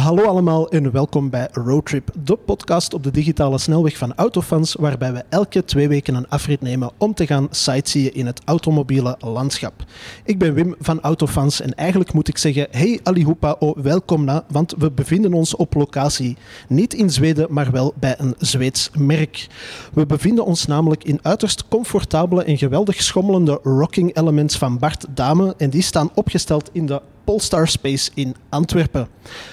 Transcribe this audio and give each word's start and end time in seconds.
Hallo 0.00 0.24
allemaal 0.24 0.68
en 0.68 0.92
welkom 0.92 1.30
bij 1.30 1.48
Roadtrip, 1.52 2.10
de 2.24 2.36
podcast 2.36 2.94
op 2.94 3.02
de 3.02 3.10
digitale 3.10 3.58
snelweg 3.58 3.96
van 3.96 4.14
Autofans, 4.14 4.74
waarbij 4.74 5.12
we 5.12 5.24
elke 5.28 5.64
twee 5.64 5.88
weken 5.88 6.14
een 6.14 6.28
afrit 6.28 6.60
nemen 6.60 6.90
om 6.98 7.14
te 7.14 7.26
gaan 7.26 7.48
sightseeën 7.50 8.14
in 8.14 8.26
het 8.26 8.40
automobiele 8.44 9.16
landschap. 9.18 9.84
Ik 10.24 10.38
ben 10.38 10.54
Wim 10.54 10.74
van 10.78 11.00
Autofans 11.00 11.60
en 11.60 11.74
eigenlijk 11.74 12.12
moet 12.12 12.28
ik 12.28 12.38
zeggen, 12.38 12.66
hey 12.70 13.00
alihoepa, 13.02 13.56
oh 13.58 13.78
welkom 13.78 14.24
na, 14.24 14.44
want 14.50 14.74
we 14.78 14.90
bevinden 14.90 15.32
ons 15.32 15.56
op 15.56 15.74
locatie. 15.74 16.36
Niet 16.68 16.94
in 16.94 17.10
Zweden, 17.10 17.46
maar 17.50 17.70
wel 17.70 17.94
bij 17.98 18.14
een 18.18 18.34
Zweeds 18.38 18.90
merk. 18.98 19.46
We 19.92 20.06
bevinden 20.06 20.44
ons 20.44 20.66
namelijk 20.66 21.04
in 21.04 21.18
uiterst 21.22 21.68
comfortabele 21.68 22.44
en 22.44 22.58
geweldig 22.58 23.02
schommelende 23.02 23.60
rocking 23.62 24.16
elements 24.16 24.58
van 24.58 24.78
Bart 24.78 25.06
Dame 25.14 25.54
en 25.56 25.70
die 25.70 25.82
staan 25.82 26.10
opgesteld 26.14 26.70
in 26.72 26.86
de 26.86 27.00
Polestar 27.24 27.68
Space 27.68 28.10
in 28.14 28.34
Antwerpen. 28.48 29.08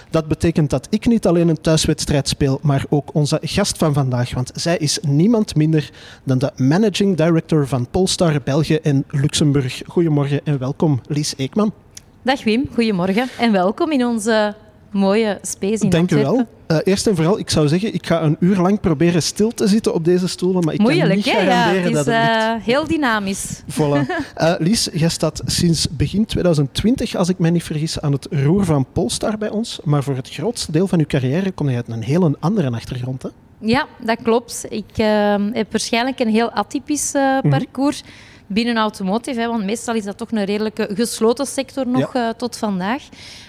Dat 0.10 0.28
betekent 0.28 0.70
dat 0.70 0.88
ik 0.90 1.06
niet 1.06 1.26
alleen 1.26 1.48
een 1.48 1.62
thuiswedstrijd 1.62 2.28
speel, 2.28 2.60
maar 2.62 2.86
ook 2.90 3.14
onze 3.14 3.40
gast 3.42 3.78
van 3.78 3.94
vandaag, 3.94 4.34
want 4.34 4.52
zij 4.54 4.78
is 4.78 5.00
niemand 5.02 5.56
minder 5.56 5.92
dan 6.24 6.38
de 6.38 6.52
Managing 6.56 7.18
Director 7.18 7.68
van 7.68 7.88
Polestar 7.92 8.42
België 8.44 8.76
en 8.76 9.04
Luxemburg. 9.08 9.82
Goedemorgen 9.88 10.42
en 10.44 10.60
welkom, 10.60 11.02
Lies 11.08 11.34
Eekman. 11.38 11.74
Dag 12.22 12.44
Wim, 12.44 12.66
goedemorgen 12.74 13.30
en 13.40 13.52
welkom 13.52 13.92
in 13.92 14.06
onze 14.06 14.56
mooie 14.92 15.40
space 15.42 15.84
in 15.84 15.90
Dank 15.90 16.12
u 16.12 16.16
wel. 16.16 16.46
Uh, 16.72 16.78
eerst 16.84 17.08
en 17.08 17.16
vooral, 17.16 17.40
ik 17.40 17.50
zou 17.50 17.68
zeggen, 17.68 17.94
ik 17.94 18.06
ga 18.08 18.22
een 18.24 18.36
uur 18.40 18.58
lang 18.58 18.80
proberen 18.80 19.24
stil 19.24 19.52
te 19.52 19.68
zitten 19.68 19.94
op 19.94 20.06
deze 20.06 20.28
stoelen, 20.28 20.64
maar 20.64 20.74
ik 20.74 20.80
Moeilijk, 20.80 21.08
kan 21.08 21.16
niet 21.16 21.26
hè? 21.26 21.32
Ja, 21.32 21.44
garanderen 21.46 21.82
het 21.82 21.90
is 21.90 21.96
dat 21.96 22.06
het 22.06 22.16
eh, 22.16 22.52
lukt. 22.54 22.66
heel 22.66 22.88
dynamisch. 22.88 23.62
Voilà. 23.74 24.12
Eh, 24.36 24.54
Lies, 24.58 24.90
jij 24.94 25.10
staat 25.10 25.42
sinds 25.46 25.88
begin 25.90 26.26
2020, 26.26 27.16
als 27.16 27.30
ik 27.30 27.40
mij 27.40 27.50
niet 27.50 27.64
vergis, 27.64 28.02
aan 28.02 28.12
het 28.12 28.28
roer 28.32 28.66
van 28.66 28.86
Polestar 28.94 29.38
bij 29.38 29.50
ons. 29.50 29.80
Maar 29.84 30.04
voor 30.04 30.16
het 30.16 30.30
grootste 30.30 30.72
deel 30.72 30.88
van 30.88 31.00
uw 31.00 31.06
carrière 31.08 31.52
kom 31.52 31.70
je 31.70 31.76
uit 31.76 31.88
een 31.88 32.04
heel 32.04 32.36
andere 32.40 32.72
achtergrond. 32.72 33.24
Hè? 33.24 33.30
Ja, 33.60 33.86
dat 34.04 34.18
klopt. 34.24 34.66
Ik 34.70 34.86
eh, 34.96 35.36
heb 35.52 35.72
waarschijnlijk 35.72 36.20
een 36.20 36.30
heel 36.30 36.52
atypisch 36.52 37.14
eh, 37.14 37.22
Mhm. 37.42 37.50
parcours 37.50 38.04
binnen 38.48 38.78
automotive, 38.78 39.40
hè, 39.40 39.48
want 39.48 39.64
meestal 39.64 39.96
is 39.96 40.04
dat 40.04 40.18
toch 40.18 40.32
een 40.32 40.44
redelijke 40.46 40.90
gesloten 40.94 41.46
sector 41.46 41.88
nog 41.88 42.14
eh, 42.16 42.30
tot 42.30 42.58
vandaag. 42.58 43.04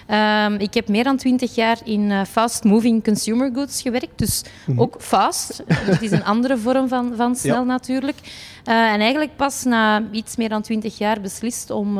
Ehm, 0.07 0.53
ik 0.53 0.73
heb 0.73 0.87
meer 0.87 1.03
dan 1.03 1.17
twintig 1.17 1.55
jaar 1.55 1.77
in 1.83 2.11
eh, 2.11 2.21
fast-moving 2.25 3.03
consumer 3.03 3.51
goods 3.53 3.81
gewerkt, 3.81 4.17
dus 4.17 4.43
Mhm. 4.65 4.79
ook 4.81 4.95
fast. 4.99 5.63
Het 5.67 6.01
is 6.01 6.11
een 6.11 6.23
andere 6.23 6.57
vorm 6.57 6.87
van, 6.87 7.13
van 7.15 7.35
snel 7.35 7.55
Ja. 7.55 7.63
natuurlijk. 7.63 8.17
Eh, 8.63 8.91
en 8.91 8.99
eigenlijk 8.99 9.35
pas 9.35 9.63
na 9.63 10.03
iets 10.11 10.35
meer 10.35 10.49
dan 10.49 10.61
twintig 10.61 10.97
jaar 10.97 11.21
beslist 11.21 11.69
om 11.69 11.99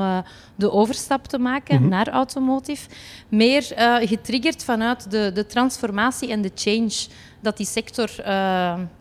de 0.56 0.72
overstap 0.72 1.28
te 1.28 1.38
maken 1.38 1.80
Mhm. 1.82 1.90
naar 1.90 2.08
automotive. 2.10 2.88
Meer 3.30 3.64
getriggerd 4.02 4.64
vanuit 4.64 5.12
de, 5.12 5.32
de 5.34 5.46
transformatie 5.46 6.30
en 6.32 6.42
de 6.42 6.52
change 6.56 7.08
dat 7.42 7.58
die 7.58 7.66
sector 7.66 8.10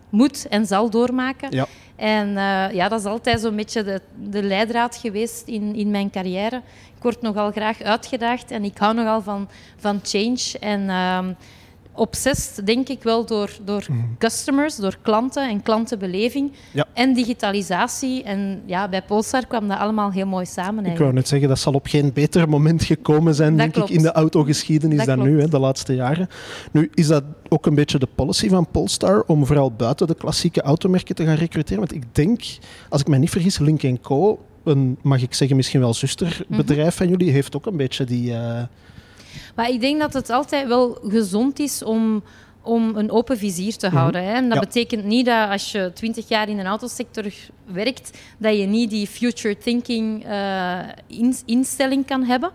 moet 0.08 0.48
en 0.48 0.66
zal 0.66 0.90
doormaken. 0.90 1.50
Ja. 1.50 1.66
En 1.96 2.28
eh, 2.28 2.74
ja, 2.74 2.88
dat 2.88 3.00
is 3.00 3.06
altijd 3.06 3.40
zo'n 3.40 3.56
beetje 3.56 3.84
de, 3.84 4.00
de 4.16 4.42
leidraad 4.42 4.96
geweest 4.96 5.48
in, 5.48 5.74
in 5.74 5.90
mijn 5.90 6.10
carrière. 6.10 6.56
Ik 6.96 7.02
word 7.02 7.22
nogal 7.22 7.50
graag 7.50 7.82
uitgedaagd 7.82 8.50
en 8.50 8.64
ik 8.64 8.78
hou 8.78 8.94
nogal 8.94 9.22
van, 9.22 9.48
van 9.76 10.00
change. 10.02 10.58
En 10.60 10.90
ehm 10.90 11.32
obsessed, 11.98 12.66
denk 12.66 12.88
ik 12.88 13.02
wel, 13.02 13.26
door, 13.26 13.50
door 13.64 13.86
customers, 14.18 14.76
door 14.76 14.96
klanten 15.02 15.48
en 15.48 15.62
klantenbeleving. 15.62 16.52
Ja. 16.72 16.86
En 16.94 17.14
digitalisatie. 17.14 18.22
En 18.22 18.62
ja, 18.66 18.88
bij 18.88 19.02
Polestar 19.02 19.46
kwam 19.46 19.68
dat 19.68 19.78
allemaal 19.78 20.10
heel 20.12 20.26
mooi 20.26 20.46
samen. 20.46 20.68
Ik 20.68 20.74
eigenlijk. 20.74 20.98
wou 20.98 21.12
net 21.12 21.28
zeggen, 21.28 21.48
dat 21.48 21.58
zal 21.58 21.72
op 21.72 21.86
geen 21.86 22.12
beter 22.12 22.48
moment 22.48 22.84
gekomen 22.84 23.34
zijn, 23.34 23.50
Dat 23.50 23.58
denk 23.58 23.72
klopt. 23.72 23.90
ik, 23.90 23.96
in 23.96 24.02
de 24.02 24.12
autogeschiedenis 24.12 24.96
Dat 24.98 25.06
dan 25.06 25.22
nu, 25.22 25.40
hè, 25.40 25.48
de 25.48 25.58
laatste 25.58 25.94
jaren. 25.94 26.28
Nu, 26.72 26.90
is 26.94 27.06
dat 27.06 27.24
ook 27.48 27.66
een 27.66 27.74
beetje 27.74 27.98
de 27.98 28.08
policy 28.14 28.48
van 28.48 28.66
Polestar 28.70 29.22
om 29.26 29.46
vooral 29.46 29.72
buiten 29.72 30.06
de 30.06 30.14
klassieke 30.14 30.62
automerken 30.62 31.14
te 31.14 31.24
gaan 31.24 31.36
recruteren? 31.36 31.78
Want 31.78 31.94
ik 31.94 32.14
denk, 32.14 32.42
als 32.88 33.00
ik 33.00 33.08
mij 33.08 33.18
niet 33.18 33.30
vergis, 33.30 33.58
Link 33.58 34.00
Co., 34.02 34.38
een, 34.64 34.98
mag 35.02 35.22
ik 35.22 35.34
zeggen, 35.34 35.56
misschien 35.56 35.80
wel 35.80 35.94
zusterbedrijf 35.94 36.96
van 36.96 37.08
jullie, 37.08 37.30
heeft 37.30 37.56
ook 37.56 37.66
een 37.66 37.76
beetje 37.76 38.04
die... 38.04 38.32
eh, 38.34 38.62
Maar 39.54 39.68
ik 39.70 39.80
denk 39.80 40.00
dat 40.00 40.12
het 40.12 40.30
altijd 40.30 40.66
wel 40.68 40.98
gezond 41.08 41.58
is 41.58 41.82
om, 41.82 42.22
om 42.62 42.96
een 42.96 43.10
open 43.10 43.38
vizier 43.38 43.76
te 43.76 43.88
houden. 43.88 44.24
Hè. 44.24 44.32
En 44.32 44.44
dat 44.48 44.58
Ja. 44.58 44.64
betekent 44.64 45.04
niet 45.04 45.26
dat 45.26 45.50
als 45.50 45.72
je 45.72 45.90
twintig 45.94 46.28
jaar 46.28 46.48
in 46.48 46.56
de 46.56 46.62
autosector 46.62 47.24
werkt, 47.64 48.18
dat 48.38 48.56
je 48.58 48.66
niet 48.66 48.90
die 48.90 49.06
future 49.06 49.56
thinking 49.58 50.24
eh, 50.24 50.78
in- 51.06 51.36
instelling 51.46 52.06
kan 52.06 52.22
hebben. 52.24 52.50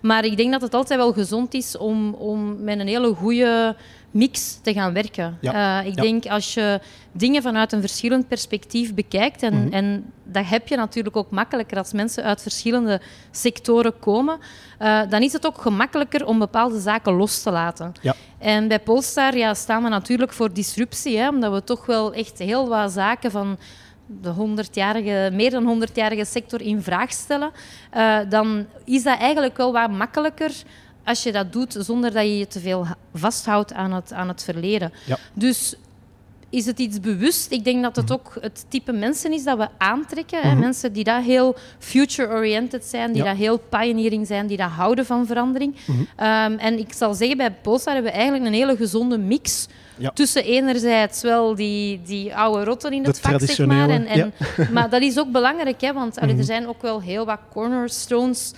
Maar 0.00 0.24
ik 0.24 0.36
denk 0.36 0.52
dat 0.52 0.60
het 0.60 0.74
altijd 0.74 0.98
wel 1.00 1.12
gezond 1.12 1.54
is 1.54 1.76
om, 1.76 2.14
om 2.14 2.62
met 2.64 2.78
een 2.80 2.86
hele 2.86 3.14
goede 3.14 3.76
mix 4.16 4.58
te 4.62 4.72
gaan 4.72 4.92
werken. 4.92 5.38
Ja. 5.40 5.80
Eh, 5.80 5.86
ik 5.88 5.96
Ja. 5.96 6.02
denk 6.02 6.26
als 6.26 6.54
je 6.54 6.80
dingen 7.12 7.42
vanuit 7.42 7.72
een 7.72 7.80
verschillend 7.80 8.28
perspectief 8.28 8.94
bekijkt, 8.94 9.42
en, 9.42 9.54
Mhm. 9.64 9.72
en 9.72 10.12
dat 10.24 10.44
heb 10.46 10.68
je 10.68 10.76
natuurlijk 10.76 11.16
ook 11.16 11.30
makkelijker 11.30 11.78
als 11.78 11.92
mensen 11.92 12.24
uit 12.24 12.42
verschillende 12.42 13.00
sectoren 13.30 13.98
komen, 13.98 14.38
eh, 14.78 15.00
dan 15.08 15.22
is 15.22 15.32
het 15.32 15.46
ook 15.46 15.60
gemakkelijker 15.60 16.26
om 16.26 16.38
bepaalde 16.38 16.80
zaken 16.80 17.12
los 17.12 17.42
te 17.42 17.50
laten. 17.50 17.92
Ja. 18.02 18.14
En 18.38 18.68
bij 18.68 18.80
Polestar 18.80 19.36
ja, 19.36 19.54
staan 19.54 19.82
we 19.82 19.88
natuurlijk 19.88 20.32
voor 20.32 20.52
disruptie, 20.52 21.18
hè, 21.18 21.28
omdat 21.28 21.52
we 21.52 21.64
toch 21.64 21.86
wel 21.86 22.12
echt 22.12 22.38
heel 22.38 22.68
wat 22.68 22.92
zaken 22.92 23.30
van 23.30 23.58
de 24.06 24.28
100-jarige, 24.30 25.30
meer 25.32 25.50
dan 25.50 25.64
100-jarige 25.66 26.24
sector 26.24 26.60
in 26.62 26.82
vraag 26.82 27.10
stellen, 27.12 27.50
eh, 27.90 28.18
dan 28.28 28.66
is 28.84 29.02
dat 29.02 29.18
eigenlijk 29.18 29.56
wel 29.56 29.72
wat 29.72 29.90
makkelijker 29.90 30.52
als 31.06 31.22
je 31.22 31.32
dat 31.32 31.52
doet 31.52 31.76
zonder 31.78 32.12
dat 32.12 32.22
je 32.22 32.38
je 32.38 32.46
te 32.46 32.60
veel 32.60 32.86
vasthoudt 33.14 33.72
aan 33.72 33.92
het, 33.92 34.12
aan 34.12 34.28
het 34.28 34.42
verleden. 34.42 34.92
Ja. 35.06 35.18
Dus 35.32 35.74
is 36.50 36.66
het 36.66 36.78
iets 36.78 37.00
bewust? 37.00 37.50
Ik 37.52 37.64
denk 37.64 37.82
dat 37.82 37.96
het 37.96 38.12
ook 38.12 38.36
het 38.40 38.64
type 38.68 38.92
mensen 38.92 39.32
is 39.32 39.44
dat 39.44 39.58
we 39.58 39.68
aantrekken. 39.78 40.40
Hè? 40.40 40.50
Mhm. 40.50 40.58
Mensen 40.60 40.92
die 40.92 41.04
dat 41.04 41.22
heel 41.24 41.56
future-oriented 41.78 42.84
zijn, 42.84 43.12
die 43.12 43.22
Ja. 43.22 43.28
dat 43.28 43.38
heel 43.38 43.58
pioneering 43.58 44.26
zijn, 44.26 44.46
die 44.46 44.56
dat 44.56 44.70
houden 44.70 45.06
van 45.06 45.26
verandering. 45.26 45.76
Mhm. 45.86 45.98
Ehm, 46.16 46.52
en 46.58 46.78
ik 46.78 46.92
zal 46.92 47.14
zeggen, 47.14 47.36
bij 47.36 47.52
Polestar 47.52 47.94
hebben 47.94 48.12
we 48.12 48.18
eigenlijk 48.18 48.46
een 48.48 48.54
hele 48.58 48.76
gezonde 48.76 49.18
mix 49.18 49.66
Ja. 49.98 50.10
tussen 50.10 50.44
enerzijds 50.44 51.22
wel 51.22 51.54
die, 51.54 52.00
die 52.02 52.34
oude 52.34 52.64
rotten 52.64 52.92
in 52.92 53.04
het 53.04 53.20
vak, 53.20 53.40
zeg 53.40 53.66
maar. 53.66 53.88
En, 53.88 54.06
en, 54.06 54.32
maar 54.74 54.90
dat 54.90 55.02
is 55.02 55.18
ook 55.18 55.30
belangrijk, 55.32 55.80
hè, 55.80 55.92
want 55.92 56.20
Mhm. 56.20 56.38
er 56.38 56.44
zijn 56.44 56.68
ook 56.68 56.82
wel 56.82 57.00
heel 57.02 57.24
wat 57.26 57.38
cornerstones 57.52 58.52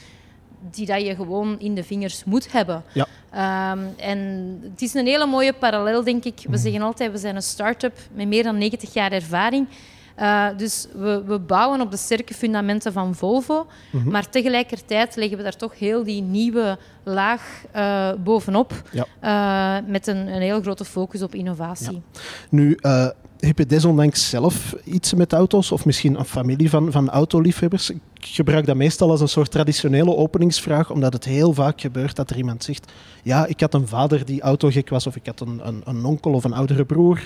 die 0.71 0.87
dat 0.87 1.03
je 1.07 1.15
gewoon 1.15 1.59
in 1.59 1.75
de 1.75 1.85
vingers 1.85 2.25
moet 2.25 2.53
hebben. 2.53 2.83
Ja. 2.93 3.07
Ehm, 3.31 3.79
en 3.97 4.19
het 4.73 4.83
is 4.83 4.95
een 4.95 5.07
hele 5.07 5.27
mooie 5.27 5.53
parallel, 5.53 6.05
denk 6.05 6.25
ik. 6.25 6.41
We 6.49 6.57
zeggen 6.57 6.83
altijd, 6.83 7.13
we 7.13 7.19
zijn 7.19 7.37
een 7.37 7.43
start-up 7.43 7.99
met 8.13 8.29
meer 8.29 8.43
dan 8.43 8.59
90 8.59 8.93
jaar 8.93 9.13
ervaring. 9.13 9.69
Eh, 10.15 10.47
dus 10.57 10.87
we, 10.95 11.23
we 11.27 11.39
bouwen 11.39 11.81
op 11.81 11.91
de 11.91 11.97
sterke 11.97 12.35
fundamenten 12.35 12.93
van 12.93 13.15
Volvo, 13.15 13.67
Mhm. 13.93 14.11
maar 14.11 14.29
tegelijkertijd 14.31 15.17
leggen 15.17 15.37
we 15.37 15.43
daar 15.43 15.57
toch 15.57 15.79
heel 15.79 16.05
die 16.05 16.23
nieuwe 16.23 16.79
laag 17.05 17.63
eh, 17.73 18.13
bovenop, 18.25 18.83
Ja. 18.93 19.07
eh, 19.21 19.87
met 19.91 20.07
een, 20.07 20.17
een 20.27 20.41
heel 20.43 20.61
grote 20.61 20.85
focus 20.85 21.23
op 21.23 21.35
innovatie. 21.35 22.03
Nu, 22.51 22.79
heb 23.41 23.59
je 23.59 23.67
desondanks 23.67 24.29
zelf 24.29 24.75
iets 24.85 25.15
met 25.15 25.33
auto's 25.33 25.71
of 25.71 25.85
misschien 25.85 26.19
een 26.19 26.25
familie 26.25 26.71
van, 26.71 26.93
van 26.93 27.11
autoliefhebbers? 27.11 27.91
Ik 27.91 28.01
gebruik 28.21 28.67
dat 28.67 28.77
meestal 28.77 29.11
als 29.11 29.21
een 29.21 29.29
soort 29.29 29.51
traditionele 29.51 30.17
openingsvraag, 30.17 30.91
omdat 30.91 31.13
het 31.13 31.25
heel 31.25 31.53
vaak 31.53 31.81
gebeurt 31.81 32.17
dat 32.17 32.31
er 32.31 32.37
iemand 32.37 32.65
zegt 32.65 32.93
ja, 33.23 33.47
ik 33.47 33.61
had 33.61 33.75
een 33.75 33.89
vader 33.89 34.25
die 34.25 34.41
autogek 34.41 34.89
was 34.89 35.07
of 35.07 35.17
ik 35.17 35.27
had 35.27 35.41
een, 35.41 35.61
een, 35.63 35.83
een 35.85 36.05
onkel 36.05 36.33
of 36.33 36.45
een 36.45 36.53
oudere 36.53 36.85
broer. 36.85 37.21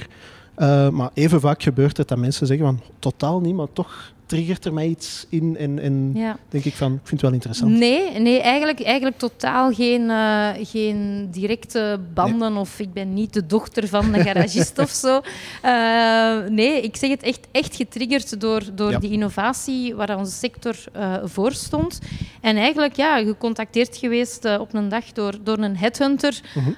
Eh, 0.54 0.88
maar 0.88 1.10
even 1.14 1.40
vaak 1.40 1.62
gebeurt 1.62 1.96
het 1.96 2.08
dat 2.08 2.18
mensen 2.18 2.46
zeggen 2.46 2.66
van 2.66 2.80
totaal 2.98 3.40
niet, 3.40 3.54
maar 3.54 3.72
toch 3.72 4.11
triggert 4.32 4.64
er 4.64 4.72
mij 4.72 4.86
iets 4.86 5.26
in 5.28 5.56
en, 5.56 5.78
en 5.78 6.10
Ja. 6.14 6.36
denk 6.48 6.64
ik 6.64 6.74
van, 6.74 6.92
ik 6.92 6.98
vind 6.98 7.10
het 7.10 7.20
wel 7.22 7.32
interessant. 7.32 7.70
Nee, 7.78 8.18
nee 8.18 8.40
eigenlijk, 8.40 8.82
eigenlijk 8.82 9.18
totaal 9.18 9.72
geen, 9.72 10.10
eh, 10.10 10.48
geen 10.62 11.28
directe 11.30 12.00
banden 12.14 12.56
of 12.56 12.78
ik 12.80 12.92
ben 12.92 13.14
niet 13.14 13.32
de 13.32 13.46
dochter 13.46 13.88
van 13.88 14.14
een 14.14 14.24
garagist 14.24 14.78
of 14.86 14.90
zo. 14.90 15.20
Eh, 15.62 16.36
nee, 16.48 16.80
ik 16.82 16.96
zeg 16.96 17.10
het 17.10 17.22
echt, 17.22 17.46
echt 17.50 17.76
getriggerd 17.76 18.40
door, 18.40 18.62
door 18.74 18.90
Ja. 18.90 18.98
die 18.98 19.10
innovatie 19.10 19.94
waar 19.94 20.16
onze 20.18 20.32
sector 20.36 20.74
eh, 20.92 21.14
voor 21.24 21.52
stond. 21.52 21.98
En 22.40 22.56
eigenlijk 22.56 22.96
ja, 22.96 23.16
gecontacteerd 23.24 23.96
geweest 23.96 24.58
op 24.58 24.74
een 24.74 24.88
dag 24.88 25.04
door, 25.12 25.34
door 25.44 25.58
een 25.58 25.76
headhunter. 25.76 26.40
Mhm. 26.54 26.68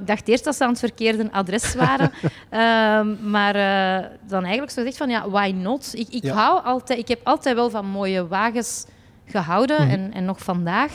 Ik 0.00 0.06
dacht 0.06 0.28
eerst 0.28 0.44
dat 0.44 0.54
ze 0.56 0.62
aan 0.64 0.70
het 0.70 0.78
verkeerde 0.78 1.32
adres 1.32 1.74
waren. 1.74 2.12
Maar 3.34 3.52
dan 4.28 4.42
eigenlijk 4.42 4.70
zo 4.72 4.76
gezegd 4.82 4.96
van 4.96 5.10
ja, 5.10 5.30
why 5.30 5.54
not? 5.56 5.90
Ik, 5.94 6.06
ik, 6.10 6.22
Ja. 6.24 6.34
hou 6.34 6.63
altijd, 6.64 6.98
ik 6.98 7.08
heb 7.08 7.20
altijd 7.24 7.54
wel 7.56 7.70
van 7.70 7.86
mooie 7.86 8.26
wagens 8.28 8.86
gehouden 9.26 9.80
Mhm. 9.82 9.90
en, 9.90 10.12
en 10.12 10.24
nog 10.24 10.38
vandaag. 10.42 10.92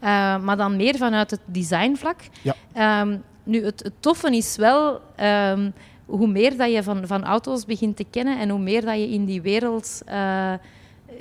Eh, 0.00 0.38
maar 0.38 0.56
dan 0.56 0.76
meer 0.76 0.96
vanuit 0.96 1.30
het 1.30 1.40
designvlak. 1.44 2.20
Ja. 2.42 2.54
Ehm, 2.72 3.16
nu, 3.44 3.64
het, 3.64 3.82
het 3.82 3.92
toffe 4.00 4.36
is 4.36 4.56
wel... 4.56 5.00
ehm, 5.16 5.70
hoe 6.06 6.26
meer 6.26 6.56
dat 6.56 6.72
je 6.72 6.82
van, 6.82 7.06
van 7.06 7.24
auto's 7.24 7.64
begint 7.64 7.96
te 7.96 8.04
kennen 8.10 8.38
en 8.38 8.48
hoe 8.48 8.58
meer 8.60 8.84
dat 8.84 8.94
je 8.94 9.08
in 9.10 9.24
die 9.24 9.42
wereld 9.42 10.02
eh, 10.04 10.52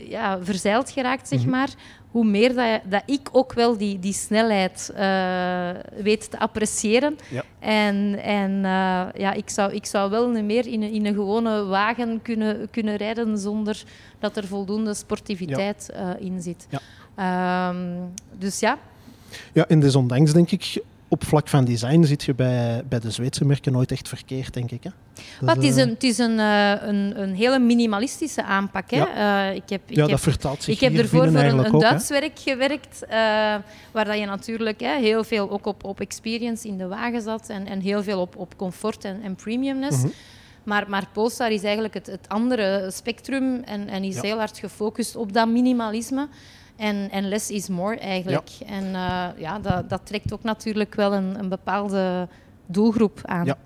ja, 0.09 0.37
verzeild 0.41 0.89
geraakt, 0.91 1.27
zeg 1.27 1.39
Mhm. 1.39 1.49
maar, 1.49 1.69
hoe 2.11 2.25
meer 2.25 2.55
dat, 2.55 2.81
dat 2.89 3.03
ik 3.05 3.29
ook 3.31 3.53
wel 3.53 3.77
die, 3.77 3.99
die 3.99 4.13
snelheid 4.13 4.91
eh, 4.95 5.69
weet 6.03 6.31
te 6.31 6.39
appreciëren. 6.39 7.17
Ja. 7.29 7.43
En, 7.59 8.19
en 8.23 8.51
eh, 8.51 9.21
ja, 9.21 9.33
ik 9.33 9.49
zou, 9.49 9.73
ik 9.73 9.85
zou 9.85 10.09
wel 10.09 10.29
niet 10.29 10.43
meer 10.43 10.67
in 10.67 10.81
een, 10.81 10.91
in 10.91 11.05
een 11.05 11.13
gewone 11.13 11.63
wagen 11.65 12.21
kunnen, 12.21 12.67
kunnen 12.71 12.95
rijden 12.95 13.37
zonder 13.37 13.83
dat 14.19 14.37
er 14.37 14.47
voldoende 14.47 14.93
sportiviteit 14.93 15.89
eh, 15.89 16.09
in 16.19 16.41
zit. 16.41 16.67
Ja. 16.69 16.79
Ehm, 17.15 17.77
dus 18.37 18.59
ja, 18.59 18.77
Ja, 19.53 19.67
en 19.67 19.79
desondanks 19.79 20.33
denk 20.33 20.51
ik, 20.51 20.83
op 21.11 21.25
vlak 21.25 21.47
van 21.47 21.65
design 21.65 22.03
zit 22.03 22.23
je 22.23 22.33
bij, 22.33 22.83
bij 22.89 22.99
de 22.99 23.11
Zweedse 23.11 23.45
merken 23.45 23.71
nooit 23.71 23.91
echt 23.91 24.07
verkeerd, 24.07 24.53
denk 24.53 24.71
ik. 24.71 24.83
Hè? 24.83 24.89
Maar 25.41 25.55
het 25.55 25.63
is, 25.63 25.75
eh, 25.75 25.81
een, 25.81 25.89
het 25.89 26.03
is 26.03 26.17
een, 26.17 26.39
eh, 26.39 26.73
een, 26.81 27.21
een 27.21 27.35
hele 27.35 27.59
minimalistische 27.59 28.43
aanpak. 28.43 28.91
Hè? 28.91 29.03
Eh, 29.03 29.55
ik 29.55 29.69
heb, 29.69 29.81
ik 29.85 29.95
ja, 29.95 30.01
heb 30.01 30.09
dat 30.09 30.19
vertaalt 30.19 30.63
zich 30.63 30.73
Ik 30.73 30.79
heb 30.79 30.93
ervoor 30.93 31.27
voor 31.31 31.39
een, 31.39 31.57
een 31.57 31.73
ook. 31.73 31.81
Duits 31.81 32.09
werk 32.09 32.39
gewerkt, 32.39 33.05
waar 33.91 34.05
dat 34.05 34.17
je 34.17 34.25
natuurlijk 34.25 34.79
hè, 34.79 34.99
heel 34.99 35.23
veel 35.23 35.49
ook 35.49 35.65
op, 35.65 35.83
op 35.83 35.99
experience 35.99 36.67
in 36.67 36.77
de 36.77 36.87
wagen 36.87 37.21
zat 37.21 37.49
en, 37.49 37.67
en 37.67 37.79
heel 37.79 38.03
veel 38.03 38.19
op, 38.19 38.35
op 38.37 38.57
comfort 38.57 39.05
en, 39.05 39.21
en 39.23 39.35
premiumness. 39.35 39.97
Mhm. 39.97 40.07
Maar, 40.63 40.89
maar 40.89 41.07
Polestar 41.13 41.51
is 41.51 41.63
eigenlijk 41.63 41.93
het, 41.93 42.07
het 42.07 42.27
andere 42.29 42.89
spectrum 42.93 43.61
en, 43.63 43.87
en 43.87 44.03
is 44.03 44.15
Ja. 44.15 44.21
heel 44.21 44.37
hard 44.37 44.57
gefocust 44.57 45.15
op 45.15 45.33
dat 45.33 45.47
minimalisme. 45.47 46.27
En, 46.81 47.09
en 47.11 47.27
less 47.27 47.49
is 47.49 47.67
more 47.67 47.97
eigenlijk. 47.97 48.49
En 48.65 48.95
eh, 48.95 49.27
ja, 49.37 49.59
dat, 49.59 49.89
dat 49.89 50.01
trekt 50.03 50.33
ook 50.33 50.43
natuurlijk 50.43 50.95
wel 50.95 51.13
een, 51.13 51.39
een 51.39 51.49
bepaalde 51.49 52.27
doelgroep 52.71 53.19
aan. 53.23 53.45
Ja. 53.45 53.57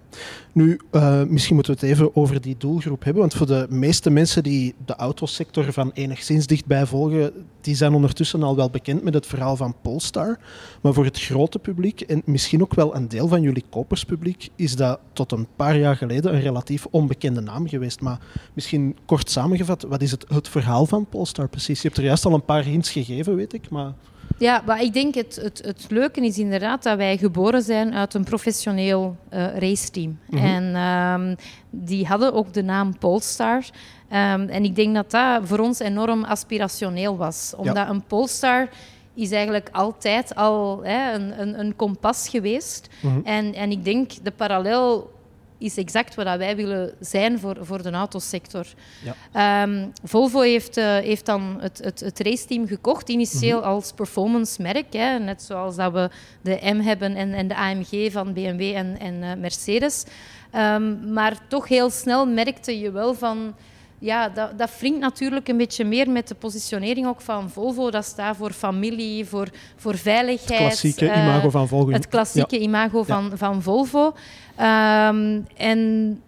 Nu, 0.52 0.80
eh, 0.92 1.24
misschien 1.24 1.56
moeten 1.56 1.74
we 1.74 1.80
het 1.80 1.90
even 1.90 2.16
over 2.16 2.42
die 2.42 2.56
doelgroep 2.58 3.04
hebben. 3.04 3.22
Want 3.22 3.34
voor 3.34 3.48
de 3.48 3.66
meeste 3.70 4.10
mensen 4.10 4.44
die 4.44 4.76
de 4.86 4.96
autosector 4.96 5.74
van 5.74 5.92
enigszins 5.94 6.48
dichtbij 6.48 6.86
volgen, 6.86 7.32
die 7.62 7.76
zijn 7.76 7.94
ondertussen 7.94 8.44
al 8.44 8.56
wel 8.56 8.70
bekend 8.70 9.04
met 9.04 9.14
het 9.14 9.26
verhaal 9.26 9.56
van 9.56 9.76
Polestar. 9.82 10.40
Maar 10.82 10.94
voor 10.94 11.06
het 11.06 11.20
grote 11.20 11.60
publiek, 11.60 12.02
en 12.02 12.22
misschien 12.26 12.62
ook 12.62 12.74
wel 12.74 12.96
een 12.96 13.08
deel 13.08 13.28
van 13.28 13.42
jullie 13.42 13.66
koperspubliek, 13.70 14.50
is 14.56 14.76
dat 14.76 15.00
tot 15.14 15.32
een 15.32 15.48
paar 15.56 15.78
jaar 15.78 15.96
geleden 15.96 16.34
een 16.34 16.42
relatief 16.42 16.86
onbekende 16.90 17.42
naam 17.42 17.68
geweest. 17.68 18.02
Maar 18.02 18.20
misschien 18.54 18.98
kort 19.06 19.30
samengevat, 19.30 19.84
wat 19.84 20.02
is 20.02 20.12
het, 20.12 20.26
het 20.28 20.50
verhaal 20.50 20.86
van 20.86 21.06
Polestar 21.10 21.48
precies? 21.48 21.82
Je 21.82 21.88
hebt 21.88 22.00
er 22.00 22.06
juist 22.06 22.26
al 22.26 22.34
een 22.34 22.46
paar 22.46 22.64
hints 22.64 22.92
gegeven, 22.92 23.36
weet 23.36 23.54
ik. 23.54 23.70
Maar 23.70 23.94
Ja, 24.38 24.62
maar 24.66 24.82
ik 24.82 24.94
denk 24.94 25.16
het, 25.16 25.36
het, 25.42 25.62
het 25.66 25.86
leuke 25.90 26.22
is 26.22 26.38
inderdaad 26.38 26.84
dat 26.84 26.98
wij 26.98 27.18
geboren 27.18 27.62
zijn 27.62 27.94
uit 27.94 28.14
een 28.14 28.24
professioneel 28.24 29.16
eh 29.30 29.58
raceteam. 29.58 30.20
Mhm. 30.30 30.46
En 30.46 30.76
ehm, 30.76 31.36
die 31.70 32.06
hadden 32.06 32.34
ook 32.34 32.54
de 32.54 32.64
naam 32.64 32.98
Polestar. 32.98 33.64
Ehm, 34.10 34.48
en 34.48 34.64
ik 34.64 34.76
denk 34.76 34.96
dat 34.96 35.12
dat 35.12 35.42
voor 35.44 35.60
ons 35.60 35.80
enorm 35.80 36.24
aspirationeel 36.24 37.18
was. 37.18 37.54
Omdat 37.58 37.90
een 37.90 38.04
Polestar 38.04 38.70
is 39.14 39.32
eigenlijk 39.32 39.70
altijd 39.72 40.36
al 40.36 40.80
hè, 40.84 41.14
een, 41.14 41.42
een, 41.42 41.60
een 41.60 41.76
kompas 41.76 42.30
geweest. 42.30 42.90
Mhm. 43.02 43.20
En, 43.24 43.54
en 43.54 43.72
ik 43.72 43.84
denk 43.84 44.12
de 44.24 44.32
parallel 44.32 45.14
is 45.58 45.78
exact 45.78 46.16
wat 46.16 46.38
wij 46.38 46.56
willen 46.56 46.94
zijn 47.00 47.40
voor, 47.40 47.58
voor 47.62 47.82
de 47.84 47.92
autosector. 47.92 48.66
Ja. 49.04 49.64
Ehm, 49.64 49.88
Volvo 50.04 50.42
heeft, 50.42 50.78
eh, 50.78 50.86
heeft 50.98 51.26
dan 51.26 51.58
het, 51.60 51.82
het, 51.84 52.00
het 52.00 52.20
raceteam 52.20 52.68
gekocht, 52.68 53.10
initieel 53.10 53.60
Mhm. 53.60 53.68
als 53.68 53.92
performance 53.92 54.62
merk. 54.62 54.94
Hè, 54.94 55.20
net 55.20 55.42
zoals 55.42 55.76
dat 55.76 55.92
we 55.92 56.10
de 56.42 56.60
M 56.74 56.80
hebben 56.80 57.16
en, 57.16 57.34
en 57.34 57.48
de 57.48 57.56
AMG 57.56 58.12
van 58.12 58.34
BMW 58.34 58.62
en, 58.76 59.00
en 59.00 59.24
eh, 59.24 59.30
Mercedes. 59.38 60.04
Ehm, 60.52 61.14
maar 61.14 61.38
toch 61.48 61.68
heel 61.68 61.90
snel 61.90 62.26
merkte 62.26 62.80
je 62.80 62.92
wel 62.92 63.14
van... 63.14 63.56
Ja, 64.00 64.30
dat, 64.30 64.58
dat 64.58 64.72
wringt 64.80 65.00
natuurlijk 65.00 65.48
een 65.48 65.58
beetje 65.58 65.84
meer 65.86 66.10
met 66.10 66.28
de 66.28 66.36
positionering 66.36 67.08
ook 67.08 67.22
van 67.22 67.50
Volvo. 67.50 67.92
Dat 67.92 68.06
staat 68.06 68.36
voor 68.36 68.52
familie, 68.52 69.26
voor, 69.26 69.48
voor 69.76 69.98
veiligheid. 69.98 70.50
het 70.50 70.58
klassieke 70.68 71.10
eh, 71.10 71.24
imago 71.24 71.50
van 71.50 71.68
volgen. 71.68 71.94
het 71.94 72.08
klassieke 72.08 72.60
imago 72.60 73.04
van, 73.04 73.32
van 73.36 73.62
Volvo. 73.62 74.14
Ehm, 74.56 75.40
en 75.58 76.22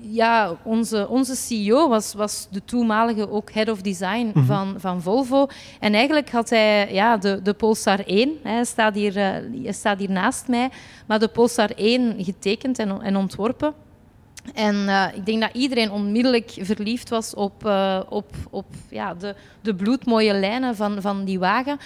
ja, 0.00 0.56
onze, 0.62 1.08
onze 1.08 1.36
CEO 1.36 1.88
was, 1.88 2.14
was 2.14 2.48
de 2.50 2.64
toenmalige 2.64 3.30
ook 3.30 3.52
head 3.52 3.68
of 3.68 3.80
design 3.80 4.30
Mhm. 4.34 4.44
van, 4.44 4.74
van 4.78 5.02
Volvo. 5.02 5.46
En 5.80 5.94
eigenlijk 5.94 6.30
had 6.30 6.50
hij 6.50 6.92
ja, 6.92 7.16
de, 7.16 7.42
de 7.42 7.52
Polestar 7.54 7.98
1, 8.06 8.30
hij 8.42 8.64
staat, 8.64 8.94
hier, 8.94 9.16
eh, 9.16 9.62
hij 9.62 9.72
staat 9.72 9.98
hier 9.98 10.10
naast 10.10 10.48
mij, 10.48 10.70
maar 11.06 11.18
de 11.18 11.28
Polestar 11.28 11.70
1 11.74 12.24
getekend 12.24 12.78
en, 12.78 13.02
en 13.02 13.16
ontworpen. 13.16 13.74
En 14.54 14.88
eh, 14.88 15.04
ik 15.14 15.26
denk 15.26 15.40
dat 15.40 15.50
iedereen 15.52 15.90
onmiddellijk 15.90 16.52
verliefd 16.60 17.08
was 17.08 17.34
op, 17.34 17.66
eh, 17.66 18.00
op, 18.08 18.34
op 18.50 18.66
ja, 18.90 19.14
de, 19.14 19.34
de 19.60 19.74
bloedmooie 19.74 20.32
lijnen 20.34 20.76
van, 20.76 21.00
van 21.00 21.24
die 21.24 21.38
wagen. 21.38 21.78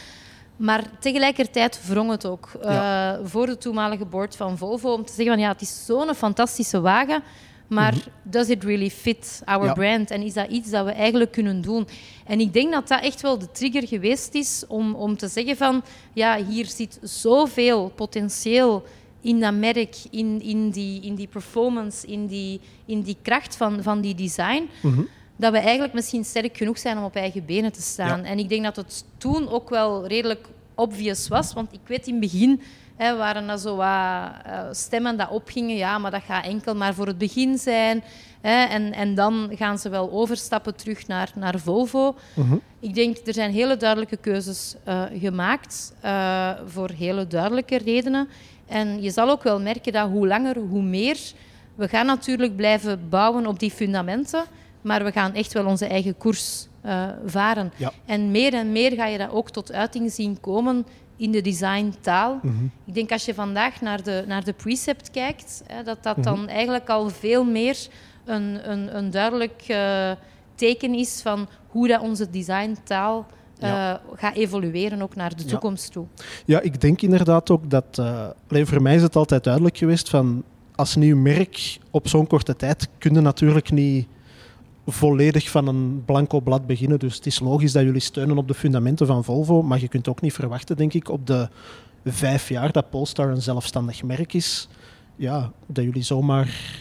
Maar 0.60 0.84
tegelijkertijd 0.98 1.80
wrong 1.86 2.10
het 2.10 2.26
ook 2.26 2.50
eh, 2.62 3.12
voor 3.22 3.46
de 3.46 3.58
toenmalige 3.58 4.04
board 4.04 4.36
van 4.36 4.58
Volvo 4.58 4.92
om 4.92 5.04
te 5.04 5.12
zeggen 5.12 5.34
van 5.34 5.42
ja, 5.42 5.48
het 5.52 5.60
is 5.60 5.84
zo'n 5.86 6.14
fantastische 6.14 6.80
wagen, 6.80 7.22
maar 7.66 7.94
does 8.22 8.48
it 8.48 8.64
really 8.64 8.90
fit 8.90 9.42
our 9.44 9.64
Ja. 9.66 9.72
brand? 9.72 10.10
En 10.10 10.22
is 10.22 10.32
dat 10.32 10.48
iets 10.50 10.70
dat 10.70 10.84
we 10.84 10.90
eigenlijk 10.90 11.32
kunnen 11.32 11.60
doen? 11.60 11.86
En 12.26 12.40
ik 12.40 12.52
denk 12.52 12.72
dat 12.72 12.88
dat 12.88 13.02
echt 13.02 13.20
wel 13.20 13.38
de 13.38 13.50
trigger 13.50 13.86
geweest 13.86 14.34
is 14.34 14.64
om, 14.68 14.94
om 14.94 15.16
te 15.16 15.28
zeggen 15.28 15.56
van 15.56 15.82
ja, 16.12 16.44
hier 16.44 16.66
zit 16.66 16.98
zoveel 17.02 17.92
potentieel 17.94 18.84
in 19.20 19.40
dat 19.40 19.54
merk, 19.54 19.96
in, 20.10 20.42
in, 20.42 20.70
die, 20.70 21.02
in 21.02 21.14
die 21.14 21.26
performance, 21.28 22.06
in 22.06 22.26
die, 22.26 22.60
in 22.86 23.02
die 23.02 23.16
kracht 23.22 23.56
van, 23.56 23.82
van 23.82 24.00
die 24.00 24.14
design, 24.14 24.68
Mhm. 24.82 25.00
Dat 25.40 25.52
we 25.52 25.58
eigenlijk 25.58 25.92
misschien 25.92 26.24
sterk 26.24 26.56
genoeg 26.56 26.78
zijn 26.78 26.98
om 26.98 27.04
op 27.04 27.14
eigen 27.14 27.44
benen 27.44 27.72
te 27.72 27.82
staan. 27.82 28.22
Ja. 28.22 28.28
En 28.28 28.38
ik 28.38 28.48
denk 28.48 28.64
dat 28.64 28.76
het 28.76 29.04
toen 29.18 29.48
ook 29.48 29.70
wel 29.70 30.06
redelijk 30.06 30.48
obvious 30.74 31.28
was, 31.28 31.52
want 31.52 31.72
ik 31.72 31.80
weet 31.86 32.06
in 32.06 32.12
het 32.12 32.20
begin 32.20 32.62
hè, 32.96 33.16
waren 33.16 33.48
er 33.48 33.58
zo 33.58 33.76
wat 33.76 33.86
eh, 33.86 34.62
stemmen 34.70 35.16
dat 35.16 35.30
opgingen, 35.30 35.76
ja, 35.76 35.98
maar 35.98 36.10
dat 36.10 36.22
gaat 36.22 36.44
enkel 36.44 36.74
maar 36.74 36.94
voor 36.94 37.06
het 37.06 37.18
begin 37.18 37.58
zijn. 37.58 38.02
Hè, 38.40 38.64
en, 38.64 38.92
en 38.92 39.14
dan 39.14 39.50
gaan 39.54 39.78
ze 39.78 39.88
wel 39.88 40.10
overstappen 40.10 40.76
terug 40.76 41.06
naar, 41.06 41.32
naar 41.34 41.58
Volvo. 41.58 42.14
Mhm. 42.34 42.56
Ik 42.80 42.94
denk, 42.94 43.16
er 43.26 43.34
zijn 43.34 43.52
hele 43.52 43.76
duidelijke 43.76 44.16
keuzes 44.16 44.74
eh, 44.84 45.02
gemaakt 45.20 45.94
eh, 46.00 46.50
voor 46.66 46.90
hele 46.90 47.26
duidelijke 47.26 47.78
redenen. 47.78 48.28
En 48.66 49.02
je 49.02 49.10
zal 49.10 49.30
ook 49.30 49.42
wel 49.42 49.60
merken 49.60 49.92
dat 49.92 50.08
hoe 50.08 50.26
langer, 50.26 50.56
hoe 50.58 50.82
meer. 50.82 51.18
We 51.74 51.88
gaan 51.88 52.06
natuurlijk 52.06 52.56
blijven 52.56 53.08
bouwen 53.08 53.46
op 53.46 53.58
die 53.58 53.70
fundamenten, 53.70 54.44
maar 54.80 55.04
we 55.04 55.12
gaan 55.12 55.34
echt 55.34 55.52
wel 55.52 55.66
onze 55.66 55.86
eigen 55.86 56.16
koers 56.16 56.68
eh, 56.80 57.08
varen. 57.26 57.72
Ja. 57.76 57.92
En 58.06 58.30
meer 58.30 58.54
en 58.54 58.72
meer 58.72 58.92
ga 58.92 59.06
je 59.06 59.18
dat 59.18 59.30
ook 59.30 59.50
tot 59.50 59.72
uiting 59.72 60.12
zien 60.12 60.40
komen 60.40 60.86
in 61.16 61.30
de 61.30 61.40
designtaal. 61.40 62.38
Mhm. 62.42 62.64
Ik 62.84 62.94
denk 62.94 63.12
als 63.12 63.24
je 63.24 63.34
vandaag 63.34 63.80
naar 63.80 64.02
de, 64.02 64.24
naar 64.26 64.44
de 64.44 64.52
precept 64.52 65.10
kijkt, 65.10 65.62
hè, 65.66 65.82
dat 65.82 66.02
dat 66.02 66.16
Mhm. 66.16 66.24
dan 66.24 66.48
eigenlijk 66.48 66.88
al 66.88 67.08
veel 67.10 67.44
meer 67.44 67.76
een, 68.24 68.70
een, 68.70 68.96
een 68.96 69.10
duidelijk 69.10 69.64
eh, 69.66 70.10
teken 70.54 70.94
is 70.94 71.20
van 71.22 71.48
hoe 71.68 71.88
dat 71.88 72.00
onze 72.00 72.30
designtaal 72.30 73.26
eh, 73.58 73.94
gaat 74.14 74.34
evolueren 74.36 75.02
ook 75.02 75.14
naar 75.14 75.36
de 75.36 75.42
Ja. 75.42 75.48
toekomst 75.48 75.92
toe. 75.92 76.06
Ja, 76.44 76.60
ik 76.60 76.80
denk 76.80 77.02
inderdaad 77.02 77.50
ook 77.50 77.70
dat... 77.70 77.98
allee, 78.48 78.66
voor 78.66 78.82
mij 78.82 78.94
is 78.94 79.02
het 79.02 79.16
altijd 79.16 79.44
duidelijk 79.44 79.76
geweest 79.76 80.08
van... 80.08 80.42
Als 80.74 80.96
nieuw 80.96 81.16
merk 81.16 81.78
op 81.90 82.08
zo'n 82.08 82.26
korte 82.26 82.56
tijd 82.56 82.88
kun 82.98 83.14
je 83.14 83.20
natuurlijk 83.20 83.70
niet 83.70 84.06
volledig 84.92 85.50
van 85.50 85.66
een 85.66 86.02
blanco 86.04 86.40
blad 86.40 86.66
beginnen. 86.66 86.98
Dus 86.98 87.14
het 87.14 87.26
is 87.26 87.40
logisch 87.40 87.72
dat 87.72 87.82
jullie 87.82 88.00
steunen 88.00 88.38
op 88.38 88.48
de 88.48 88.54
fundamenten 88.54 89.06
van 89.06 89.24
Volvo. 89.24 89.62
Maar 89.62 89.80
je 89.80 89.88
kunt 89.88 90.08
ook 90.08 90.20
niet 90.20 90.32
verwachten, 90.32 90.76
denk 90.76 90.92
ik, 90.92 91.08
op 91.08 91.26
de 91.26 91.48
vijf 92.04 92.48
jaar 92.48 92.72
dat 92.72 92.90
Polestar 92.90 93.28
een 93.28 93.42
zelfstandig 93.42 94.02
merk 94.02 94.34
is, 94.34 94.68
ja, 95.16 95.52
dat 95.66 95.84
jullie 95.84 96.02
zomaar 96.02 96.78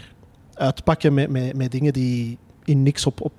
uitpakken 0.53 1.13
met, 1.13 1.29
met, 1.29 1.55
met 1.55 1.71
dingen 1.71 1.93
die 1.93 2.37
in 2.63 2.83
niks 2.83 3.05
op, 3.05 3.21
op 3.21 3.33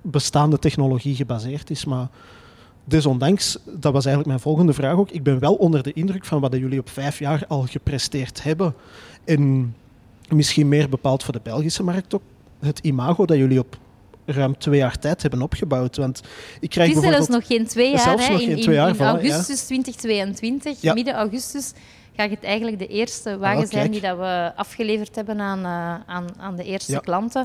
bestaande 0.00 0.58
technologie 0.58 1.14
gebaseerd 1.14 1.70
is. 1.70 1.84
Maar 1.84 2.08
desondanks, 2.84 3.58
dat 3.64 3.92
was 3.92 4.04
eigenlijk 4.04 4.26
mijn 4.26 4.40
volgende 4.40 4.72
vraag 4.72 4.96
ook. 4.96 5.10
Ik 5.10 5.22
ben 5.22 5.38
wel 5.38 5.54
onder 5.54 5.82
de 5.82 5.92
indruk 5.92 6.24
van 6.24 6.40
wat 6.40 6.52
jullie 6.52 6.80
op 6.80 6.88
vijf 6.88 7.18
jaar 7.18 7.44
al 7.48 7.62
gepresteerd 7.62 8.42
hebben. 8.42 8.74
En 9.24 9.74
misschien 10.28 10.68
meer 10.68 10.88
bepaald 10.88 11.22
voor 11.22 11.32
de 11.32 11.40
Belgische 11.42 11.82
markt 11.82 12.14
ook. 12.14 12.22
Het 12.58 12.78
imago 12.78 13.24
dat 13.24 13.36
jullie 13.36 13.58
op 13.58 13.78
ruim 14.26 14.58
twee 14.58 14.78
jaar 14.78 14.98
tijd 14.98 15.22
hebben 15.22 15.42
opgebouwd. 15.42 15.96
Want 15.96 16.20
ik 16.60 16.70
krijg 16.70 16.88
Het 16.88 16.96
is 16.96 17.02
zelfs 17.02 17.16
bijvoorbeeld... 17.26 17.48
nog 17.48 17.58
geen 17.58 17.66
twee 17.66 17.90
jaar. 17.90 18.00
Zelfs 18.00 18.26
hè. 18.26 18.32
nog 18.32 18.40
in 18.40 18.46
geen 18.48 18.60
twee 18.60 18.74
jaar, 18.74 18.88
in 18.88 18.94
voilà, 18.94 18.98
ja. 18.98 19.08
augustus 19.08 19.60
2022, 19.64 20.80
Ja. 20.80 20.94
midden 20.94 21.14
augustus, 21.14 21.72
gaat 22.16 22.30
het 22.30 22.42
eigenlijk 22.44 22.78
de 22.78 22.86
eerste 22.86 23.38
wagen 23.38 23.62
Ah, 23.62 23.70
zijn 23.70 23.90
die 23.90 24.00
dat 24.00 24.16
we 24.18 24.52
afgeleverd 24.56 25.14
hebben 25.14 25.40
aan, 25.40 25.58
eh, 25.64 26.14
aan, 26.14 26.26
aan 26.38 26.56
de 26.56 26.64
eerste 26.64 26.92
Ja. 26.92 26.98
klanten. 26.98 27.44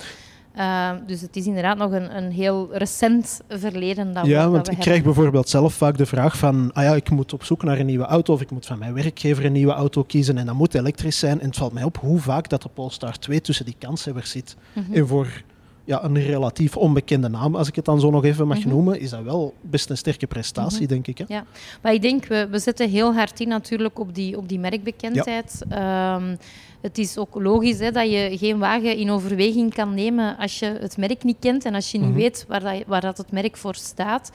Eh, 0.54 0.92
dus 1.08 1.22
het 1.22 1.36
is 1.36 1.46
inderdaad 1.46 1.78
nog 1.78 1.92
een, 1.92 2.18
een 2.18 2.32
heel 2.32 2.70
recent 2.72 3.42
verleden 3.50 4.14
dat 4.14 4.24
we, 4.24 4.30
Ja, 4.30 4.42
dat 4.44 4.52
want 4.52 4.54
we 4.54 4.60
ik 4.60 4.66
hebben. 4.66 4.86
krijg 4.86 5.04
bijvoorbeeld 5.04 5.50
zelf 5.50 5.74
vaak 5.74 5.98
de 5.98 6.06
vraag 6.06 6.38
van 6.38 6.70
ah 6.74 6.84
ja, 6.84 6.96
ik 6.96 7.10
moet 7.10 7.34
op 7.34 7.44
zoek 7.44 7.64
naar 7.64 7.80
een 7.80 7.86
nieuwe 7.86 8.06
auto 8.06 8.34
of 8.34 8.42
ik 8.42 8.52
moet 8.52 8.66
van 8.66 8.80
mijn 8.80 8.94
werkgever 8.94 9.46
een 9.46 9.52
nieuwe 9.52 9.74
auto 9.74 10.04
kiezen 10.04 10.38
en 10.38 10.46
dat 10.46 10.56
moet 10.56 10.76
elektrisch 10.76 11.20
zijn. 11.20 11.40
En 11.42 11.48
het 11.48 11.58
valt 11.58 11.74
mij 11.74 11.84
op 11.84 11.98
hoe 11.98 12.20
vaak 12.20 12.50
dat 12.50 12.62
de 12.62 12.70
Polestar 12.74 13.18
2 13.20 13.42
tussen 13.42 13.66
die 13.66 13.76
kanshebbers 13.80 14.32
zit. 14.32 14.56
Mhm. 14.74 14.94
En 14.94 15.08
voor 15.08 15.28
ja, 15.90 16.04
een 16.04 16.22
relatief 16.22 16.78
onbekende 16.78 17.30
naam, 17.30 17.56
als 17.56 17.68
ik 17.68 17.76
het 17.76 17.86
dan 17.86 18.00
zo 18.00 18.10
nog 18.10 18.24
even 18.24 18.48
mag 18.48 18.66
noemen, 18.66 19.00
is 19.00 19.10
dat 19.10 19.24
wel 19.24 19.54
best 19.62 19.90
een 19.90 19.98
sterke 19.98 20.28
prestatie, 20.28 20.88
denk 20.88 21.08
ik. 21.08 21.18
Hè? 21.18 21.24
Ja, 21.28 21.46
maar 21.82 21.94
ik 21.94 22.02
denk, 22.02 22.26
we, 22.26 22.48
we 22.52 22.60
zetten 22.60 22.90
heel 22.90 23.14
hard 23.14 23.40
in 23.40 23.48
natuurlijk 23.48 24.00
op 24.00 24.16
die, 24.16 24.38
op 24.38 24.50
die 24.50 24.60
merkbekendheid. 24.60 25.62
Ehm, 25.70 26.36
het 26.82 26.98
is 26.98 27.18
ook 27.18 27.36
logisch 27.36 27.80
hè, 27.80 27.92
dat 27.92 28.12
je 28.12 28.38
geen 28.38 28.60
wagen 28.60 28.98
in 28.98 29.10
overweging 29.10 29.74
kan 29.74 29.94
nemen 29.94 30.38
als 30.38 30.60
je 30.60 30.66
het 30.66 30.98
merk 30.98 31.24
niet 31.24 31.38
kent 31.40 31.66
en 31.66 31.76
als 31.76 31.92
je 31.92 32.00
niet 32.00 32.14
weet 32.14 32.46
waar, 32.48 32.60
dat, 32.60 32.84
waar 32.88 33.02
dat 33.02 33.18
het 33.18 33.32
merk 33.32 33.58
voor 33.58 33.76
staat. 33.76 34.32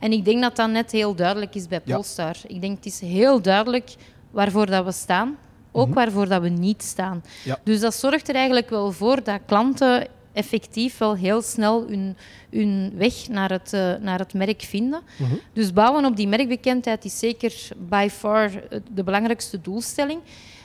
En 0.00 0.12
ik 0.12 0.24
denk 0.24 0.42
dat 0.42 0.56
dat 0.56 0.70
net 0.70 0.92
heel 0.92 1.14
duidelijk 1.14 1.54
is 1.54 1.68
bij 1.68 1.80
Polestar. 1.80 2.36
Ik 2.46 2.60
denk 2.60 2.76
het 2.76 2.86
is 2.86 3.00
heel 3.00 3.42
duidelijk 3.42 3.94
waarvoor 4.30 4.66
dat 4.66 4.84
we 4.84 4.92
staan, 4.92 5.36
ook 5.72 5.94
waarvoor 5.94 6.28
dat 6.28 6.42
we 6.42 6.48
niet 6.48 6.82
staan. 6.82 7.22
Ja. 7.44 7.58
Dus 7.64 7.80
dat 7.80 7.94
zorgt 7.94 8.28
er 8.28 8.34
eigenlijk 8.34 8.70
wel 8.70 8.92
voor 8.92 9.22
dat 9.22 9.40
klanten 9.46 10.06
effectief 10.36 10.98
wel 10.98 11.16
heel 11.16 11.42
snel 11.42 11.88
hun, 11.88 12.16
hun 12.50 12.92
weg 12.96 13.28
naar 13.28 13.50
het, 13.50 13.72
eh, 13.72 13.94
naar 14.00 14.18
het 14.18 14.34
merk 14.34 14.62
vinden. 14.62 15.02
Dus 15.52 15.72
bouwen 15.72 16.04
op 16.04 16.16
die 16.16 16.28
merkbekendheid 16.28 17.04
is 17.04 17.18
zeker 17.18 17.68
by 17.76 18.08
far 18.12 18.44
eh, 18.44 18.80
de 18.94 19.04
belangrijkste 19.04 19.60
doelstelling. 19.60 20.20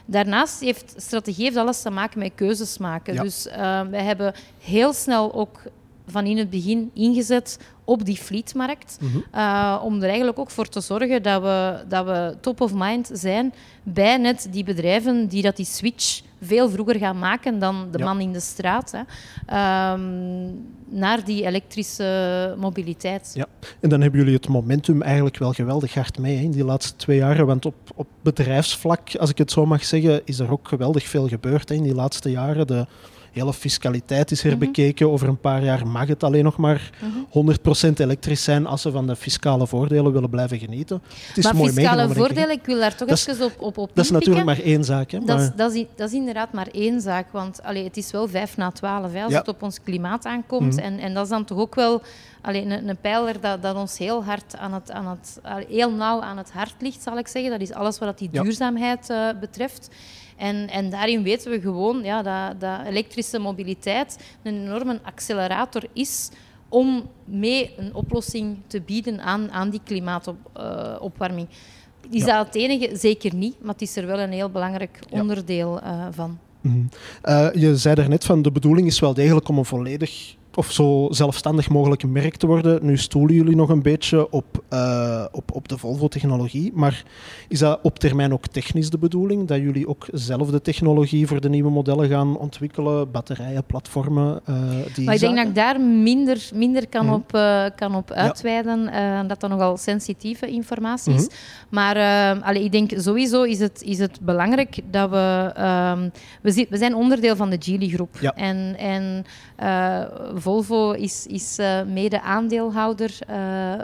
Daarnaast 0.06 0.60
heeft 0.60 0.94
strategie 0.98 1.44
heeft 1.44 1.58
alles 1.58 1.82
te 1.82 1.90
maken 1.90 2.20
met 2.20 2.32
keuzes 2.36 2.78
maken. 2.78 3.14
Ja. 3.14 3.22
Dus 3.22 3.48
uh, 3.48 3.82
wij 3.82 4.04
hebben 4.04 4.34
heel 4.60 4.94
snel 4.94 5.34
ook 5.34 5.62
van 6.08 6.26
in 6.26 6.38
het 6.38 6.50
begin 6.50 6.92
ingezet 6.94 7.60
op 7.84 8.06
die 8.06 8.18
fleetmarkt. 8.18 8.98
Uh, 9.36 9.82
om 9.84 9.96
er 10.02 10.08
eigenlijk 10.08 10.40
ook 10.40 10.50
voor 10.50 10.68
te 10.68 10.82
zorgen 10.82 11.24
dat 11.24 11.42
we, 11.42 11.84
dat 11.88 12.06
we 12.06 12.38
top 12.42 12.62
of 12.62 12.72
mind 12.74 13.10
zijn 13.14 13.54
bij 13.84 14.18
net 14.18 14.48
die 14.52 14.64
bedrijven 14.64 15.28
die 15.28 15.42
dat 15.42 15.56
die 15.56 15.66
switch 15.66 16.22
veel 16.42 16.70
vroeger 16.70 16.96
gaan 16.98 17.20
maken 17.20 17.60
dan 17.60 17.88
de 17.92 17.98
Ja. 17.98 18.04
man 18.06 18.20
in 18.20 18.32
de 18.34 18.40
straat. 18.40 18.92
Hè. 18.92 19.02
Ehm, 19.46 20.54
naar 20.94 21.26
die 21.26 21.46
elektrische 21.46 22.56
mobiliteit. 22.58 23.32
Ja, 23.34 23.46
en 23.80 23.90
dan 23.90 24.02
hebben 24.02 24.20
jullie 24.20 24.36
het 24.36 24.48
momentum 24.48 25.02
eigenlijk 25.02 25.38
wel 25.38 25.52
geweldig 25.54 25.94
hard 25.94 26.18
mee 26.20 26.36
hè, 26.38 26.44
in 26.44 26.52
die 26.52 26.66
laatste 26.66 26.96
twee 26.96 27.18
jaren. 27.18 27.46
Want 27.46 27.66
op, 27.66 27.76
op 27.96 28.08
bedrijfsvlak, 28.22 29.16
als 29.20 29.30
ik 29.30 29.38
het 29.38 29.52
zo 29.52 29.66
mag 29.66 29.84
zeggen, 29.86 30.22
is 30.26 30.40
er 30.40 30.52
ook 30.52 30.68
geweldig 30.68 31.04
veel 31.08 31.28
gebeurd 31.28 31.70
hè, 31.70 31.76
in 31.76 31.84
die 31.84 31.96
laatste 31.96 32.32
jaren. 32.32 32.68
De 32.68 32.86
hele 33.32 33.54
fiscaliteit 33.54 34.32
is 34.32 34.42
herbekeken. 34.42 35.12
Over 35.12 35.28
een 35.28 35.40
paar 35.40 35.64
jaar 35.64 35.88
mag 35.88 36.08
het 36.08 36.24
alleen 36.24 36.44
nog 36.44 36.58
maar 36.58 36.90
100% 37.90 37.94
elektrisch 37.98 38.44
zijn 38.44 38.66
als 38.66 38.82
ze 38.82 38.92
van 38.92 39.08
de 39.08 39.16
fiscale 39.16 39.68
voordelen 39.68 40.12
willen 40.14 40.30
blijven 40.30 40.60
genieten. 40.60 41.02
Het 41.28 41.38
is 41.38 41.44
maar 41.44 41.56
mooi 41.56 41.72
fiscale 41.72 42.10
voordelen, 42.14 42.52
ik 42.52 42.66
wil 42.66 42.80
daar 42.80 42.96
toch 42.96 43.08
Dat 43.08 43.18
is- 43.18 43.28
even 43.28 43.46
op, 43.46 43.54
op, 43.60 43.78
op 43.78 43.92
Dat 43.94 44.06
is 44.06 44.12
natuurlijk 44.12 44.46
maar 44.46 44.60
één 44.60 44.84
zaak. 44.84 45.12
Hè, 45.12 45.20
Dat 45.20 45.40
is, 45.40 45.50
dat, 45.56 45.74
is, 45.74 45.86
dat 45.96 46.08
is 46.10 46.16
inderdaad 46.16 46.54
maar 46.54 46.68
één 46.72 47.02
zaak, 47.02 47.32
want 47.32 47.64
allee, 47.64 47.84
het 47.84 47.98
is 47.98 48.12
wel 48.12 48.28
vijf 48.28 48.58
na 48.58 48.72
twaalf 48.72 49.14
hè, 49.14 49.24
als 49.24 49.32
Ja. 49.32 49.38
het 49.40 49.48
op 49.48 49.64
ons 49.64 49.82
klimaat 49.84 50.26
aankomt. 50.26 50.81
Mhm. 50.82 50.94
En, 50.94 51.00
en 51.00 51.14
dat 51.14 51.24
is 51.24 51.30
dan 51.30 51.46
toch 51.46 51.58
ook 51.58 51.76
wel 51.76 52.02
een, 52.42 52.88
een 52.90 52.98
pijler 52.98 53.42
dat, 53.42 53.62
dat 53.62 53.76
ons 53.76 53.98
heel 53.98 54.24
hard 54.24 54.58
aan 54.58 54.74
het, 54.74 54.92
aan 54.92 55.08
het, 55.08 55.40
heel 55.68 55.92
nauw 55.92 56.22
aan 56.22 56.38
het 56.38 56.52
hart 56.52 56.76
ligt, 56.80 57.02
zal 57.02 57.18
ik 57.18 57.28
zeggen. 57.28 57.52
Dat 57.52 57.62
is 57.62 57.74
alles 57.74 58.00
wat 58.00 58.18
die 58.18 58.30
duurzaamheid 58.30 59.10
eh, 59.10 59.28
betreft. 59.40 59.90
En, 60.38 60.70
en 60.70 60.90
daarin 60.90 61.24
weten 61.24 61.52
we 61.52 61.62
gewoon 61.62 62.04
ja, 62.04 62.22
dat, 62.22 62.60
dat 62.62 62.86
elektrische 62.88 63.40
mobiliteit 63.40 64.18
een 64.44 64.56
enorme 64.56 65.00
accelerator 65.04 65.84
is 65.94 66.30
om 66.70 67.10
mee 67.26 67.74
een 67.78 67.94
oplossing 67.96 68.58
te 68.68 68.82
bieden 68.82 69.22
aan, 69.22 69.52
aan 69.52 69.70
die 69.70 69.82
klimaatopwarming. 69.84 71.48
Is 72.10 72.24
Ja. 72.26 72.38
dat 72.38 72.46
het 72.46 72.56
enige? 72.56 72.96
Zeker 72.98 73.36
niet, 73.36 73.56
maar 73.62 73.72
het 73.74 73.82
is 73.82 73.96
er 73.96 74.06
wel 74.06 74.20
een 74.20 74.32
heel 74.32 74.50
belangrijk 74.50 75.00
Ja. 75.10 75.22
onderdeel 75.22 75.82
eh, 75.82 76.08
van. 76.12 76.40
Mhm. 76.62 76.78
Eh, 77.22 77.48
je 77.54 77.78
zei 77.78 77.96
daarnet 77.96 78.24
van 78.26 78.42
de 78.42 78.52
bedoeling 78.52 78.88
is 78.88 79.00
wel 79.00 79.14
degelijk 79.14 79.48
om 79.50 79.58
een 79.58 79.66
volledig 79.66 80.36
of 80.56 80.72
zo 80.72 81.08
zelfstandig 81.12 81.70
mogelijk 81.70 82.08
merk 82.08 82.36
te 82.36 82.48
worden. 82.48 82.86
Nu 82.86 82.98
stoelen 82.98 83.36
jullie 83.36 83.56
nog 83.56 83.70
een 83.70 83.82
beetje 83.82 84.32
op, 84.32 84.64
eh, 84.70 85.26
op, 85.32 85.52
op 85.54 85.68
de 85.68 85.78
Volvo-technologie, 85.78 86.72
maar 86.74 87.04
is 87.48 87.60
dat 87.60 87.80
op 87.84 88.00
termijn 88.00 88.34
ook 88.34 88.48
technisch 88.48 88.90
de 88.90 88.98
bedoeling? 88.98 89.48
Dat 89.48 89.58
jullie 89.60 89.88
ook 89.88 90.06
zelf 90.12 90.50
de 90.50 90.62
technologie 90.62 91.28
voor 91.28 91.42
de 91.42 91.50
nieuwe 91.50 91.70
modellen 91.72 92.10
gaan 92.10 92.38
ontwikkelen, 92.38 93.12
batterijen, 93.12 93.64
platformen, 93.64 94.42
eh 94.46 94.56
die 94.96 95.06
Maar 95.06 95.14
ik 95.14 95.20
denk 95.20 95.36
dat 95.36 95.46
ik 95.48 95.56
daar 95.56 95.82
minder, 95.82 96.50
minder 96.54 96.88
kan, 96.88 97.06
Mhm. 97.06 97.14
op, 97.14 97.34
eh, 97.34 97.66
kan 97.76 97.96
op 97.96 98.12
uitweiden, 98.12 98.90
dat 99.28 99.40
dat 99.40 99.50
nogal 99.50 99.78
sensitieve 99.78 100.48
informatie 100.48 101.14
is. 101.14 101.28
Maar 101.70 101.96
eh, 101.96 102.44
allee, 102.48 102.64
ik 102.64 102.72
denk 102.72 102.92
sowieso 102.96 103.44
is 103.44 103.60
het, 103.60 103.82
is 103.86 104.00
het 104.00 104.20
belangrijk 104.22 104.80
dat 104.92 105.10
we... 105.10 105.52
ehm, 105.56 106.10
we, 106.42 106.52
zi- 106.52 106.66
we 106.70 106.78
zijn 106.78 106.96
onderdeel 106.96 107.36
van 107.36 107.50
de 107.50 107.58
Geely-groep. 107.60 108.18
Ja. 108.20 108.34
En, 108.36 108.76
en 108.78 109.26
Volvo 110.42 110.92
is, 110.92 111.28
is 111.28 111.58
eh, 111.58 111.82
mede-aandeelhouder 111.84 113.18
eh, 113.28 113.38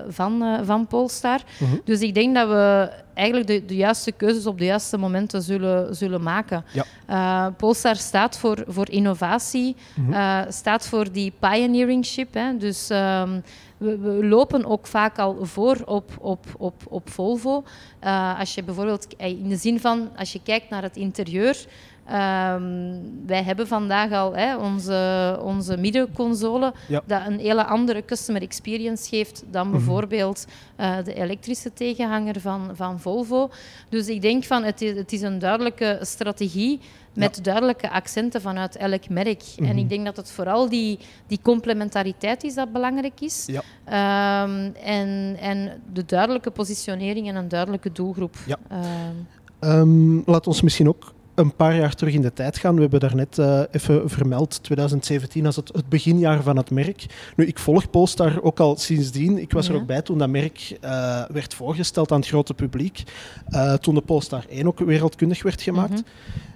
van, 0.09 0.43
eh, 0.43 0.59
van 0.63 0.87
Polestar. 0.87 1.39
Mhm. 1.59 1.75
Dus 1.83 2.01
ik 2.01 2.13
denk 2.13 2.35
dat 2.35 2.47
we 2.47 2.89
eigenlijk 3.17 3.47
de, 3.47 3.65
de 3.65 3.75
juiste 3.75 4.11
keuzes 4.11 4.45
op 4.45 4.57
de 4.57 4.65
juiste 4.65 4.97
momenten 4.97 5.41
zullen, 5.41 5.95
zullen 5.95 6.23
maken. 6.23 6.65
Ja. 6.73 6.83
Eh, 7.05 7.53
Polestar 7.57 7.95
staat 7.95 8.37
voor, 8.37 8.63
voor 8.67 8.89
innovatie, 8.89 9.75
Mhm. 9.95 10.13
eh, 10.13 10.39
staat 10.49 10.87
voor 10.87 11.11
die 11.11 11.33
pioneeringship. 11.39 12.33
Hè. 12.33 12.57
Dus 12.57 12.89
ehm, 12.89 13.39
we, 13.77 13.97
we 13.97 14.25
lopen 14.25 14.65
ook 14.65 14.87
vaak 14.87 15.19
al 15.19 15.37
voor 15.45 15.77
op, 15.85 16.11
op, 16.19 16.45
op, 16.57 16.73
op 16.89 17.09
Volvo. 17.09 17.63
Eh, 17.99 18.39
als 18.39 18.55
je 18.55 18.63
bijvoorbeeld, 18.63 19.07
in 19.17 19.49
de 19.49 19.55
zin 19.57 19.79
van, 19.79 20.09
als 20.17 20.33
je 20.33 20.39
kijkt 20.43 20.69
naar 20.69 20.81
het 20.83 20.95
interieur. 20.95 21.65
ehm, 22.05 22.93
wij 23.25 23.43
hebben 23.43 23.67
vandaag 23.67 24.11
al 24.11 24.35
hè, 24.35 24.55
onze, 24.57 25.39
onze 25.43 25.77
middenconsole, 25.77 26.73
Ja. 26.87 27.01
dat 27.05 27.21
een 27.27 27.39
hele 27.39 27.65
andere 27.65 28.05
customer 28.05 28.41
experience 28.41 29.09
geeft 29.09 29.43
dan 29.51 29.71
bijvoorbeeld 29.71 30.45
eh, 30.75 30.95
de 31.03 31.13
elektrische 31.13 31.73
tegenhanger 31.73 32.41
van, 32.41 32.69
van 32.73 32.99
Volvo. 33.07 33.49
Dus 33.89 34.07
ik 34.07 34.21
denk 34.21 34.43
van 34.43 34.63
het 34.63 34.81
is, 34.81 34.97
het 34.97 35.13
is 35.13 35.21
een 35.21 35.39
duidelijke 35.39 35.99
strategie 36.01 36.79
met 37.13 37.43
duidelijke 37.43 37.89
accenten 37.89 38.41
vanuit 38.41 38.75
elk 38.75 39.09
merk. 39.09 39.43
En 39.59 39.77
ik 39.77 39.89
denk 39.89 40.05
dat 40.05 40.17
het 40.17 40.31
vooral 40.31 40.69
die, 40.69 40.99
die 41.27 41.39
complementariteit 41.41 42.43
is 42.43 42.53
dat 42.53 42.71
belangrijk 42.71 43.21
is. 43.21 43.45
Ja. 43.45 43.61
Ehm, 43.83 44.71
en, 44.83 45.37
en 45.39 45.81
de 45.93 46.05
duidelijke 46.05 46.51
positionering 46.51 47.27
en 47.27 47.35
een 47.35 47.47
duidelijke 47.47 47.91
doelgroep. 47.91 48.35
Ja. 48.45 48.57
Ehm, 48.69 49.15
Ehm, 49.59 50.19
laat 50.25 50.47
ons 50.47 50.61
misschien 50.61 50.87
ook 50.87 51.13
een 51.37 51.55
paar 51.55 51.75
jaar 51.75 51.95
terug 51.95 52.13
in 52.13 52.21
de 52.21 52.33
tijd 52.33 52.57
gaan. 52.57 52.75
We 52.75 52.81
hebben 52.81 52.99
daarnet 52.99 53.37
eh 53.37 53.61
even 53.71 54.09
vermeld, 54.09 54.63
2017 54.63 55.45
als 55.45 55.55
het, 55.55 55.69
het 55.73 55.89
beginjaar 55.89 56.43
van 56.43 56.57
het 56.57 56.71
merk. 56.71 57.05
Nu, 57.35 57.45
ik 57.45 57.59
volg 57.59 57.89
Polestar 57.89 58.41
ook 58.41 58.59
al 58.59 58.75
sindsdien. 58.77 59.37
Ik 59.37 59.51
was 59.51 59.69
er 59.69 59.75
ook 59.75 59.85
bij 59.85 60.01
toen 60.01 60.17
dat 60.17 60.29
merk 60.29 60.77
eh, 60.81 61.23
werd 61.31 61.53
voorgesteld 61.53 62.11
aan 62.11 62.19
het 62.19 62.27
grote 62.27 62.53
publiek. 62.53 63.03
Eh, 63.49 63.73
toen 63.73 63.95
de 63.95 64.01
Polestar 64.01 64.45
1 64.49 64.67
ook 64.67 64.79
wereldkundig 64.79 65.43
werd 65.43 65.61
gemaakt. 65.61 65.89
Mhm. 65.89 66.01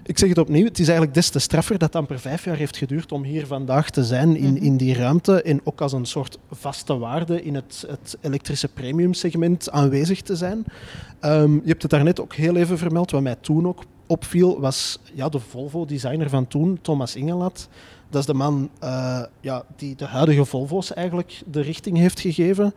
Ik 0.04 0.18
zeg 0.18 0.28
het 0.28 0.38
opnieuw, 0.38 0.64
het 0.64 0.78
is 0.78 0.86
eigenlijk 0.86 1.14
des 1.14 1.28
te 1.28 1.38
straffer 1.38 1.78
dat 1.78 1.92
het 1.92 1.96
amper 1.96 2.18
vijf 2.20 2.44
jaar 2.44 2.56
heeft 2.56 2.76
geduurd 2.76 3.12
om 3.12 3.22
hier 3.22 3.46
vandaag 3.46 3.90
te 3.90 4.04
zijn 4.04 4.36
in, 4.36 4.52
Mhm. 4.54 4.64
in 4.64 4.76
die 4.76 4.94
ruimte 4.94 5.42
en 5.42 5.60
ook 5.64 5.80
als 5.80 5.92
een 5.92 6.06
soort 6.06 6.38
vaste 6.50 6.98
waarde 6.98 7.42
in 7.42 7.54
het, 7.54 7.84
het 7.88 8.16
elektrische 8.20 8.68
premium 8.68 9.14
segment 9.14 9.70
aanwezig 9.70 10.20
te 10.22 10.36
zijn. 10.36 10.64
Ehm, 11.20 11.52
je 11.54 11.60
hebt 11.68 11.82
het 11.82 11.90
daarnet 11.90 12.20
ook 12.20 12.34
heel 12.34 12.56
even 12.56 12.78
vermeld, 12.78 13.10
wat 13.10 13.22
mij 13.22 13.36
toen 13.40 13.66
ook 13.66 13.84
opviel, 14.12 14.60
was 14.60 14.98
ja, 15.14 15.28
de 15.28 15.40
Volvo-designer 15.40 16.28
van 16.28 16.46
toen, 16.48 16.78
Thomas 16.82 17.16
Ingelat. 17.16 17.68
Dat 18.10 18.20
is 18.20 18.26
de 18.26 18.34
man 18.34 18.70
eh, 18.78 19.22
ja, 19.40 19.64
die 19.76 19.96
de 19.96 20.04
huidige 20.06 20.44
Volvo's 20.44 20.92
eigenlijk 20.94 21.42
de 21.46 21.60
richting 21.60 21.96
heeft 21.96 22.20
gegeven. 22.20 22.74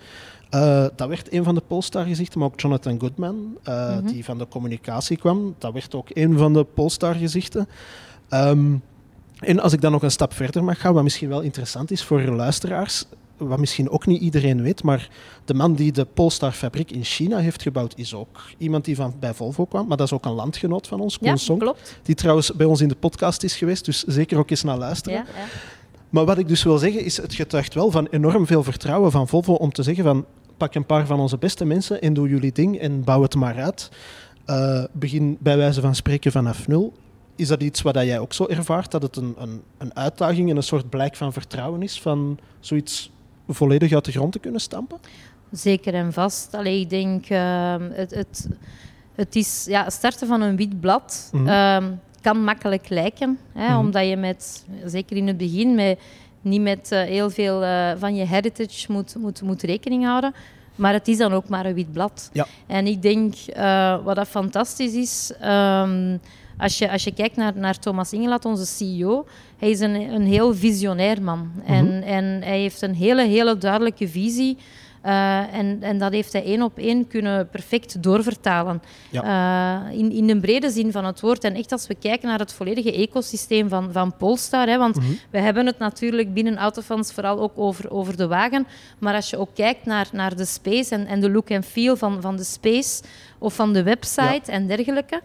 Eh, 0.49 0.85
dat 0.95 1.07
werd 1.07 1.33
een 1.33 1.43
van 1.43 1.55
de 1.55 1.61
Polestar-gezichten, 1.67 2.39
maar 2.39 2.47
ook 2.47 2.59
Jonathan 2.59 2.99
Goodman, 2.99 3.57
eh, 3.63 3.97
Mhm. 3.97 4.05
die 4.05 4.25
van 4.25 4.37
de 4.37 4.47
communicatie 4.47 5.17
kwam. 5.17 5.55
Dat 5.57 5.73
werd 5.73 5.95
ook 5.95 6.07
een 6.13 6.37
van 6.37 6.53
de 6.53 6.63
Polestar-gezichten. 6.63 7.67
Ehm, 8.29 8.73
en 9.39 9.59
als 9.59 9.73
ik 9.73 9.81
dan 9.81 9.91
nog 9.91 10.01
een 10.03 10.11
stap 10.11 10.33
verder 10.33 10.63
mag 10.63 10.79
gaan, 10.79 10.93
wat 10.93 11.03
misschien 11.03 11.29
wel 11.29 11.41
interessant 11.41 11.91
is 11.91 12.03
voor 12.03 12.21
luisteraars, 12.21 13.05
wat 13.37 13.59
misschien 13.59 13.89
ook 13.89 14.05
niet 14.05 14.21
iedereen 14.21 14.61
weet, 14.61 14.83
maar 14.83 15.09
de 15.45 15.53
man 15.53 15.73
die 15.73 15.91
de 15.91 16.05
Polestar-fabriek 16.05 16.91
in 16.91 17.03
China 17.03 17.37
heeft 17.37 17.61
gebouwd, 17.61 17.93
is 17.97 18.13
ook 18.13 18.41
iemand 18.57 18.85
die 18.85 18.95
van, 18.95 19.13
bij 19.19 19.33
Volvo 19.33 19.65
kwam, 19.65 19.87
maar 19.87 19.97
dat 19.97 20.05
is 20.05 20.13
ook 20.13 20.25
een 20.25 20.31
landgenoot 20.31 20.87
van 20.87 20.99
ons, 20.99 21.17
Koen 21.17 21.27
ja, 21.27 21.35
Song, 21.35 21.59
klopt. 21.59 21.99
die 22.03 22.15
trouwens 22.15 22.53
bij 22.55 22.65
ons 22.65 22.81
in 22.81 22.87
de 22.87 22.95
podcast 22.95 23.43
is 23.43 23.55
geweest, 23.55 23.85
dus 23.85 24.03
zeker 24.03 24.37
ook 24.37 24.49
eens 24.49 24.63
naar 24.63 24.77
luisteren. 24.77 25.17
Ja, 25.17 25.25
ja. 25.35 25.45
Maar 26.09 26.25
wat 26.25 26.37
ik 26.37 26.47
dus 26.47 26.63
wil 26.63 26.77
zeggen 26.77 27.03
is, 27.03 27.17
het 27.17 27.33
getuigt 27.33 27.73
wel 27.73 27.91
van 27.91 28.07
enorm 28.11 28.45
veel 28.45 28.63
vertrouwen 28.63 29.11
van 29.11 29.27
Volvo 29.27 29.53
om 29.53 29.71
te 29.71 29.83
zeggen 29.83 30.03
van 30.03 30.25
pak 30.57 30.75
een 30.75 30.85
paar 30.85 31.05
van 31.05 31.19
onze 31.19 31.37
beste 31.37 31.65
mensen 31.65 32.01
en 32.01 32.13
doe 32.13 32.29
jullie 32.29 32.51
ding 32.51 32.79
en 32.79 33.03
bouw 33.03 33.21
het 33.21 33.35
maar 33.35 33.55
uit. 33.55 33.89
Eh, 34.45 34.83
begin 34.91 35.37
bij 35.39 35.57
wijze 35.57 35.81
van 35.81 35.95
spreken 35.95 36.31
vanaf 36.31 36.67
nul. 36.67 36.93
Is 37.35 37.47
dat 37.47 37.63
iets 37.63 37.81
wat 37.81 37.95
jij 37.95 38.19
ook 38.19 38.33
zo 38.33 38.45
ervaart, 38.45 38.91
dat 38.91 39.01
het 39.01 39.15
een, 39.15 39.35
een, 39.37 39.61
een 39.77 39.95
uitdaging 39.95 40.49
en 40.49 40.57
een 40.57 40.63
soort 40.63 40.89
blijk 40.89 41.15
van 41.15 41.33
vertrouwen 41.33 41.81
is 41.81 42.01
van 42.01 42.39
zoiets 42.59 43.11
volledig 43.47 43.93
uit 43.93 44.05
de 44.05 44.11
grond 44.11 44.31
te 44.31 44.39
kunnen 44.39 44.61
stampen? 44.61 44.97
Zeker 45.51 45.93
en 45.93 46.13
vast. 46.13 46.53
Allee, 46.53 46.79
ik 46.79 46.89
denk, 46.89 47.25
ehm, 47.29 47.89
het, 47.91 48.11
het, 48.15 48.47
het 49.15 49.35
is 49.35 49.65
ja, 49.69 49.89
starten 49.89 50.27
van 50.27 50.41
een 50.41 50.55
wit 50.55 50.79
blad. 50.79 51.29
Mhm. 51.31 51.47
ehm, 51.47 51.91
kan 52.21 52.43
makkelijk 52.43 52.89
lijken, 52.89 53.39
hè, 53.53 53.67
Mhm. 53.69 53.77
omdat 53.79 54.07
je 54.07 54.15
met, 54.17 54.65
zeker 54.85 55.17
in 55.17 55.27
het 55.27 55.37
begin, 55.37 55.75
met 55.75 55.99
niet 56.41 56.61
met 56.61 56.89
heel 56.89 57.29
veel 57.29 57.59
van 57.97 58.15
je 58.15 58.25
heritage 58.25 58.91
moet, 58.91 59.15
moet, 59.15 59.41
moet 59.41 59.61
rekening 59.61 60.03
houden. 60.05 60.33
Maar 60.75 60.93
het 60.93 61.07
is 61.07 61.17
dan 61.17 61.33
ook 61.33 61.49
maar 61.49 61.65
een 61.65 61.73
wit 61.73 61.91
blad. 61.91 62.29
Ja. 62.33 62.47
En 62.67 62.87
ik 62.87 63.01
denk, 63.01 63.35
wat 64.03 64.15
dat 64.15 64.27
fantastisch 64.27 64.93
is, 64.93 65.31
ehm, 65.39 66.17
als, 66.57 66.77
je, 66.77 66.91
als 66.91 67.03
je 67.03 67.13
kijkt 67.13 67.35
naar, 67.35 67.53
naar 67.55 67.79
Thomas 67.79 68.13
Ingelat, 68.13 68.45
onze 68.45 68.65
CEO, 68.65 69.25
hij 69.57 69.69
is 69.69 69.79
een, 69.79 69.95
een 69.95 70.25
heel 70.25 70.55
visionair 70.55 71.21
man. 71.21 71.51
en, 71.65 71.85
mhm. 71.85 72.03
en 72.03 72.41
hij 72.43 72.59
heeft 72.59 72.81
een 72.81 72.95
hele, 72.95 73.23
hele 73.23 73.57
duidelijke 73.57 74.07
visie 74.07 74.57
uh, 75.05 75.53
en, 75.53 75.77
en 75.81 75.97
dat 75.97 76.11
heeft 76.11 76.33
hij 76.33 76.43
één 76.43 76.61
op 76.61 76.77
één 76.77 77.07
kunnen 77.07 77.49
perfect 77.49 78.03
doorvertalen. 78.03 78.81
Ja. 79.09 79.83
Uh, 79.91 79.97
in, 79.97 80.11
in 80.11 80.27
de 80.27 80.39
brede 80.39 80.69
zin 80.69 80.91
van 80.91 81.05
het 81.05 81.19
woord. 81.19 81.43
En 81.43 81.55
echt 81.55 81.71
als 81.71 81.87
we 81.87 81.95
kijken 81.95 82.27
naar 82.27 82.39
het 82.39 82.53
volledige 82.53 82.93
ecosysteem 82.93 83.69
van, 83.69 83.91
van 83.91 84.17
Polestar. 84.17 84.67
Hè, 84.67 84.77
want 84.77 84.95
mm 84.95 85.03
we 85.29 85.39
hebben 85.39 85.65
het 85.65 85.77
natuurlijk 85.77 86.33
binnen 86.33 86.57
Autofans 86.57 87.11
vooral 87.11 87.39
ook 87.39 87.51
over, 87.55 87.91
over 87.91 88.17
de 88.17 88.27
wagen. 88.27 88.67
Maar 88.99 89.15
als 89.15 89.29
je 89.29 89.37
ook 89.37 89.49
kijkt 89.53 89.85
naar, 89.85 90.07
naar 90.11 90.35
de 90.35 90.45
space 90.45 90.95
en, 90.95 91.07
en 91.07 91.19
de 91.19 91.29
look 91.29 91.49
en 91.49 91.63
feel 91.63 91.95
van, 91.97 92.21
van 92.21 92.35
de 92.35 92.43
space 92.43 93.03
of 93.37 93.53
van 93.53 93.73
de 93.73 93.83
website 93.83 94.51
en 94.51 94.67
dergelijke. 94.67 95.21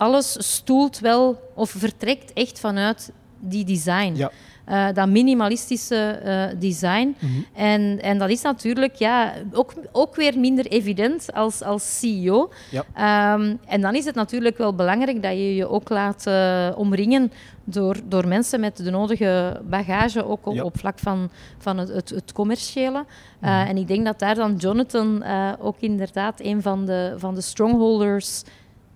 Alles 0.00 0.36
stoelt 0.38 0.98
wel 0.98 1.40
of 1.54 1.70
vertrekt 1.70 2.32
echt 2.32 2.60
vanuit 2.60 3.12
die 3.40 3.64
design. 3.64 4.12
Ja. 4.16 4.30
Uh, 4.68 4.86
dat 4.94 5.08
minimalistische 5.08 6.20
uh, 6.24 6.60
design. 6.60 7.16
Mm 7.18 7.28
-hmm. 7.30 7.46
en, 7.54 8.02
en 8.02 8.18
dat 8.18 8.28
is 8.28 8.42
natuurlijk 8.42 8.94
ja, 8.94 9.32
ook, 9.52 9.72
ook 9.92 10.16
weer 10.16 10.38
minder 10.38 10.66
evident 10.66 11.32
als, 11.32 11.62
als 11.62 11.98
CEO. 11.98 12.50
Ja. 12.70 13.34
Um, 13.34 13.58
en 13.66 13.80
dan 13.80 13.94
is 13.94 14.04
het 14.04 14.14
natuurlijk 14.14 14.58
wel 14.58 14.74
belangrijk 14.74 15.22
dat 15.22 15.32
je 15.32 15.54
je 15.54 15.68
ook 15.68 15.88
laat 15.88 16.24
uh, 16.28 16.68
omringen 16.76 17.32
door, 17.64 17.96
door 18.04 18.28
mensen 18.28 18.60
met 18.60 18.76
de 18.76 18.90
nodige 18.90 19.60
bagage, 19.64 20.24
ook 20.24 20.46
op, 20.46 20.54
ja. 20.54 20.62
op 20.62 20.78
vlak 20.78 20.98
van, 20.98 21.30
van 21.58 21.78
het, 21.78 21.88
het, 21.88 22.08
het 22.08 22.32
commerciële. 22.32 22.98
Mm 22.98 23.48
-hmm. 23.48 23.66
En 23.66 23.76
ik 23.76 23.88
denk 23.88 24.04
dat 24.04 24.18
daar 24.18 24.34
dan 24.34 24.56
Jonathan 24.56 25.24
ook 25.58 25.76
inderdaad 25.78 26.40
een 26.40 26.62
van 26.62 26.86
de, 26.86 27.14
van 27.16 27.34
de 27.34 27.40
strongholders 27.40 28.42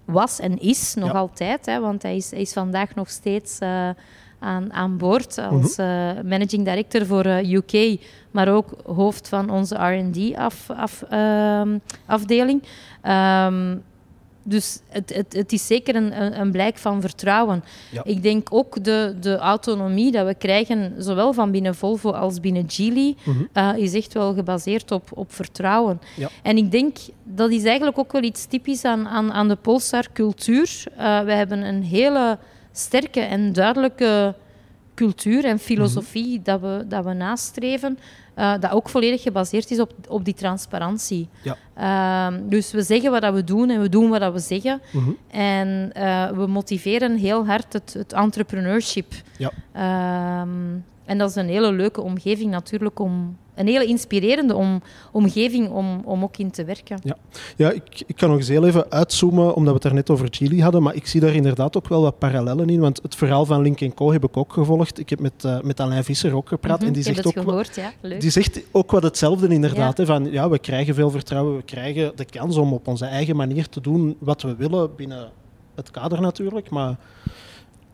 was 0.04 0.40
en 0.40 0.61
is, 0.61 0.94
nog 0.94 1.12
ja. 1.12 1.18
altijd. 1.18 1.66
Hè, 1.66 1.80
want 1.80 2.02
hij 2.02 2.16
is, 2.16 2.30
hij 2.30 2.40
is 2.40 2.52
vandaag 2.52 2.94
nog 2.94 3.11
steeds 3.11 3.58
aan, 4.44 4.73
aan 4.73 4.96
boord 4.96 5.38
als 5.38 5.78
uh, 5.78 5.87
managing 6.25 6.64
director 6.64 7.06
voor 7.06 7.26
uh, 7.26 7.38
eh, 7.38 7.52
UK, 7.52 8.00
maar 8.30 8.49
ook 8.49 8.75
hoofd 8.87 9.28
van 9.28 9.50
onze 9.50 9.75
R&D 9.75 10.37
af, 10.37 10.70
af, 10.70 11.04
uh, 11.12 11.62
afdeling. 12.06 12.62
Um, 13.02 13.82
dus 14.44 14.80
het, 14.88 15.14
het, 15.14 15.32
het, 15.32 15.52
is 15.52 15.66
zeker 15.66 15.94
een, 15.94 16.40
een, 16.40 16.50
blijk 16.50 16.78
van 16.78 17.00
vertrouwen. 17.00 17.64
Ja. 17.90 18.04
Ik 18.04 18.22
denk 18.22 18.48
ook 18.50 18.84
de, 18.84 19.16
de 19.20 19.36
autonomie 19.36 20.12
dat 20.12 20.26
we 20.26 20.34
krijgen, 20.34 20.94
zowel 20.98 21.32
van 21.32 21.50
binnen 21.50 21.74
Volvo 21.74 22.10
als 22.10 22.40
binnen 22.40 22.64
Geely, 22.66 23.14
mm 23.24 23.34
-hmm. 23.34 23.48
uh, 23.54 23.82
is 23.82 23.94
echt 23.94 24.12
wel 24.12 24.34
gebaseerd 24.34 24.90
op, 24.90 25.10
op 25.14 25.32
vertrouwen. 25.32 26.00
Ja. 26.16 26.28
En 26.42 26.56
ik 26.56 26.70
denk 26.70 26.96
dat 27.22 27.50
is 27.50 27.64
eigenlijk 27.64 27.98
ook 27.98 28.12
wel 28.12 28.22
iets 28.22 28.46
typisch 28.46 28.84
aan, 28.84 29.08
aan, 29.08 29.32
aan 29.32 29.48
de 29.48 29.56
Polestar-cultuur. 29.56 30.84
Uh, 30.98 31.20
we 31.20 31.32
hebben 31.32 31.62
een 31.62 31.82
hele 31.82 32.38
sterke 32.72 33.20
en 33.20 33.52
duidelijke 33.52 34.34
cultuur 34.94 35.44
en 35.44 35.58
filosofie 35.58 36.34
mhm. 36.34 36.42
dat, 36.42 36.60
we, 36.60 36.84
dat 36.88 37.04
we 37.04 37.12
nastreven, 37.12 37.98
uh, 38.36 38.54
dat 38.60 38.70
ook 38.70 38.88
volledig 38.88 39.22
gebaseerd 39.22 39.70
is 39.70 39.80
op, 39.80 39.92
op 40.08 40.24
die 40.24 40.34
transparantie. 40.34 41.28
Ja. 41.42 41.56
Uh, 42.32 42.38
dus 42.48 42.72
we 42.72 42.82
zeggen 42.82 43.10
wat 43.10 43.22
dat 43.22 43.34
we 43.34 43.44
doen 43.44 43.70
en 43.70 43.80
we 43.80 43.88
doen 43.88 44.08
wat 44.08 44.20
dat 44.20 44.32
we 44.32 44.38
zeggen. 44.38 44.80
Mhm. 44.92 45.10
En 45.30 45.92
uh, 45.96 46.30
we 46.30 46.46
motiveren 46.46 47.16
heel 47.16 47.46
hard 47.46 47.72
het, 47.72 47.92
het 47.92 48.12
entrepreneurship. 48.12 49.12
Ja. 49.36 49.52
En 51.04 51.18
dat 51.18 51.28
is 51.28 51.34
een 51.34 51.49
hele 51.49 51.73
leuke 51.73 52.00
omgeving 52.00 52.50
natuurlijk 52.50 52.99
om, 52.99 53.37
een 53.54 53.66
hele 53.66 53.87
inspirerende 53.87 54.54
om, 54.54 54.82
omgeving 55.12 55.70
om, 55.70 56.02
om 56.04 56.23
ook 56.23 56.37
in 56.37 56.50
te 56.50 56.64
werken. 56.64 56.99
Ja, 57.02 57.16
ja 57.56 57.70
ik, 57.70 58.02
ik 58.06 58.16
kan 58.16 58.28
nog 58.28 58.38
eens 58.38 58.49
heel 58.49 58.66
even 58.66 58.90
uitzoomen, 58.90 59.54
omdat 59.54 59.66
we 59.66 59.73
het 59.73 59.82
daar 59.82 59.94
net 59.94 60.10
over 60.10 60.26
Chili 60.30 60.62
hadden, 60.62 60.82
maar 60.82 60.95
ik 60.95 61.06
zie 61.06 61.21
daar 61.21 61.34
inderdaad 61.34 61.76
ook 61.76 61.88
wel 61.88 62.02
wat 62.02 62.19
parallellen 62.19 62.69
in, 62.69 62.80
want 62.80 63.02
het 63.02 63.14
verhaal 63.14 63.47
van 63.47 63.62
Link 63.62 63.95
Co 63.95 64.12
heb 64.12 64.25
ik 64.25 64.36
ook 64.36 64.52
gevolgd. 64.52 64.99
Ik 64.99 65.10
heb 65.10 65.21
met, 65.21 65.45
uh, 65.47 65.60
met 65.60 65.80
Alain 65.80 66.04
Visser 66.04 66.36
ook 66.36 66.49
gepraat. 66.49 66.78
Mhm, 66.78 66.86
en 66.86 66.93
die 66.93 67.02
zegt 67.02 67.26
ook 67.26 67.32
gehoord, 67.32 67.75
ja. 67.75 67.93
Leuk. 68.00 68.21
Die 68.21 68.30
zegt 68.30 68.60
ook 68.73 68.90
wat 68.90 69.02
hetzelfde 69.02 69.49
inderdaad, 69.49 69.99
hè, 69.99 70.06
van 70.06 70.30
ja, 70.30 70.49
we 70.49 70.58
krijgen 70.58 70.95
veel 70.95 71.10
vertrouwen, 71.10 71.56
we 71.56 71.62
krijgen 71.62 72.12
de 72.17 72.25
kans 72.25 72.56
om 72.56 72.73
op 72.73 72.88
onze 72.88 73.04
eigen 73.04 73.36
manier 73.36 73.69
te 73.69 73.80
doen 73.80 74.17
wat 74.19 74.43
we 74.43 74.56
willen, 74.56 74.95
binnen 74.97 75.30
het 75.75 75.90
kader 75.90 76.21
natuurlijk, 76.21 76.71
maar 76.71 76.97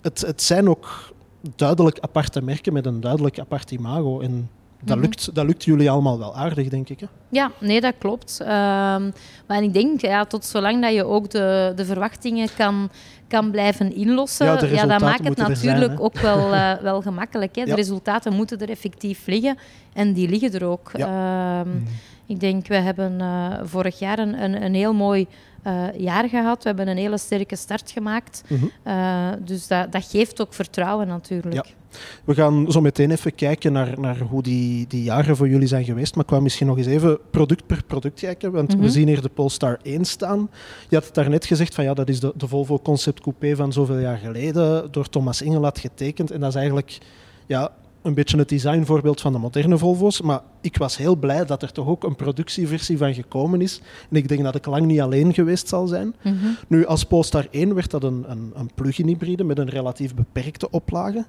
het, 0.00 0.20
het 0.20 0.42
zijn 0.42 0.68
ook 0.68 1.12
duidelijk 1.56 1.98
aparte 2.00 2.42
merken 2.42 2.72
met 2.72 2.86
een 2.86 3.00
duidelijk 3.00 3.38
apart 3.38 3.70
imago. 3.70 4.20
En 4.20 4.50
dat, 4.82 4.96
mhm. 4.96 5.04
lukt, 5.06 5.34
dat 5.34 5.46
lukt 5.46 5.64
jullie 5.64 5.90
allemaal 5.90 6.18
wel 6.18 6.36
aardig, 6.36 6.68
denk 6.68 6.88
ik. 6.88 7.00
Hè? 7.00 7.06
Ja, 7.28 7.50
nee, 7.60 7.80
dat 7.80 7.94
klopt. 7.98 8.38
Um, 8.40 8.46
maar 9.46 9.62
ik 9.62 9.72
denk, 9.72 10.00
ja, 10.00 10.24
tot 10.24 10.44
zolang 10.44 10.82
dat 10.82 10.94
je 10.94 11.04
ook 11.04 11.30
de, 11.30 11.72
de 11.76 11.84
verwachtingen 11.84 12.48
kan, 12.56 12.90
kan 13.28 13.50
blijven 13.50 13.94
inlossen, 13.94 14.46
ja, 14.46 14.64
ja 14.64 14.86
dat 14.86 15.00
maakt 15.00 15.28
het 15.28 15.36
natuurlijk 15.36 16.00
ook 16.00 16.18
wel, 16.18 16.52
uh, 16.52 16.72
wel 16.88 17.02
gemakkelijk. 17.02 17.56
Hè. 17.56 17.64
De 17.64 17.74
resultaten 17.74 18.32
moeten 18.32 18.58
er 18.58 18.70
effectief 18.70 19.26
liggen 19.26 19.58
en 19.92 20.12
die 20.12 20.28
liggen 20.28 20.52
er 20.52 20.64
ook. 20.64 20.90
Ja. 20.96 21.60
Um, 21.60 21.68
mm. 21.68 21.84
Ik 22.26 22.40
denk, 22.40 22.66
we 22.66 22.74
hebben 22.74 23.20
uh, 23.20 23.54
vorig 23.62 23.98
jaar 23.98 24.18
een, 24.18 24.42
een, 24.42 24.62
een 24.62 24.74
heel 24.74 24.94
mooi 24.94 25.26
jaar 25.96 26.28
gehad. 26.28 26.62
We 26.62 26.68
hebben 26.68 26.88
een 26.88 26.96
hele 26.96 27.18
sterke 27.18 27.56
start 27.56 27.90
gemaakt. 27.90 28.42
-hmm. 28.46 28.70
uh, 28.86 29.28
dus 29.44 29.66
dat, 29.66 29.92
dat 29.92 30.04
geeft 30.04 30.40
ook 30.40 30.54
vertrouwen 30.54 31.06
natuurlijk. 31.06 31.54
Ja. 31.54 31.64
We 32.24 32.34
gaan 32.34 32.72
zo 32.72 32.80
meteen 32.80 33.10
even 33.10 33.34
kijken 33.34 33.72
naar, 33.72 34.00
naar 34.00 34.18
hoe 34.18 34.42
die, 34.42 34.86
die 34.86 35.02
jaren 35.02 35.36
voor 35.36 35.48
jullie 35.48 35.68
zijn 35.68 35.84
geweest. 35.84 36.14
Maar 36.14 36.24
ik 36.24 36.30
wou 36.30 36.42
misschien 36.42 36.66
nog 36.66 36.76
eens 36.76 36.86
even 36.86 37.18
product 37.30 37.66
per 37.66 37.84
product 37.86 38.20
kijken. 38.20 38.52
Want 38.52 38.68
mm 38.68 38.74
-hmm. 38.74 38.84
we 38.84 38.92
zien 38.92 39.06
hier 39.06 39.22
de 39.22 39.28
Polestar 39.28 39.78
1 39.82 40.04
staan. 40.04 40.50
Je 40.88 40.96
had 40.96 41.04
het 41.04 41.14
daarnet 41.14 41.44
gezegd 41.44 41.74
van 41.74 41.84
ja, 41.84 41.94
dat 41.94 42.08
is 42.08 42.20
de, 42.20 42.32
de 42.36 42.48
Volvo 42.48 42.78
Concept 42.78 43.20
Coupé 43.20 43.56
van 43.56 43.72
zoveel 43.72 43.98
jaar 43.98 44.18
geleden. 44.18 44.92
Door 44.92 45.08
Thomas 45.08 45.42
Ingelat 45.42 45.78
getekend. 45.78 46.30
En 46.30 46.40
dat 46.40 46.48
is 46.48 46.54
eigenlijk 46.54 46.98
ja, 47.46 47.72
een 48.02 48.14
beetje 48.14 48.38
het 48.38 48.48
designvoorbeeld 48.48 49.20
van 49.20 49.32
de 49.32 49.38
moderne 49.38 49.78
Volvo's. 49.78 50.20
Maar 50.20 50.40
ik 50.60 50.76
was 50.76 50.96
heel 50.96 51.16
blij 51.16 51.44
dat 51.44 51.62
er 51.62 51.72
toch 51.72 51.86
ook 51.86 52.04
een 52.04 52.16
productieversie 52.16 52.98
van 52.98 53.14
gekomen 53.14 53.60
is. 53.60 53.80
En 54.10 54.16
ik 54.16 54.28
denk 54.28 54.42
dat 54.42 54.54
ik 54.54 54.66
lang 54.66 54.86
niet 54.86 55.00
alleen 55.00 55.34
geweest 55.34 55.68
zal 55.68 55.86
zijn. 55.86 56.14
Mm 56.22 56.38
-hmm. 56.38 56.56
Nu, 56.68 56.86
als 56.86 57.04
Polestar 57.04 57.46
1 57.50 57.74
werd 57.74 57.90
dat 57.90 58.02
een, 58.02 58.24
een, 58.28 58.52
een 58.54 58.70
plug-in 58.74 59.06
hybride 59.06 59.44
met 59.44 59.58
een 59.58 59.68
relatief 59.68 60.14
beperkte 60.14 60.70
oplage. 60.70 61.24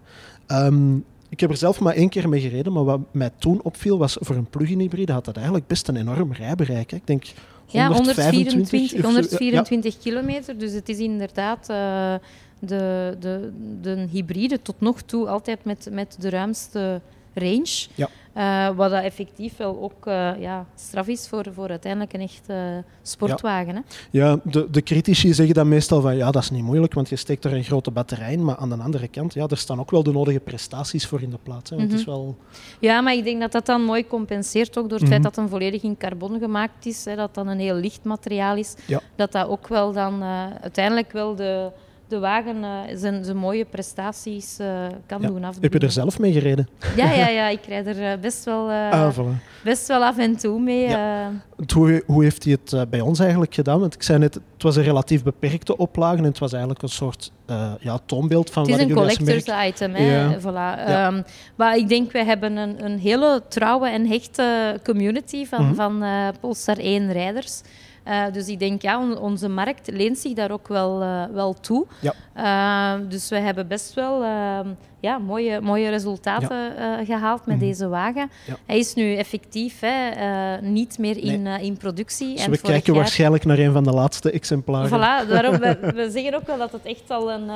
Um, 0.48 1.06
ik 1.30 1.40
heb 1.40 1.50
er 1.50 1.58
zelf 1.58 1.80
maar 1.80 1.94
één 1.94 2.10
keer 2.10 2.30
mee 2.30 2.42
gereden, 2.42 2.74
maar 2.74 2.84
wat 2.84 3.00
mij 3.12 3.30
toen 3.38 3.62
opviel 3.62 3.98
was 3.98 4.18
voor 4.20 4.36
een 4.36 4.50
plug-in 4.50 4.80
hybride 4.80 5.12
had 5.12 5.26
dat 5.26 5.36
eigenlijk 5.36 5.68
best 5.68 5.88
een 5.88 5.96
enorm 5.96 6.34
rijbereik. 6.34 6.92
Hè. 6.92 6.98
Ik 6.98 7.08
denk 7.08 7.24
125, 7.72 7.72
ja, 7.72 7.88
124, 7.88 9.02
124 9.02 9.94
ja. 9.94 10.00
kilometer. 10.02 10.58
Dus 10.58 10.74
het 10.74 10.90
is 10.90 10.98
inderdaad 10.98 11.68
uh, 11.70 12.14
de, 12.62 13.16
de, 13.20 13.52
de 13.82 14.08
hybride 14.12 14.62
tot 14.62 14.76
nog 14.80 15.02
toe 15.02 15.28
altijd 15.28 15.64
met, 15.64 15.88
met 15.92 16.16
de 16.20 16.30
ruimste 16.30 17.02
range. 17.34 17.88
Ja. 17.96 18.10
Uh, 18.38 18.76
wat 18.76 18.92
dat 18.92 19.04
effectief 19.04 19.58
wel 19.58 19.82
ook 19.82 20.08
uh, 20.08 20.32
ja, 20.40 20.66
straf 20.76 21.08
is 21.08 21.28
voor, 21.28 21.46
voor 21.54 21.70
uiteindelijk 21.70 22.14
een 22.14 22.22
echte 22.22 22.84
sportwagen. 23.02 23.74
Ja, 23.74 23.82
hè? 23.84 24.30
ja 24.32 24.40
de, 24.44 24.68
de 24.72 24.82
critici 24.82 25.34
zeggen 25.34 25.56
dan 25.56 25.68
meestal 25.68 26.02
van 26.02 26.16
ja, 26.16 26.32
dat 26.32 26.44
is 26.44 26.50
niet 26.50 26.64
moeilijk, 26.64 26.94
want 26.94 27.10
je 27.10 27.16
steekt 27.16 27.44
er 27.44 27.54
een 27.54 27.64
grote 27.64 27.92
batterij 27.92 28.32
in. 28.32 28.46
Maar 28.46 28.56
aan 28.56 28.70
de 28.70 28.76
andere 28.76 29.08
kant, 29.08 29.34
ja, 29.34 29.48
er 29.48 29.58
staan 29.58 29.80
ook 29.80 29.92
wel 29.92 30.04
de 30.04 30.12
nodige 30.12 30.40
prestaties 30.40 31.08
voor 31.08 31.22
in 31.22 31.30
de 31.30 31.38
plaats. 31.44 31.70
Hè, 31.70 31.76
want 31.76 31.90
mm 31.90 31.96
-hmm. 31.96 32.06
het 32.06 32.08
is 32.08 32.14
wel... 32.14 32.38
Ja, 32.80 33.02
maar 33.02 33.14
ik 33.14 33.24
denk 33.24 33.40
dat 33.42 33.52
dat 33.52 33.66
dan 33.66 33.82
mooi 33.82 34.08
compenseert 34.08 34.78
ook 34.78 34.90
door 34.90 35.00
het 35.00 35.08
mm 35.08 35.14
-hmm. 35.14 35.22
feit 35.22 35.36
dat 35.36 35.44
het 35.44 35.52
volledig 35.52 35.84
in 35.84 35.98
carbon 35.98 36.40
gemaakt 36.40 36.86
is. 36.86 37.06
Hè, 37.06 37.16
dat 37.16 37.34
dan 37.34 37.48
een 37.48 37.60
heel 37.60 37.76
licht 37.76 38.04
materiaal 38.04 38.56
is. 38.56 38.76
Ja. 38.86 39.02
Dat 39.16 39.32
dat 39.32 39.48
ook 39.48 39.68
wel 39.68 39.94
dan 39.94 40.24
uiteindelijk 40.62 41.12
wel 41.12 41.36
de 41.36 41.72
de 42.12 42.20
wagen 42.20 42.58
uh, 42.58 42.80
zijn, 42.94 43.24
zijn 43.24 43.38
mooie 43.38 43.66
prestaties 43.66 44.58
uh, 44.62 44.68
kan 45.06 45.22
ja. 45.22 45.28
doen 45.28 45.44
afdoen. 45.44 45.64
Heb 45.64 45.74
je 45.74 45.80
er 45.80 45.92
zelf 45.92 46.20
mee 46.20 46.32
gereden? 46.32 46.68
Ja, 46.96 47.12
ja, 47.12 47.28
ja 47.28 47.48
ik 47.58 47.66
rijd 47.68 47.88
er 47.88 48.20
best 48.20 48.46
wel, 48.46 48.70
uh, 48.70 48.92
ah, 48.92 49.18
best 49.64 49.88
wel 49.88 50.04
af 50.04 50.18
en 50.18 50.38
toe 50.38 50.60
mee. 50.60 50.88
Ja. 50.88 51.32
Hoe, 51.74 52.04
hoe, 52.06 52.24
heeft 52.24 52.44
hij 52.44 52.58
het 52.64 52.90
bij 52.90 53.02
ons 53.02 53.20
eigenlijk 53.20 53.54
gedaan? 53.54 53.80
Want 53.80 53.94
ik 53.94 54.04
zei 54.04 54.20
net, 54.20 54.34
het 54.34 54.64
was 54.64 54.76
een 54.76 54.84
relatief 54.84 55.24
beperkte 55.24 55.78
oplage 55.78 56.18
en 56.18 56.24
het 56.24 56.40
was 56.40 56.52
eigenlijk 56.52 56.82
een 56.82 56.90
soort 56.90 57.32
ja, 57.80 58.00
toonbeeld 58.06 58.50
van 58.50 58.64
Het 58.64 58.80
is 58.80 58.86
een 58.86 58.94
collectors 58.94 59.46
item. 59.68 59.94
Hè? 59.94 60.16
Ja. 60.16 60.40
Voilà. 60.40 60.88
Ja. 60.88 61.08
Um, 61.08 61.24
maar 61.56 61.78
ik 61.78 61.88
denk, 61.88 62.12
wij 62.12 62.26
hebben 62.26 62.58
een, 62.58 62.86
een 62.86 63.00
hele 63.00 63.42
trouwe 63.50 63.90
en 63.90 64.08
hechte 64.08 64.80
community 64.84 65.46
van, 65.46 65.62
mm 65.62 65.68
-hmm. 65.68 65.76
van 65.76 66.04
Polestar 66.40 66.78
1 66.78 67.12
rijders. 67.12 67.62
Uh, 68.08 68.24
dus 68.32 68.48
ik 68.48 68.60
denk, 68.60 68.82
ja, 68.82 69.00
on 69.00 69.18
onze 69.18 69.50
markt 69.50 69.92
leent 69.92 70.18
zich 70.18 70.34
daar 70.34 70.52
ook 70.52 70.68
wel, 70.68 71.02
uh, 71.02 71.24
wel 71.34 71.54
toe. 71.54 71.86
Ja. 72.00 72.14
Uh, 72.38 73.10
dus 73.10 73.30
we 73.30 73.36
hebben 73.36 73.68
best 73.68 73.94
wel 73.94 74.24
ehm, 74.24 74.68
ja, 75.00 75.18
mooie, 75.18 75.62
mooie 75.62 75.90
resultaten 75.90 76.58
ja. 76.58 77.06
gehaald 77.06 77.46
met 77.46 77.56
mm. 77.56 77.62
deze 77.62 77.88
wagen. 77.88 78.32
Ja. 78.48 78.56
Hij 78.66 78.78
is 78.78 78.94
nu 78.94 79.16
effectief 79.16 79.80
hè, 79.80 80.62
niet 80.62 80.98
meer 80.98 81.18
in, 81.18 81.42
nee. 81.42 81.64
in 81.66 81.78
productie. 81.78 82.34
Dus 82.36 82.46
en 82.46 82.52
we 82.52 82.58
kijken 82.58 82.94
jaar... 82.94 83.02
waarschijnlijk 83.02 83.46
naar 83.46 83.58
een 83.58 83.72
van 83.72 83.84
de 83.84 83.92
laatste 83.92 84.32
exemplaren. 84.32 84.90
Voilà, 84.90 85.30
daarom, 85.30 85.58
we, 85.58 85.78
we, 85.96 86.10
zeggen 86.12 86.36
ook 86.36 86.48
wel 86.48 86.58
dat 86.58 86.72
het 86.72 86.86
echt 86.86 87.10
al 87.10 87.32
een, 87.32 87.50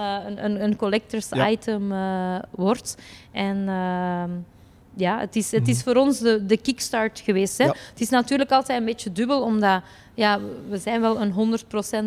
een, 0.43 0.63
een 0.63 0.75
collectors 0.75 1.29
item 1.31 1.93
wordt. 2.51 2.97
En 3.31 3.67
ehm, 3.67 4.31
ja, 4.95 5.19
het 5.19 5.35
is, 5.35 5.51
het 5.51 5.67
is 5.67 5.83
voor 5.83 5.95
ons 5.95 6.19
de, 6.19 6.45
de 6.45 6.57
kickstart 6.57 7.19
geweest. 7.19 7.57
Hè. 7.57 7.63
Ja. 7.65 7.75
Het 7.89 8.01
is 8.01 8.09
natuurlijk 8.09 8.51
altijd 8.51 8.79
een 8.79 8.85
beetje 8.85 9.11
dubbel, 9.11 9.41
omdat 9.41 9.81
ja, 10.13 10.39
we 10.69 10.77
zijn 10.77 11.01
wel 11.01 11.21
een 11.21 11.59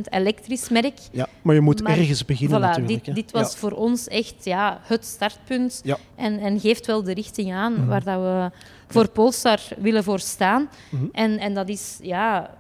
100% 0.05 0.09
elektrisch 0.11 0.69
merk. 0.69 0.99
Ja, 1.13 1.27
maar 1.43 1.55
je 1.55 1.61
moet 1.61 1.83
Maar 1.83 1.99
ergens 1.99 2.25
beginnen 2.25 2.59
Voilà, 2.59 2.63
natuurlijk. 2.63 3.05
dit, 3.05 3.15
dit 3.15 3.31
was 3.31 3.53
Ja. 3.53 3.59
voor 3.59 3.73
ons 3.73 4.09
echt 4.09 4.35
ja, 4.45 4.81
het 4.83 5.05
startpunt. 5.05 5.81
Ja. 5.85 5.99
En, 6.17 6.39
en 6.39 6.61
geeft 6.61 6.87
wel 6.87 7.03
de 7.03 7.15
richting 7.15 7.53
aan 7.53 7.73
Mhm. 7.73 7.87
waar 7.87 8.05
dat 8.05 8.21
we 8.21 8.51
voor 8.89 9.09
Polestar 9.09 9.59
willen 9.79 10.05
voor 10.05 10.21
staan. 10.21 10.69
Mhm. 10.91 11.05
En, 11.13 11.39
en 11.39 11.55
dat 11.55 11.69
is 11.69 11.99
ja, 12.03 12.51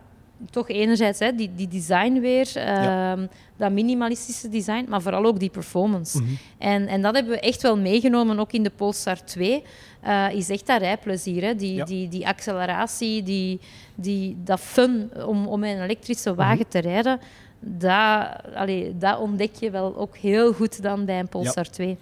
toch 0.51 0.68
enerzijds 0.68 1.18
hè, 1.18 1.35
die, 1.35 1.51
die 1.55 1.68
design 1.68 2.20
weer, 2.20 2.51
Ja. 2.55 3.12
ehm, 3.12 3.27
dat 3.57 3.72
minimalistische 3.72 4.48
design, 4.48 4.85
maar 4.88 5.03
vooral 5.03 5.24
ook 5.24 5.38
die 5.38 5.51
performance. 5.51 6.22
Mhm. 6.22 6.31
En, 6.59 6.87
en 6.87 7.03
dat 7.03 7.14
hebben 7.14 7.33
we 7.33 7.40
echt 7.40 7.62
wel 7.62 7.77
meegenomen, 7.79 8.38
ook 8.38 8.53
in 8.53 8.62
de 8.62 8.70
Polestar 8.70 9.24
2. 9.24 9.62
eh, 10.01 10.27
is 10.33 10.48
echt 10.51 10.66
dat 10.66 10.81
rijplezier. 10.81 11.42
Hè? 11.42 11.55
Die, 11.55 11.74
Ja. 11.74 11.85
die, 11.85 12.09
die 12.09 12.27
acceleratie, 12.27 13.22
die, 13.22 13.61
die, 13.94 14.37
dat 14.44 14.61
fun 14.61 15.11
om, 15.27 15.46
om 15.46 15.64
een 15.64 15.83
elektrische 15.83 16.35
wagen 16.35 16.59
Mhm. 16.59 16.68
te 16.68 16.79
rijden. 16.79 17.20
Dat, 17.61 18.27
allee, 18.55 18.96
dat 18.98 19.18
ontdek 19.18 19.55
je 19.55 19.70
wel 19.70 19.96
ook 19.96 20.16
heel 20.16 20.53
goed 20.53 20.83
dan 20.83 21.05
bij 21.05 21.18
een 21.18 21.29
Polestar 21.29 21.70
2. 21.70 21.96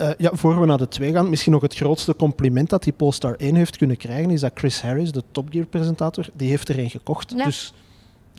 Eh, 0.00 0.10
ja, 0.18 0.30
voor 0.32 0.60
we 0.60 0.66
naar 0.66 0.78
de 0.78 0.88
2 0.88 1.12
gaan, 1.12 1.30
misschien 1.30 1.52
nog 1.52 1.62
het 1.62 1.74
grootste 1.74 2.16
compliment 2.16 2.70
dat 2.70 2.82
die 2.82 2.92
Polestar 2.92 3.34
1 3.38 3.54
heeft 3.54 3.76
kunnen 3.76 3.96
krijgen, 3.96 4.30
is 4.30 4.40
dat 4.40 4.50
Chris 4.54 4.80
Harris, 4.82 5.12
de 5.12 5.22
Top 5.32 5.48
Gear 5.50 5.66
presentator, 5.66 6.26
die 6.32 6.48
heeft 6.48 6.68
er 6.68 6.78
een 6.78 6.90
gekocht. 6.90 7.32
Ja. 7.36 7.44
Dus 7.44 7.72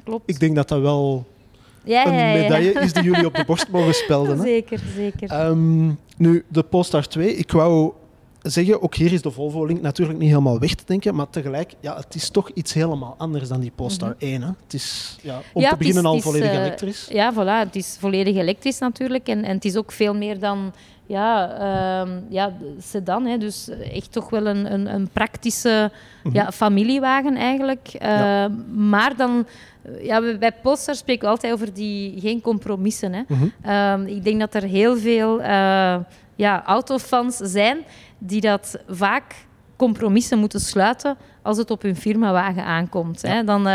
Klopt. 0.04 0.24
ik 0.30 0.40
denk 0.40 0.56
dat 0.56 0.68
dat 0.68 0.82
wel 0.82 1.26
ja, 1.84 2.06
een 2.08 2.14
ja, 2.14 2.42
medaille 2.42 2.72
is 2.72 2.94
die 2.94 3.04
jullie 3.04 3.26
op 3.26 3.36
de 3.36 3.44
borst 3.46 3.70
mogen 3.76 3.94
spelden. 3.94 4.38
Hè? 4.38 4.44
Zeker, 4.44 4.80
zeker. 4.96 5.30
Ehm, 5.30 5.88
nu, 6.18 6.44
de 6.48 6.64
Polestar 6.64 7.08
2, 7.08 7.36
ik 7.36 7.52
wou 7.52 7.92
zeggen, 8.42 8.82
ook 8.82 8.96
hier 8.96 9.14
is 9.14 9.22
de 9.22 9.32
Volvo-link 9.32 9.82
natuurlijk 9.82 10.20
niet 10.20 10.30
helemaal 10.30 10.60
weg 10.60 10.74
te 10.76 10.84
denken, 10.86 11.16
maar 11.16 11.30
tegelijk, 11.30 11.74
ja, 11.80 11.96
het 11.96 12.16
is 12.16 12.30
toch 12.30 12.50
iets 12.54 12.74
helemaal 12.74 13.16
anders 13.18 13.48
dan 13.48 13.60
die 13.60 13.72
Polestar 13.76 14.16
1. 14.18 14.42
Hè? 14.42 14.48
Het 14.64 14.74
is 14.74 15.18
ja, 15.22 15.36
om 15.38 15.42
Mhm. 15.54 15.60
Ja, 15.60 15.68
te 15.70 15.72
is- 15.74 15.78
beginnen 15.78 16.06
al 16.06 16.16
het 16.16 16.20
is, 16.26 16.30
volledig 16.32 16.50
eh, 16.52 16.56
elektrisch. 16.58 17.08
Ja, 17.12 17.34
voilà. 17.34 17.66
Het 17.68 17.76
is 17.76 17.98
volledig 18.00 18.36
elektrisch 18.36 18.80
natuurlijk. 18.80 19.28
En, 19.28 19.44
en 19.44 19.56
het 19.56 19.66
is 19.66 19.76
ook 19.78 19.92
veel 19.92 20.16
meer 20.16 20.40
dan 20.40 20.74
ja, 21.12 21.50
ehm, 21.60 22.20
ja, 22.30 22.52
sedan. 22.80 23.26
Hè. 23.26 23.38
Dus 23.38 23.70
echt 23.94 24.12
toch 24.12 24.30
wel 24.30 24.46
een, 24.48 24.74
een, 24.74 24.94
een 24.94 25.10
praktische 25.10 25.92
Mhm. 26.24 26.36
ja, 26.36 26.52
familiewagen 26.52 27.36
eigenlijk. 27.36 27.88
Ja. 27.88 28.44
Eh, 28.46 28.52
Maar 28.74 29.16
dan... 29.16 29.46
Ja, 30.02 30.22
bij 30.40 30.52
Polestar 30.62 30.96
spreken 30.96 31.24
we 31.24 31.30
altijd 31.30 31.54
over 31.54 31.74
die 31.74 32.20
geen 32.22 32.42
compromissen. 32.42 33.14
Hè. 33.14 33.22
Mhm. 33.28 33.46
Ehm, 33.62 34.06
ik 34.06 34.24
denk 34.24 34.40
dat 34.40 34.54
er 34.54 34.64
heel 34.64 34.98
veel 34.98 35.42
eh, 35.42 35.96
ja, 36.36 36.64
autofans 36.66 37.36
zijn 37.38 37.78
die 38.18 38.42
dat 38.42 38.80
vaak 38.88 39.36
compromissen 39.76 40.40
moeten 40.40 40.60
sluiten 40.60 41.18
als 41.42 41.58
het 41.58 41.72
op 41.72 41.82
hun 41.82 41.96
firmawagen 41.96 42.64
aankomt. 42.66 43.22
Hè. 43.22 43.44
Dan, 43.44 43.68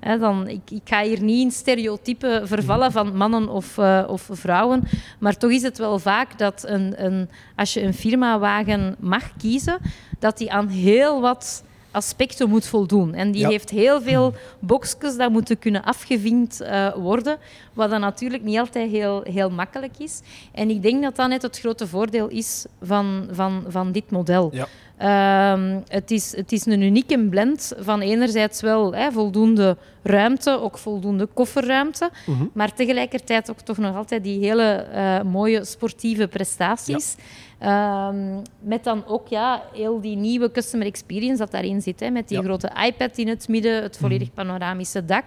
dan, 0.00 0.48
ik, 0.48 0.70
ik 0.70 0.80
ga 0.84 1.02
hier 1.02 1.22
niet 1.22 1.44
in 1.44 1.50
stereotypen 1.50 2.48
vervallen 2.48 2.92
van 2.92 3.16
mannen 3.16 3.48
of, 3.48 3.78
eh, 3.78 4.04
of 4.08 4.28
vrouwen, 4.32 4.82
maar 5.18 5.36
toch 5.36 5.50
is 5.50 5.62
het 5.62 5.78
wel 5.78 5.98
vaak 5.98 6.38
dat 6.38 6.64
een, 6.66 7.04
een, 7.04 7.28
als 7.56 7.74
je 7.74 7.82
een 7.82 7.94
firmawagen 7.94 8.96
mag 8.98 9.36
kiezen, 9.36 9.78
dat 10.18 10.38
die 10.38 10.52
aan 10.52 10.68
heel 10.68 11.20
wat 11.20 11.64
aspecten 11.90 12.48
moet 12.48 12.66
voldoen. 12.66 13.14
En 13.14 13.30
die 13.30 13.40
Ja. 13.40 13.48
heeft 13.48 13.70
heel 13.70 14.02
veel 14.02 14.34
boxjes 14.58 15.16
dat 15.16 15.30
moeten 15.30 15.58
kunnen 15.58 15.84
afgevinkt 15.84 16.60
eh, 16.60 16.94
worden, 16.94 17.38
wat 17.72 17.90
dan 17.90 18.00
natuurlijk 18.00 18.42
niet 18.42 18.58
altijd 18.58 18.90
heel, 18.90 19.22
heel 19.22 19.50
makkelijk 19.50 19.98
is. 19.98 20.20
En 20.52 20.70
ik 20.70 20.82
denk 20.82 21.02
dat 21.02 21.16
dat 21.16 21.28
net 21.28 21.42
het 21.42 21.58
grote 21.58 21.86
voordeel 21.86 22.28
is 22.28 22.66
van, 22.82 23.28
van, 23.30 23.64
van 23.68 23.92
dit 23.92 24.10
model. 24.10 24.50
Ja. 24.52 24.66
Ehm, 24.96 25.80
het, 25.88 26.10
is, 26.10 26.36
het 26.36 26.52
is 26.52 26.66
een 26.66 26.80
unieke 26.82 27.18
blend 27.28 27.72
van 27.78 28.00
enerzijds 28.00 28.60
wel 28.60 28.94
hè, 28.94 29.12
voldoende 29.12 29.76
ruimte, 30.02 30.60
ook 30.60 30.78
voldoende 30.78 31.26
kofferruimte, 31.26 32.10
Mhm. 32.26 32.44
maar 32.52 32.74
tegelijkertijd 32.74 33.50
ook 33.50 33.60
toch 33.60 33.76
nog 33.78 33.96
altijd 33.96 34.24
die 34.24 34.38
hele 34.38 34.62
eh, 34.72 35.22
mooie 35.22 35.64
sportieve 35.64 36.28
prestaties. 36.28 37.16
Ehm, 37.58 38.36
met 38.60 38.84
dan 38.84 39.06
ook 39.06 39.28
ja, 39.28 39.62
heel 39.72 40.00
die 40.00 40.16
nieuwe 40.16 40.50
customer 40.50 40.86
experience 40.86 41.38
dat 41.38 41.50
daarin 41.50 41.80
zit. 41.82 42.00
Hè, 42.00 42.10
met 42.10 42.28
die 42.28 42.38
Ja. 42.38 42.44
grote 42.44 42.70
iPad 42.86 43.18
in 43.18 43.28
het 43.28 43.48
midden, 43.48 43.82
het 43.82 43.96
volledig 43.96 44.26
Mhm. 44.26 44.36
panoramische 44.36 45.04
dak. 45.04 45.24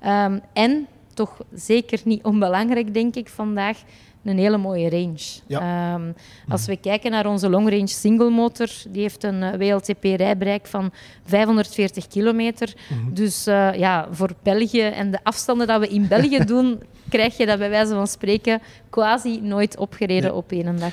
Ehm, 0.00 0.38
en, 0.52 0.86
toch 1.14 1.36
zeker 1.54 2.00
niet 2.04 2.22
onbelangrijk 2.24 2.94
denk 2.94 3.14
ik 3.16 3.28
vandaag, 3.28 3.78
een 4.24 4.38
hele 4.38 4.56
mooie 4.56 4.90
range. 4.90 5.40
Ja. 5.46 5.60
Ehm, 5.94 6.12
als 6.48 6.66
we 6.66 6.76
kijken 6.76 7.10
naar 7.10 7.26
onze 7.26 7.50
long 7.50 7.68
range 7.70 7.86
single 7.86 8.30
motor, 8.30 8.68
die 8.88 9.02
heeft 9.02 9.24
een 9.24 9.42
eh, 9.42 9.58
WLTP-rijbereik 9.58 10.66
van 10.66 10.90
540 11.24 12.06
kilometer. 12.06 12.74
Mhm. 12.88 13.14
Dus 13.14 13.46
eh, 13.46 13.74
ja, 13.74 14.08
voor 14.10 14.30
België 14.42 14.80
en 14.82 15.10
de 15.10 15.18
afstanden 15.22 15.66
dat 15.66 15.80
we 15.80 15.88
in 15.88 16.08
België 16.08 16.44
doen, 16.54 16.82
krijg 17.08 17.36
je 17.36 17.46
dat 17.46 17.58
bij 17.58 17.70
wijze 17.70 17.94
van 17.94 18.06
spreken 18.06 18.60
quasi 18.90 19.40
nooit 19.40 19.76
opgereden 19.76 20.22
Nee. 20.30 20.34
op 20.34 20.52
één 20.52 20.78
dag. 20.78 20.92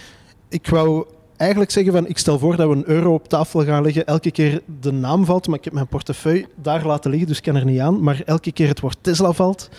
Ik 0.49 0.67
wou 0.67 1.05
eigenlijk 1.39 1.71
zeggen 1.71 1.93
van, 1.93 2.07
ik 2.07 2.17
stel 2.17 2.39
voor 2.39 2.55
dat 2.55 2.69
we 2.69 2.75
een 2.75 2.89
euro 2.89 3.13
op 3.13 3.27
tafel 3.27 3.63
gaan 3.63 3.83
leggen. 3.83 4.05
Elke 4.05 4.31
keer 4.31 4.61
de 4.79 4.91
naam 4.91 5.25
valt, 5.25 5.47
maar 5.47 5.57
ik 5.57 5.63
heb 5.63 5.73
mijn 5.73 5.87
portefeuille 5.87 6.47
daar 6.55 6.85
laten 6.85 7.09
liggen, 7.09 7.27
dus 7.27 7.37
ik 7.37 7.43
kan 7.43 7.55
er 7.55 7.65
niet 7.65 7.79
aan. 7.79 8.03
Maar 8.03 8.21
elke 8.25 8.51
keer 8.51 8.67
het 8.67 8.79
woord 8.79 8.97
Tesla 9.01 9.31
valt. 9.31 9.69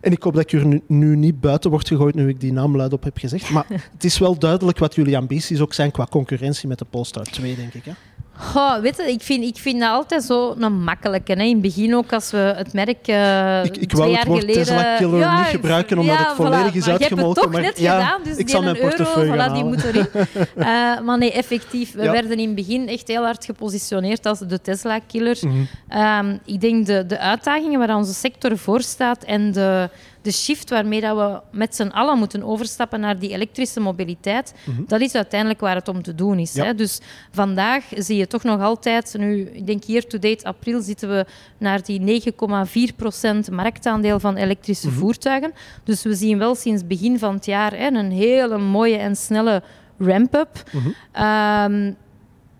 En 0.00 0.12
ik 0.12 0.22
hoop 0.22 0.34
dat 0.34 0.42
ik 0.42 0.52
er 0.52 0.66
nu, 0.66 0.82
nu 0.86 1.16
niet 1.16 1.40
buiten 1.40 1.70
word 1.70 1.88
gegooid 1.88 2.14
nu 2.14 2.28
ik 2.28 2.40
die 2.40 2.52
naam 2.52 2.76
luidop 2.76 3.04
heb 3.04 3.18
gezegd. 3.18 3.50
Maar 3.50 3.66
het 3.92 4.04
is 4.04 4.18
wel 4.18 4.38
duidelijk 4.38 4.78
wat 4.78 4.94
jullie 4.94 5.16
ambities 5.16 5.60
ook 5.60 5.74
zijn 5.74 5.90
qua 5.90 6.06
concurrentie 6.10 6.68
met 6.68 6.78
de 6.78 6.84
Polestar 6.84 7.24
2, 7.24 7.56
denk 7.56 7.74
ik. 7.74 7.84
Hè? 7.84 7.92
Goh, 8.40 8.80
weet 8.80 8.96
je, 8.96 9.02
ik 9.02 9.22
vind, 9.22 9.44
ik 9.44 9.56
vind 9.56 9.80
dat 9.80 9.90
altijd 9.90 10.22
zo 10.22 10.54
een 10.58 10.82
makkelijke. 10.82 11.32
Hè. 11.32 11.42
In 11.42 11.52
het 11.52 11.60
begin 11.60 11.94
ook, 11.96 12.12
als 12.12 12.30
we 12.30 12.52
het 12.56 12.72
merk 12.72 13.08
uh, 13.08 13.64
Ik, 13.64 13.76
ik 13.76 13.88
twee 13.88 14.00
wou 14.00 14.10
jaar 14.10 14.18
het 14.18 14.28
woord 14.28 14.40
geleden... 14.40 14.64
Tesla-killer 14.64 15.18
Ja, 15.18 15.38
niet 15.38 15.46
gebruiken, 15.46 15.98
omdat 15.98 16.16
ja, 16.16 16.26
het 16.26 16.36
volledig 16.36 16.72
voilà. 16.72 16.76
is 16.76 16.84
maar 16.84 16.98
uitgemolken. 16.98 17.18
Je 17.18 17.26
hebt 17.26 17.36
het 17.36 17.44
toch 17.44 17.52
maar 17.52 17.62
net 17.62 17.78
ja, 17.78 18.00
gedaan, 18.00 18.22
dus 18.22 18.36
ik 18.36 18.46
die 18.46 18.54
zal 18.54 18.62
mijn 18.62 18.82
euro, 18.82 19.24
voilà, 19.24 19.52
die 19.54 19.64
moet 19.64 19.84
erin. 19.84 20.08
Eh, 20.56 21.00
maar 21.00 21.18
nee, 21.18 21.32
effectief, 21.32 21.92
we 21.92 22.10
werden 22.10 22.38
in 22.38 22.46
het 22.46 22.54
begin 22.54 22.88
echt 22.88 23.08
heel 23.08 23.24
hard 23.24 23.44
gepositioneerd 23.44 24.26
als 24.26 24.38
de 24.38 24.60
Tesla-killer. 24.60 25.38
Mhm. 25.40 25.54
Ehm, 25.88 26.36
ik 26.44 26.60
denk 26.60 26.86
de, 26.86 27.06
de 27.06 27.18
uitdagingen 27.18 27.78
waar 27.78 27.96
onze 27.96 28.14
sector 28.14 28.58
voor 28.58 28.80
staat 28.80 29.24
en 29.24 29.52
de, 29.52 29.90
de 30.22 30.32
shift 30.32 30.70
waarmee 30.70 31.00
dat 31.00 31.16
we 31.16 31.40
met 31.58 31.74
z'n 31.76 31.86
allen 31.88 32.18
moeten 32.18 32.42
overstappen 32.42 33.00
naar 33.00 33.18
die 33.18 33.30
elektrische 33.30 33.80
mobiliteit, 33.80 34.54
Mhm. 34.66 34.82
dat 34.86 35.00
is 35.00 35.14
uiteindelijk 35.14 35.60
waar 35.60 35.74
het 35.74 35.88
om 35.88 36.02
te 36.02 36.14
doen 36.14 36.38
is. 36.38 36.52
Ja. 36.52 36.64
Hè? 36.64 36.74
Dus 36.74 37.00
vandaag 37.32 37.84
zie 37.96 38.16
je 38.16 38.26
toch 38.26 38.42
nog 38.42 38.60
altijd, 38.60 39.14
nu, 39.18 39.40
ik 39.52 39.66
denk 39.66 39.84
hier 39.84 40.06
to 40.06 40.18
date 40.18 40.44
april 40.44 40.80
zitten 40.80 41.08
we 41.08 41.24
naar 41.58 41.82
die 41.82 42.00
9,4% 42.00 43.50
marktaandeel 43.50 44.20
van 44.20 44.36
elektrische 44.36 44.88
Mhm. 44.88 44.96
voertuigen. 44.98 45.52
Dus 45.84 46.02
we 46.02 46.14
zien 46.14 46.38
wel 46.38 46.54
sinds 46.54 46.86
begin 46.86 47.18
van 47.18 47.34
het 47.34 47.46
jaar 47.46 47.72
hè, 47.76 47.86
een 47.86 48.10
hele 48.12 48.58
mooie 48.58 48.96
en 48.96 49.16
snelle 49.16 49.62
ramp-up. 49.98 50.62
Mhm. 50.72 50.88
Ehm, 51.12 51.92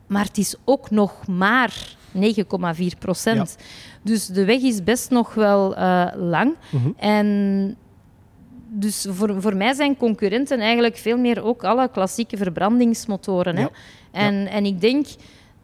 maar 0.07 0.25
het 0.25 0.39
is 0.39 0.55
ook 0.65 0.91
nog 0.91 1.27
maar 1.27 1.97
9,4 2.15 2.99
procent. 2.99 3.57
Dus 4.03 4.27
de 4.27 4.45
weg 4.45 4.61
is 4.61 4.85
best 4.85 5.11
nog 5.11 5.35
wel 5.35 5.77
eh, 5.77 6.07
lang. 6.17 6.55
Mhm. 6.71 6.91
En 6.97 7.77
dus 8.73 9.07
voor, 9.11 9.43
voor 9.43 9.57
mij 9.57 9.73
zijn 9.75 9.97
concurrenten 9.97 10.61
eigenlijk 10.61 10.97
veel 10.97 11.19
meer 11.19 11.43
ook 11.43 11.65
alle 11.65 11.91
klassieke 11.91 12.37
verbrandingsmotoren. 12.37 13.57
Hè? 13.57 13.63
Ja. 13.63 13.71
En, 14.13 14.47
en 14.47 14.65
ik 14.65 14.81
denk, 14.81 15.07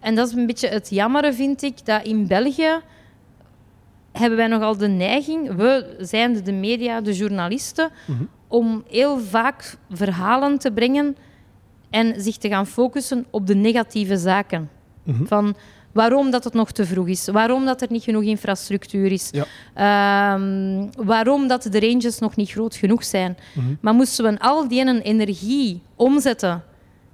en 0.01 0.15
dat 0.15 0.29
is 0.29 0.35
een 0.35 0.47
beetje 0.47 0.69
het 0.69 0.91
jammere, 0.91 1.33
vind 1.33 1.63
ik, 1.63 1.85
dat 1.87 2.05
in 2.05 2.27
België 2.27 2.81
hebben 4.13 4.37
wij 4.39 4.47
nogal 4.47 4.77
de 4.77 4.89
neiging, 4.89 5.55
we 5.55 5.97
zijn 5.99 6.43
de 6.45 6.53
media, 6.53 7.01
de 7.01 7.13
journalisten, 7.15 7.91
Mhm. 8.07 8.23
om 8.49 8.85
heel 8.89 9.19
vaak 9.21 9.77
verhalen 9.91 10.59
te 10.59 10.73
brengen 10.73 11.17
en 11.91 12.21
zich 12.21 12.37
te 12.37 12.49
gaan 12.49 12.67
focussen 12.67 13.27
op 13.31 13.47
de 13.47 13.55
negatieve 13.55 14.17
zaken. 14.17 14.71
Mhm. 15.03 15.25
Van 15.25 15.55
waarom 15.97 16.31
dat 16.31 16.45
het 16.45 16.53
nog 16.55 16.71
te 16.73 16.87
vroeg 16.87 17.07
is, 17.09 17.27
waarom 17.29 17.65
dat 17.65 17.83
er 17.83 17.89
niet 17.91 18.03
genoeg 18.03 18.23
infrastructuur 18.23 19.13
is, 19.13 19.31
Ja. 19.33 19.45
ehm, 19.75 20.87
waarom 20.97 21.47
dat 21.49 21.63
de 21.63 21.81
ranges 21.81 22.19
nog 22.19 22.37
niet 22.37 22.51
groot 22.51 22.75
genoeg 22.77 23.05
zijn. 23.05 23.37
Mhm. 23.55 23.67
Maar 23.81 23.95
moesten 23.95 24.25
we 24.25 24.41
al 24.41 24.69
die 24.69 25.03
energie 25.03 25.83
omzetten 25.97 26.63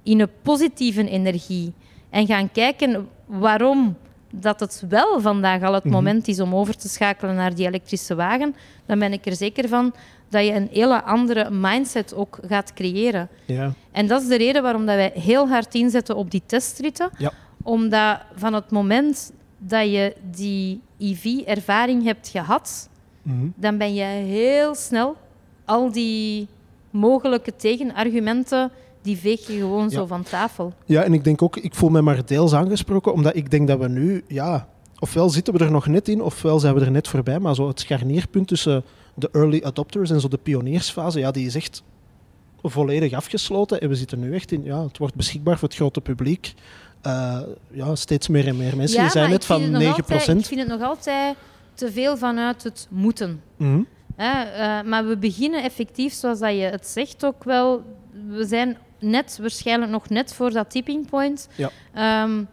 in 0.03 0.19
een 0.19 0.29
positieve 0.41 1.09
energie 1.09 1.73
en 2.09 2.25
gaan 2.27 2.51
kijken 2.51 3.07
waarom 3.25 3.95
dat 4.35 4.59
het 4.59 4.83
wel 4.89 5.21
vandaag 5.21 5.61
al 5.63 5.73
het 5.73 5.83
Mhm. 5.83 5.93
moment 5.93 6.27
is 6.27 6.39
om 6.39 6.55
over 6.55 6.75
te 6.77 6.87
schakelen 6.89 7.35
naar 7.35 7.55
die 7.55 7.67
elektrische 7.67 8.15
wagen, 8.15 8.55
dan 8.85 8.99
ben 8.99 9.13
ik 9.13 9.25
er 9.25 9.35
zeker 9.35 9.67
van 9.67 9.93
dat 10.29 10.45
je 10.45 10.51
een 10.53 10.67
hele 10.71 11.03
andere 11.03 11.49
mindset 11.51 12.13
ook 12.15 12.39
gaat 12.47 12.73
creëren. 12.73 13.29
Ja. 13.45 13.73
En 13.91 14.07
dat 14.07 14.21
is 14.21 14.27
de 14.27 14.35
reden 14.37 14.61
waarom 14.63 14.85
dat 14.85 14.95
wij 14.95 15.11
heel 15.15 15.47
hard 15.47 15.73
inzetten 15.75 16.15
op 16.15 16.31
die 16.31 16.41
testritten. 16.45 17.09
Ja. 17.17 17.31
Omdat 17.63 18.19
van 18.35 18.53
het 18.53 18.71
moment 18.71 19.31
dat 19.57 19.91
je 19.91 20.15
die 20.31 20.81
EV-ervaring 20.99 22.03
hebt 22.03 22.27
gehad, 22.27 22.89
Mhm. 23.21 23.47
dan 23.55 23.77
ben 23.77 23.93
je 23.93 24.03
heel 24.03 24.75
snel 24.75 25.15
al 25.65 25.91
die 25.91 26.47
mogelijke 26.89 27.55
tegenargumenten 27.55 28.71
die 29.01 29.17
veeg 29.17 29.47
je 29.47 29.57
gewoon 29.57 29.83
Ja. 29.83 29.89
zo 29.89 30.05
van 30.05 30.23
tafel. 30.23 30.73
Ja, 30.85 31.03
en 31.03 31.13
ik 31.13 31.23
denk 31.23 31.41
ook, 31.41 31.57
ik 31.57 31.75
voel 31.75 31.89
me 31.89 32.01
maar 32.01 32.25
deels 32.25 32.53
aangesproken, 32.53 33.13
omdat 33.13 33.35
ik 33.35 33.51
denk 33.51 33.67
dat 33.67 33.79
we 33.79 33.87
nu, 33.87 34.23
ja, 34.27 34.67
ofwel 34.99 35.29
zitten 35.29 35.53
we 35.53 35.59
er 35.63 35.71
nog 35.71 35.87
net 35.87 36.07
in, 36.07 36.21
ofwel 36.21 36.59
zijn 36.59 36.73
we 36.75 36.81
er 36.81 36.91
net 36.91 37.07
voorbij, 37.07 37.39
maar 37.39 37.55
zo 37.55 37.67
het 37.67 37.79
scharnierpunt 37.79 38.47
tussen 38.47 38.83
de 39.15 39.29
early 39.31 39.61
adopters 39.63 40.09
en 40.11 40.21
zo 40.21 40.27
de 40.27 40.37
pioniersfase, 40.37 41.19
ja, 41.19 41.31
die 41.31 41.45
is 41.45 41.55
echt 41.55 41.83
volledig 42.61 43.13
afgesloten. 43.13 43.81
En 43.81 43.89
we 43.89 43.95
zitten 43.95 44.19
nu 44.19 44.33
echt 44.33 44.51
in, 44.51 44.63
ja, 44.63 44.83
het 44.83 44.97
wordt 44.97 45.15
beschikbaar 45.15 45.57
voor 45.59 45.67
het 45.67 45.77
grote 45.77 46.01
publiek. 46.01 46.53
Eh, 47.03 47.39
ja, 47.71 47.95
steeds 47.95 48.27
meer 48.27 48.47
en 48.47 48.57
meer 48.57 48.77
mensen. 48.77 48.97
ja, 48.97 49.03
Je 49.05 49.09
zei 49.11 49.23
maar 49.23 49.31
net 49.33 49.41
ik 49.41 49.47
vind 49.47 49.61
van 49.61 49.71
het 49.71 49.81
9 49.81 49.87
nog 49.97 50.09
altijd, 50.11 50.39
Ik 50.39 50.45
vind 50.45 50.59
het 50.59 50.69
nog 50.69 50.81
altijd 50.81 51.35
te 51.73 51.91
veel 51.91 52.17
vanuit 52.17 52.63
het 52.63 52.87
moeten. 52.89 53.41
Mhm. 53.57 53.81
Eh, 54.15 54.25
maar 54.85 55.07
we 55.07 55.17
beginnen 55.17 55.63
effectief, 55.63 56.13
zoals 56.13 56.39
dat 56.39 56.51
je 56.51 56.61
het 56.61 56.87
zegt, 56.87 57.25
ook 57.25 57.43
wel. 57.43 57.83
We 58.29 58.45
zijn 58.45 58.77
net, 58.99 59.37
waarschijnlijk 59.41 59.91
nog 59.91 60.09
net 60.09 60.33
voor 60.33 60.51
dat 60.51 60.69
tipping 60.69 61.09
point. 61.09 61.47
Ja. 61.55 61.69
Ehm, 61.93 62.43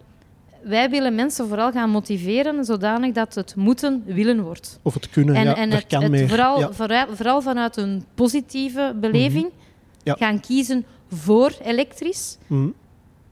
wij 0.62 0.90
willen 0.90 1.14
mensen 1.14 1.48
vooral 1.48 1.72
gaan 1.72 1.90
motiveren 1.90 2.64
zodanig 2.64 3.12
dat 3.14 3.34
het 3.34 3.56
moeten 3.56 4.02
willen 4.06 4.42
wordt. 4.42 4.78
Of 4.82 4.94
het 4.94 5.10
kunnen, 5.10 5.34
En, 5.34 5.44
ja, 5.44 5.56
en 5.56 5.70
het, 5.70 5.86
kan 5.86 6.02
het 6.02 6.10
meer. 6.10 6.28
vooral, 6.28 6.58
Ja. 6.60 6.72
vooral, 6.72 7.06
vooral 7.14 7.42
vanuit 7.42 7.76
een 7.76 8.04
positieve 8.14 8.94
beleving 9.00 9.50
Ja. 10.02 10.14
gaan 10.18 10.40
kiezen 10.40 10.84
voor 11.12 11.52
elektrisch 11.64 12.38
Mhm. 12.46 12.68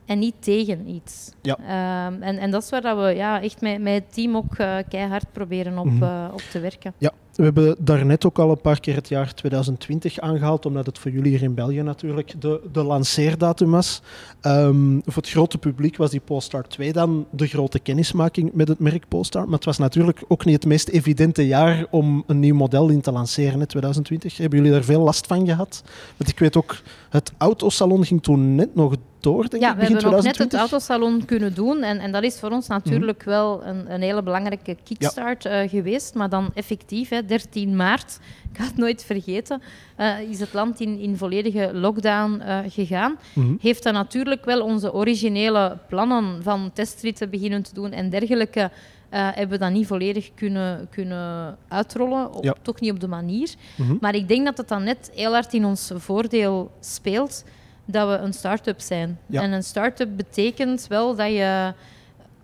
En 0.08 0.18
niet 0.18 0.34
tegen 0.38 0.88
iets. 0.88 1.30
Ja. 1.42 1.58
Ehm, 1.58 2.22
en, 2.22 2.38
en 2.38 2.50
dat 2.50 2.62
is 2.62 2.70
waar 2.70 2.80
dat 2.80 2.98
we 2.98 3.14
ja, 3.14 3.42
echt 3.42 3.60
met, 3.60 3.80
met 3.80 3.94
het 3.94 4.14
team 4.14 4.36
ook 4.36 4.54
eh, 4.56 4.76
keihard 4.88 5.32
proberen 5.32 5.78
op, 5.78 6.02
eh, 6.02 6.28
op 6.32 6.42
te 6.50 6.60
werken. 6.60 6.92
Ja, 6.98 7.12
we 7.34 7.44
hebben 7.44 7.76
daarnet 7.78 8.26
ook 8.26 8.38
al 8.38 8.50
een 8.50 8.60
paar 8.60 8.80
keer 8.80 8.94
het 8.94 9.08
jaar 9.08 9.34
2020 9.34 10.18
aangehaald, 10.18 10.66
omdat 10.66 10.86
het 10.86 10.98
voor 10.98 11.10
jullie 11.10 11.30
hier 11.30 11.42
in 11.42 11.54
België 11.54 11.82
natuurlijk 11.82 12.40
de, 12.40 12.60
de 12.72 12.82
lanceerdatum 12.82 13.70
was. 13.70 14.02
Ehm, 14.40 14.98
voor 15.04 15.22
het 15.22 15.30
grote 15.30 15.58
publiek 15.58 15.96
was 15.96 16.10
die 16.10 16.20
Polestar 16.20 16.68
2 16.68 16.92
dan 16.92 17.26
de 17.30 17.46
grote 17.46 17.78
kennismaking 17.78 18.52
met 18.52 18.68
het 18.68 18.78
merk 18.78 19.08
Polestar. 19.08 19.44
Maar 19.44 19.54
het 19.54 19.64
was 19.64 19.78
natuurlijk 19.78 20.22
ook 20.28 20.44
niet 20.44 20.54
het 20.54 20.66
meest 20.66 20.88
evidente 20.88 21.46
jaar 21.46 21.86
om 21.90 22.24
een 22.26 22.40
nieuw 22.40 22.54
model 22.54 22.88
in 22.88 23.00
te 23.00 23.12
lanceren, 23.12 23.60
hè, 23.60 23.66
2020. 23.66 24.36
Hebben 24.36 24.58
jullie 24.58 24.72
daar 24.72 24.84
veel 24.84 25.02
last 25.02 25.26
van 25.26 25.46
gehad? 25.46 25.82
Want 26.16 26.30
ik 26.30 26.38
weet 26.38 26.56
ook, 26.56 26.76
het 27.10 27.32
autosalon 27.36 28.04
ging 28.04 28.22
toen 28.22 28.54
net 28.54 28.74
nog 28.74 28.96
door, 29.20 29.48
denk 29.48 29.62
Ja, 29.62 29.70
ik, 29.70 29.76
we 29.76 29.82
hebben 29.82 30.02
nog 30.02 30.12
net 30.12 30.34
2020. 30.34 30.60
het 30.60 30.70
autosalon 30.70 31.24
kunnen 31.24 31.54
doen. 31.54 31.82
En, 31.82 31.98
en 31.98 32.12
dat 32.12 32.22
is 32.22 32.38
voor 32.38 32.50
ons 32.50 32.66
natuurlijk 32.66 33.22
wel 33.22 33.64
een, 33.64 33.92
een 33.92 34.02
hele 34.02 34.22
belangrijke 34.22 34.76
kickstart 34.84 35.44
eh, 35.44 35.68
geweest. 35.68 36.14
Maar 36.14 36.28
dan 36.28 36.50
effectief, 36.54 37.08
hè, 37.08 37.24
13 37.24 37.76
maart, 37.76 38.18
ik 38.52 38.58
ga 38.58 38.64
het 38.64 38.76
nooit 38.76 39.04
vergeten, 39.04 39.62
eh, 39.96 40.20
is 40.20 40.40
het 40.40 40.52
land 40.52 40.80
in, 40.80 40.98
in 40.98 41.16
volledige 41.16 41.70
lockdown 41.72 42.40
eh, 42.40 42.58
gegaan. 42.68 43.16
Mhm. 43.32 43.54
Heeft 43.60 43.82
dat 43.82 43.92
natuurlijk 43.92 44.44
wel 44.44 44.62
onze 44.62 44.92
originele 44.94 45.78
plannen 45.88 46.42
van 46.42 46.70
testritten 46.72 47.30
beginnen 47.30 47.62
te 47.62 47.74
doen 47.74 47.92
en 47.92 48.10
dergelijke. 48.10 48.70
hebben 49.10 49.58
we 49.58 49.64
dat 49.64 49.72
niet 49.72 49.86
volledig 49.86 50.30
kunnen, 50.34 50.88
kunnen 50.90 51.56
uitrollen, 51.68 52.34
op, 52.34 52.44
Ja. 52.44 52.54
toch 52.62 52.80
niet 52.80 52.90
op 52.90 53.00
de 53.00 53.08
manier. 53.08 53.54
Mhm. 53.76 53.96
Maar 54.00 54.14
ik 54.14 54.28
denk 54.28 54.44
dat 54.44 54.56
het 54.56 54.68
dan 54.68 54.84
net 54.84 55.10
heel 55.14 55.32
hard 55.32 55.54
in 55.54 55.64
ons 55.64 55.90
voordeel 55.94 56.70
speelt 56.80 57.44
dat 57.90 58.08
we 58.08 58.14
een 58.24 58.32
start-up 58.32 58.80
zijn. 58.80 59.18
Ja. 59.26 59.42
En 59.42 59.52
een 59.52 59.62
start-up 59.62 60.08
betekent 60.16 60.86
wel 60.86 61.14
dat 61.16 61.28
je 61.30 61.72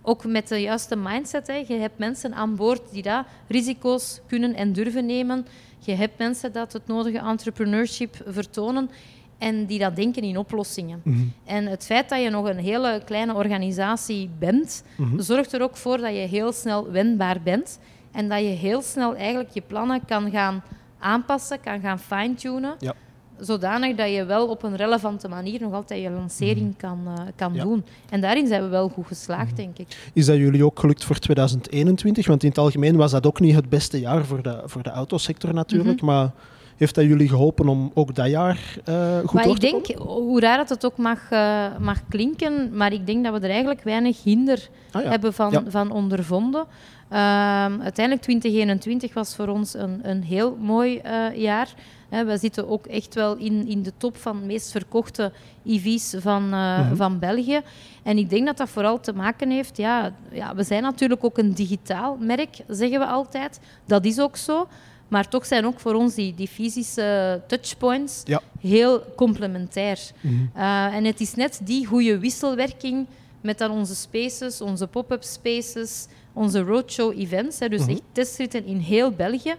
ook 0.03 0.25
met 0.25 0.49
de 0.49 0.61
juiste 0.61 0.97
mindset, 0.97 1.47
hè, 1.47 1.65
je 1.69 1.75
hebt 1.75 1.99
mensen 1.99 2.35
aan 2.35 2.57
boord 2.57 2.83
die 2.93 3.03
dat 3.03 3.25
risico's 3.49 4.21
kunnen 4.27 4.55
en 4.55 4.73
durven 4.73 5.07
nemen. 5.07 5.47
Je 5.79 5.93
hebt 5.95 6.19
mensen 6.19 6.53
dat 6.53 6.73
het 6.73 6.87
nodige 6.87 7.19
entrepreneurship 7.19 8.17
vertonen 8.27 8.91
en 9.39 9.67
die 9.67 9.79
dat 9.79 9.97
denken 9.97 10.23
in 10.23 10.39
oplossingen. 10.39 11.01
Mhm. 11.05 11.19
En 11.45 11.67
het 11.67 11.85
feit 11.85 12.09
dat 12.09 12.23
je 12.23 12.31
nog 12.31 12.49
een 12.49 12.59
hele 12.59 13.03
kleine 13.05 13.35
organisatie 13.35 14.31
bent, 14.39 14.83
Mhm. 14.97 15.21
zorgt 15.21 15.53
er 15.53 15.63
ook 15.63 15.77
voor 15.77 15.97
dat 15.99 16.11
je 16.11 16.19
heel 16.27 16.53
snel 16.53 16.91
wendbaar 16.91 17.41
bent 17.43 17.79
en 18.13 18.29
dat 18.29 18.39
je 18.39 18.45
heel 18.45 18.83
snel 18.83 19.17
eigenlijk 19.17 19.51
je 19.53 19.61
plannen 19.67 20.05
kan 20.07 20.31
gaan 20.31 20.63
aanpassen, 20.99 21.61
kan 21.61 21.81
gaan 21.81 21.99
fine-tunen, 21.99 22.75
Ja. 22.79 22.95
Zodanig 23.39 23.97
dat 23.97 24.11
je 24.13 24.25
wel 24.25 24.47
op 24.49 24.63
een 24.63 24.77
relevante 24.77 25.29
manier 25.29 25.61
nog 25.61 25.73
altijd 25.73 26.03
je 26.03 26.11
lancering 26.11 26.77
kan, 26.77 26.99
eh, 27.07 27.13
kan 27.37 27.49
Mhm. 27.51 27.57
Ja. 27.59 27.65
doen. 27.65 27.85
En 28.11 28.21
daarin 28.21 28.47
zijn 28.47 28.63
we 28.63 28.69
wel 28.69 28.89
goed 28.89 29.07
geslaagd, 29.07 29.57
denk 29.57 29.79
ik. 29.79 30.11
Is 30.13 30.27
dat 30.27 30.37
jullie 30.37 30.65
ook 30.65 30.79
gelukt 30.79 31.05
voor 31.05 31.19
2021? 31.19 32.27
Want 32.27 32.43
in 32.43 32.49
het 32.49 32.59
algemeen 32.59 32.97
was 32.97 33.11
dat 33.11 33.27
ook 33.27 33.41
niet 33.41 33.55
het 33.55 33.69
beste 33.69 34.01
jaar 34.01 34.25
voor 34.25 34.43
de, 34.43 34.63
voor 34.65 34.83
de 34.83 34.91
autosector 34.91 35.55
natuurlijk. 35.55 35.97
Mhm. 35.97 36.07
Maar 36.11 36.31
heeft 36.77 36.95
dat 36.95 37.05
jullie 37.05 37.29
geholpen 37.29 37.69
om 37.69 37.91
ook 37.95 38.15
dat 38.15 38.29
jaar 38.31 38.79
eh, 38.85 39.19
goed 39.19 39.33
maar 39.33 39.45
door 39.45 39.55
ik 39.55 39.61
te 39.61 39.67
denk, 39.87 39.99
hoe 40.01 40.41
raar 40.41 40.57
dat 40.57 40.69
het 40.69 40.85
ook 40.85 40.97
mag, 40.97 41.31
eh, 41.31 41.67
mag 41.79 41.99
klinken, 42.09 42.77
maar 42.77 42.93
ik 42.93 43.07
denk 43.07 43.25
dat 43.25 43.33
we 43.33 43.39
er 43.41 43.51
eigenlijk 43.51 43.83
weinig 43.83 44.23
hinder 44.23 44.69
Ah, 44.91 45.03
ja. 45.03 45.11
hebben 45.11 45.33
van, 45.35 45.51
Ja. 45.51 45.63
van 45.69 45.91
ondervonden. 45.91 46.65
Ehm, 47.09 47.81
uiteindelijk 47.81 48.23
2021 48.23 49.15
was 49.15 49.35
voor 49.35 49.49
ons 49.49 49.75
een, 49.75 50.01
een 50.03 50.23
heel 50.23 50.57
mooi 50.61 50.99
eh, 50.99 51.37
jaar. 51.37 51.75
We 52.09 52.37
zitten 52.39 52.69
ook 52.69 52.87
echt 52.87 53.15
wel 53.15 53.37
in, 53.37 53.67
in 53.69 53.83
de 53.83 53.93
top 53.97 54.17
van 54.17 54.41
de 54.41 54.47
meest 54.47 54.71
verkochte 54.71 55.33
EV's 55.67 56.15
van, 56.19 56.43
eh, 56.53 56.79
Mhm. 56.79 56.97
van 56.97 57.19
België. 57.19 57.61
En 58.03 58.19
ik 58.19 58.31
denk 58.31 58.47
dat 58.47 58.57
dat 58.57 58.69
vooral 58.69 59.01
te 59.01 59.13
maken 59.13 59.51
heeft... 59.51 59.77
Ja, 59.77 60.13
ja, 60.31 60.55
we 60.55 60.63
zijn 60.63 60.83
natuurlijk 60.83 61.25
ook 61.25 61.39
een 61.39 61.53
digitaal 61.55 62.17
merk, 62.21 62.57
zeggen 62.69 62.99
we 62.99 63.07
altijd. 63.07 63.61
Dat 63.85 64.05
is 64.05 64.21
ook 64.21 64.37
zo. 64.37 64.69
Maar 65.09 65.29
toch 65.29 65.47
zijn 65.47 65.67
ook 65.67 65.81
voor 65.81 65.95
ons 65.95 66.15
die, 66.15 66.35
die 66.35 66.49
fysische 66.49 67.41
touchpoints 67.47 68.23
Ja. 68.25 68.41
heel 68.61 69.03
complementair. 69.17 69.99
Mhm. 70.21 70.35
Uh, 70.57 70.95
en 70.95 71.05
het 71.05 71.21
is 71.21 71.35
net 71.35 71.61
die 71.63 71.87
goede 71.87 72.19
wisselwerking 72.19 73.07
met 73.41 73.59
dan 73.59 73.71
onze 73.71 73.95
spaces, 73.95 74.61
onze 74.61 74.87
pop-up 74.87 75.23
spaces, 75.23 76.07
onze 76.35 76.63
roadshow 76.63 77.19
events, 77.19 77.59
hè, 77.59 77.69
dus 77.69 77.81
Mhm. 77.81 77.91
echt 77.91 78.03
testritten 78.13 78.65
in 78.65 78.77
heel 78.77 79.11
België, 79.11 79.55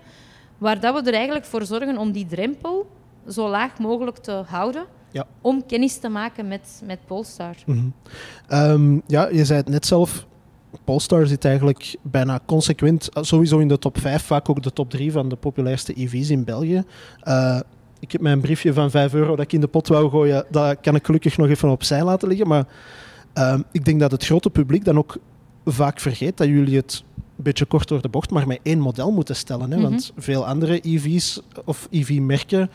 waar 0.57 0.79
dat 0.79 0.93
we 1.03 1.07
er 1.09 1.15
eigenlijk 1.15 1.45
voor 1.45 1.65
zorgen 1.65 1.97
om 1.97 2.11
die 2.11 2.25
drempel 2.25 2.87
zo 3.29 3.49
laag 3.49 3.79
mogelijk 3.79 4.17
te 4.17 4.31
houden, 4.47 4.85
Ja. 5.11 5.25
om 5.41 5.65
kennis 5.65 5.97
te 5.97 6.09
maken 6.09 6.47
met, 6.47 6.81
met 6.85 6.99
Polestar. 7.05 7.55
Mhm. 7.65 7.79
Ehm, 8.47 8.99
ja, 9.07 9.27
je 9.29 9.45
zei 9.45 9.59
het 9.59 9.69
net 9.69 9.85
zelf. 9.85 10.25
Polestar 10.83 11.27
zit 11.27 11.45
eigenlijk 11.45 11.95
bijna 12.01 12.39
consequent, 12.45 13.09
eh, 13.09 13.23
sowieso 13.23 13.57
in 13.59 13.67
de 13.67 13.77
top 13.79 13.97
5, 13.99 14.23
vaak 14.23 14.49
ook 14.49 14.63
de 14.63 14.71
top 14.73 14.89
3 14.89 15.11
van 15.11 15.29
de 15.29 15.35
populairste 15.35 15.93
EV's 15.93 16.29
in 16.29 16.43
België. 16.43 16.83
Eh, 17.21 17.59
ik 17.99 18.11
heb 18.11 18.21
mijn 18.21 18.41
briefje 18.41 18.73
van 18.73 18.89
5 18.91 19.13
euro 19.13 19.29
dat 19.35 19.45
ik 19.45 19.53
in 19.53 19.61
de 19.61 19.67
pot 19.67 19.87
wou 19.87 20.09
gooien, 20.09 20.45
dat 20.49 20.77
kan 20.81 20.95
ik 20.95 21.05
gelukkig 21.05 21.37
nog 21.37 21.47
even 21.49 21.69
opzij 21.69 22.03
laten 22.03 22.27
liggen. 22.27 22.47
Maar 22.47 22.65
ehm, 23.33 23.61
ik 23.71 23.85
denk 23.85 23.99
dat 23.99 24.11
het 24.11 24.25
grote 24.25 24.49
publiek 24.49 24.85
dan 24.85 24.97
ook 24.97 25.17
vaak 25.65 25.99
vergeet 25.99 26.37
dat 26.37 26.47
jullie 26.47 26.75
het 26.75 27.03
een 27.15 27.43
beetje 27.43 27.65
kort 27.65 27.87
door 27.87 28.01
de 28.01 28.09
bocht, 28.09 28.31
maar 28.31 28.47
met 28.47 28.59
één 28.63 28.79
model 28.79 29.11
moeten 29.11 29.35
stellen. 29.35 29.71
Hè? 29.71 29.77
Mhm. 29.77 29.89
Want 29.89 30.11
veel 30.17 30.47
andere 30.47 30.79
EV's 30.81 31.41
of 31.65 31.87
EV-merken 31.91 32.69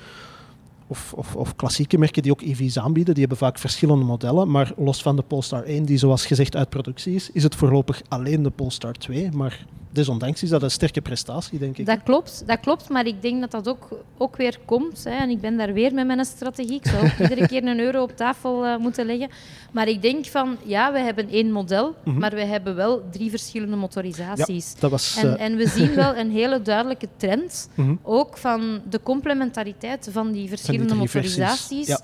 of, 0.87 1.12
of, 1.12 1.37
of 1.37 1.57
klassieke 1.57 1.98
merken 1.98 2.22
die 2.22 2.33
ook 2.33 2.40
EV's 2.40 2.79
aanbieden, 2.79 3.14
die 3.14 3.22
hebben 3.22 3.38
vaak 3.46 3.59
verschillende 3.59 4.05
modellen. 4.05 4.50
Maar 4.50 4.72
los 4.76 5.03
van 5.03 5.16
de 5.16 5.22
Polestar 5.22 5.62
1, 5.62 5.85
die 5.85 5.98
zoals 5.98 6.26
gezegd 6.26 6.57
uit 6.57 6.68
productie 6.68 7.14
is, 7.14 7.31
is 7.33 7.42
het 7.42 7.55
voorlopig 7.55 8.03
alleen 8.09 8.42
de 8.42 8.50
Polestar 8.50 8.92
2. 8.92 9.31
Maar 9.33 9.66
desondanks 9.92 10.42
is 10.42 10.48
dat 10.48 10.62
een 10.62 10.70
sterke 10.70 11.00
prestatie, 11.00 11.59
denk 11.59 11.79
ik. 11.79 11.87
Dat 11.87 12.03
klopt, 12.03 12.42
dat 12.46 12.61
klopt, 12.61 12.88
maar 12.88 13.07
ik 13.07 13.22
denk 13.22 13.40
dat 13.40 13.50
dat 13.50 13.68
ook, 13.68 13.88
ook 14.18 14.37
weer 14.37 14.59
komt. 14.64 15.05
Hè, 15.05 15.11
en 15.11 15.31
ik 15.31 15.40
ben 15.40 15.57
daar 15.57 15.72
weer 15.72 15.94
met 15.94 16.07
mijn 16.07 16.24
strategie. 16.24 16.74
Ik 16.74 16.87
zou 16.87 17.05
ook 17.05 17.18
iedere 17.31 17.46
keer 17.46 17.64
een 17.64 17.79
euro 17.79 18.03
op 18.03 18.16
tafel 18.16 18.66
eh, 18.66 18.76
moeten 18.76 19.07
leggen. 19.07 19.29
Maar 19.72 19.88
ik 19.88 20.03
denk 20.03 20.26
van, 20.26 20.57
ja, 20.64 20.92
we 20.92 20.98
hebben 20.98 21.29
één 21.29 21.53
model, 21.53 21.94
Mhm. 22.05 22.18
maar 22.18 22.31
we 22.31 22.44
hebben 22.44 22.74
wel 22.74 23.03
drie 23.11 23.31
verschillende 23.31 23.76
motorisaties. 23.76 24.74
Dat 24.74 24.90
was... 24.90 25.16
En, 25.16 25.38
eh, 25.38 25.44
en 25.44 25.57
we 25.57 25.68
zien 25.68 25.94
wel 25.94 26.16
een 26.20 26.31
hele 26.31 26.62
duidelijke 26.62 27.09
trend, 27.16 27.68
mhm. 27.74 27.94
ook 28.03 28.37
van 28.37 28.81
de 28.90 29.00
complementariteit 29.03 30.09
van 30.12 30.33
die 30.33 30.48
verschillende 30.48 30.94
motorisaties. 30.94 31.87
ja. 31.87 32.00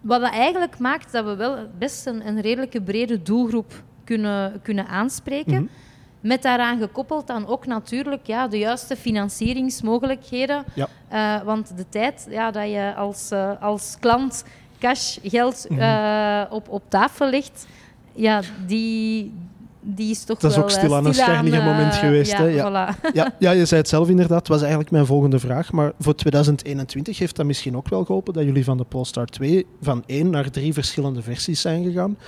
Wat 0.00 0.20
dat 0.20 0.30
eigenlijk 0.32 0.78
maakt 0.78 1.12
dat 1.12 1.24
we 1.24 1.36
wel 1.36 1.56
best 1.78 2.06
een, 2.06 2.26
een 2.26 2.40
redelijke 2.40 2.82
brede 2.82 3.22
doelgroep 3.22 3.82
kunnen, 4.04 4.60
kunnen 4.62 4.86
aanspreken. 4.86 5.54
Mhm. 5.54 5.72
Met 6.20 6.42
daaraan 6.42 6.78
gekoppeld 6.78 7.26
dan 7.26 7.46
ook 7.46 7.66
natuurlijk 7.66 8.26
ja, 8.26 8.48
de 8.48 8.58
juiste 8.58 8.96
financieringsmogelijkheden. 8.96 10.64
Ja. 10.74 10.88
Eh, 11.08 11.44
want 11.44 11.76
de 11.76 11.84
tijd 11.88 12.26
ja, 12.30 12.50
dat 12.50 12.70
je 12.70 12.94
als, 12.96 13.30
eh, 13.30 13.50
als 13.60 13.96
klant 14.00 14.44
cash, 14.78 15.18
geld 15.22 15.66
Mhm. 15.68 15.80
eh, 15.80 16.42
op, 16.50 16.68
op 16.68 16.82
tafel 16.88 17.30
legt, 17.30 17.66
ja, 18.12 18.40
die, 18.66 19.32
die 19.80 20.10
is 20.10 20.24
toch 20.24 20.38
Dat 20.38 20.50
is 20.50 20.56
wel 20.56 20.64
ook 20.64 20.70
eh, 20.70 20.76
stilaan 20.78 21.06
een 21.06 21.14
scharniger 21.14 21.62
moment 21.62 21.94
geweest, 21.94 22.32
Ja, 22.32 22.38
hè, 22.38 22.44
ja. 22.46 22.68
voilà. 22.94 23.00
ja, 23.12 23.34
ja, 23.38 23.50
je 23.50 23.64
zei 23.64 23.80
het 23.80 23.88
zelf 23.90 24.08
inderdaad. 24.08 24.38
Het 24.38 24.48
was 24.48 24.60
eigenlijk 24.60 24.90
mijn 24.90 25.06
volgende 25.06 25.38
vraag. 25.38 25.72
Maar 25.72 25.92
voor 25.98 26.14
2021 26.14 27.18
heeft 27.18 27.36
dat 27.36 27.46
misschien 27.46 27.76
ook 27.76 27.88
wel 27.88 28.04
geholpen 28.04 28.32
dat 28.34 28.44
jullie 28.44 28.64
van 28.64 28.76
de 28.76 28.84
Polestar 28.84 29.26
2 29.26 29.66
van 29.82 30.02
één 30.06 30.30
naar 30.30 30.50
drie 30.50 30.72
verschillende 30.72 31.22
versies 31.22 31.60
zijn 31.60 31.84
gegaan. 31.84 32.18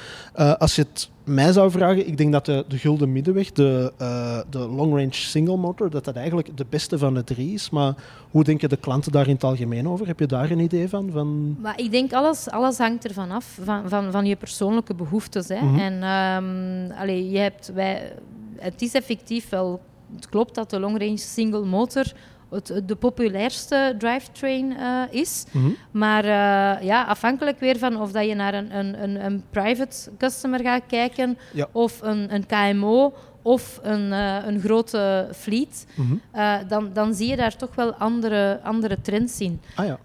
Als 0.58 0.74
je 0.76 0.82
het 0.92 1.10
mij 1.24 1.52
zou 1.52 1.70
vragen, 1.70 2.06
ik 2.06 2.16
denk 2.16 2.32
dat 2.32 2.46
de, 2.46 2.64
de 2.68 2.78
gulden 2.78 3.12
middenweg, 3.12 3.52
de, 3.52 3.92
uh, 4.00 4.38
de 4.50 4.58
long 4.58 4.92
range 4.92 5.14
single 5.14 5.56
motor, 5.56 5.90
dat 5.90 6.04
dat 6.04 6.16
eigenlijk 6.16 6.56
de 6.56 6.66
beste 6.68 6.98
van 6.98 7.14
de 7.14 7.24
drie 7.24 7.52
is. 7.52 7.70
Maar 7.70 7.94
hoe 8.30 8.44
denken 8.44 8.68
de 8.68 8.76
klanten 8.76 9.12
daar 9.12 9.26
in 9.26 9.34
het 9.34 9.44
algemeen 9.44 9.88
over? 9.88 10.06
Heb 10.06 10.18
je 10.18 10.26
daar 10.26 10.50
een 10.50 10.58
idee 10.58 10.88
van? 10.88 11.10
van... 11.12 11.56
Maar 11.60 11.80
ik 11.80 11.90
denk 11.90 12.12
alles, 12.12 12.50
alles 12.50 12.78
hangt 12.78 13.04
ervan 13.04 13.30
af, 13.30 13.58
van, 13.62 13.88
van, 13.88 14.12
van 14.12 14.26
je 14.26 14.36
persoonlijke 14.36 14.94
behoeftes. 14.94 15.48
Hè. 15.48 15.60
Mm 15.60 15.68
-hmm. 15.68 15.78
En 15.78 15.92
um, 15.92 16.90
allee, 16.90 17.30
je 17.30 17.38
hebt, 17.38 17.72
wij, 17.74 18.12
het 18.58 18.82
is 18.82 18.94
effectief 18.94 19.48
wel, 19.48 19.80
het 20.14 20.28
klopt 20.28 20.54
dat 20.54 20.70
de 20.70 20.80
long 20.80 20.98
range 20.98 21.16
single 21.16 21.64
motor 21.64 22.12
het, 22.52 22.82
de 22.86 22.94
populairste 22.94 23.94
drivetrain 23.98 24.70
uh, 24.70 25.02
is. 25.10 25.44
Mm 25.50 25.62
-hmm. 25.62 25.76
Maar 25.90 26.24
uh, 26.24 26.82
ja, 26.86 27.04
afhankelijk 27.04 27.60
weer 27.60 27.78
van 27.78 28.00
of 28.00 28.12
dat 28.12 28.26
je 28.26 28.34
naar 28.34 28.54
een, 28.54 28.78
een, 28.78 29.24
een 29.24 29.44
private 29.50 30.10
customer 30.18 30.60
gaat 30.60 30.82
kijken 30.86 31.38
ja. 31.52 31.68
of 31.72 32.02
een, 32.02 32.34
een 32.34 32.46
KMO 32.46 33.12
of 33.42 33.80
een, 33.82 34.10
uh, 34.10 34.36
een 34.46 34.60
grote 34.60 35.28
fleet, 35.34 35.86
mm 35.94 36.06
-hmm. 36.06 36.20
uh, 36.34 36.56
dan, 36.68 36.90
dan 36.92 37.14
zie 37.14 37.28
je 37.28 37.36
daar 37.36 37.56
toch 37.56 37.74
wel 37.74 37.94
andere, 37.94 38.60
andere 38.62 39.00
trends 39.00 39.40
in. 39.40 39.60
Ah, 39.74 39.86
ja. 39.86 39.98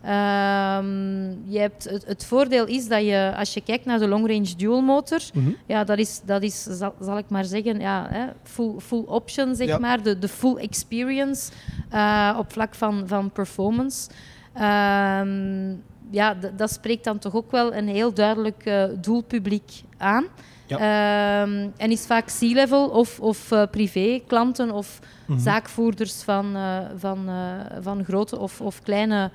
uh, 0.82 1.32
je 1.44 1.60
hebt 1.60 1.90
het, 1.90 2.06
het, 2.06 2.26
voordeel 2.26 2.66
is 2.66 2.88
dat 2.88 3.02
je, 3.02 3.34
als 3.38 3.54
je 3.54 3.62
kijkt 3.62 3.86
naar 3.86 4.00
de 4.00 4.08
long 4.08 4.28
range 4.28 4.56
dual 4.58 4.82
motor, 4.82 5.20
mm 5.34 5.44
-hmm. 5.44 5.56
ja, 5.66 5.84
dat 5.84 5.98
is, 5.98 6.22
dat 6.26 6.44
is 6.44 6.64
zal, 6.64 6.96
zal, 7.02 7.18
ik 7.18 7.30
maar 7.30 7.46
zeggen, 7.46 7.80
ja, 7.80 8.08
hè, 8.10 8.26
full, 8.44 8.80
full 8.80 9.04
option, 9.06 9.56
zeg 9.56 9.68
ja. 9.68 9.78
maar, 9.78 10.04
de, 10.04 10.20
de 10.20 10.28
full 10.28 10.56
experience 10.56 11.52
eh, 11.90 12.36
op 12.40 12.52
vlak 12.52 12.76
van, 12.76 13.08
van 13.08 13.32
performance. 13.32 14.10
Ehm, 14.54 15.70
ja, 16.10 16.36
dat 16.56 16.72
spreekt 16.72 17.04
dan 17.04 17.20
toch 17.20 17.36
ook 17.36 17.52
wel 17.52 17.74
een 17.74 17.88
heel 17.88 18.14
duidelijk 18.14 18.72
doelpubliek 19.02 19.82
aan. 19.98 20.26
Ja. 20.68 21.42
Um, 21.42 21.74
en 21.78 21.92
is 21.92 22.06
vaak 22.06 22.26
C-level 22.26 22.90
of, 22.90 23.20
of 23.20 23.52
uh, 23.52 23.64
privé-klanten 23.72 24.72
of 24.72 25.00
mm 25.02 25.36
-hmm. 25.36 25.44
zaakvoerders 25.44 26.22
van, 26.24 26.56
uh, 26.56 26.78
van, 26.98 27.30
uh, 27.30 27.36
van 27.82 28.04
grote 28.04 28.40
of, 28.40 28.62
of 28.62 28.82
kleine 28.82 29.32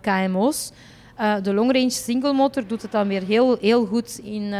KMO's. 0.00 0.70
de 1.42 1.54
long 1.54 1.72
range 1.72 1.90
single 1.90 2.32
motor 2.32 2.66
doet 2.66 2.82
het 2.82 2.92
dan 2.92 3.08
weer 3.08 3.22
heel, 3.22 3.56
heel 3.60 3.86
goed 3.86 4.18
in, 4.22 4.52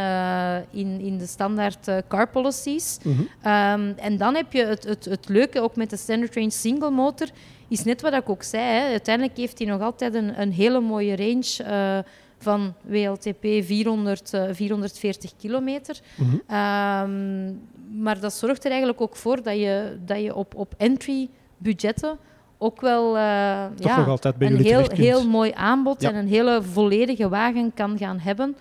in, 0.70 1.00
in 1.00 1.18
de 1.18 1.26
standaard 1.26 1.90
car 2.08 2.28
policies. 2.28 2.98
Mm 3.02 3.14
-hmm. 3.14 3.52
um, 3.52 3.94
en 3.96 4.16
dan 4.16 4.34
heb 4.34 4.52
je 4.52 4.64
het, 4.64 4.84
het, 4.84 5.04
het 5.04 5.28
leuke 5.28 5.60
ook 5.60 5.76
met 5.76 5.90
de 5.90 5.96
standard 5.96 6.34
range 6.34 6.50
single 6.50 6.90
motor, 6.90 7.28
is 7.68 7.84
net 7.84 8.00
wat 8.00 8.12
ik 8.12 8.28
ook 8.28 8.42
zei. 8.42 8.64
Hè. 8.64 8.90
Uiteindelijk 8.90 9.36
heeft 9.36 9.58
hij 9.58 9.66
nog 9.66 9.80
altijd 9.80 10.14
een, 10.14 10.40
een 10.40 10.52
hele 10.52 10.80
mooie 10.80 11.16
range 11.16 12.04
van 12.38 12.74
WLTP 12.82 13.46
400, 13.64 14.32
uh, 14.34 14.42
440 14.52 15.32
kilometer. 15.36 16.00
Mm 16.14 16.26
-hmm. 16.26 16.56
um, 16.56 17.60
maar 18.02 18.20
dat 18.20 18.32
zorgt 18.32 18.64
er 18.64 18.70
eigenlijk 18.70 19.00
ook 19.00 19.16
voor 19.16 19.42
dat 19.42 19.56
je, 19.56 19.98
dat 20.04 20.20
je 20.20 20.34
op, 20.34 20.54
op 20.54 20.74
entry 20.76 21.28
budgetten 21.58 22.18
ook 22.58 22.80
wel 22.80 23.16
uh, 23.16 23.20
ja, 23.76 24.18
een 24.38 24.56
heel, 24.56 24.88
heel 24.88 25.28
mooi 25.28 25.52
aanbod 25.54 26.02
ja. 26.02 26.08
en 26.08 26.16
een 26.16 26.28
hele 26.28 26.62
volledige 26.62 27.28
wagen 27.28 27.74
kan 27.74 27.98
gaan 27.98 28.18
hebben. 28.18 28.56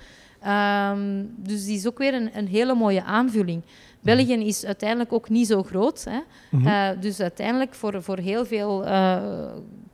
Um, 0.47 1.33
dus 1.35 1.65
die 1.65 1.77
is 1.77 1.87
ook 1.87 1.97
weer 1.97 2.13
een, 2.13 2.29
een 2.33 2.47
hele 2.47 2.73
mooie 2.73 3.03
aanvulling. 3.03 3.61
België 3.99 4.45
is 4.45 4.65
uiteindelijk 4.65 5.13
ook 5.13 5.29
niet 5.29 5.47
zo 5.47 5.63
groot. 5.63 6.03
Hè. 6.03 6.19
Mm 6.49 6.59
-hmm. 6.59 6.67
uh, 6.67 7.01
dus 7.01 7.19
uiteindelijk 7.19 7.73
voor, 7.75 8.03
voor 8.03 8.17
heel 8.17 8.45
veel 8.45 8.85
uh, 8.85 9.17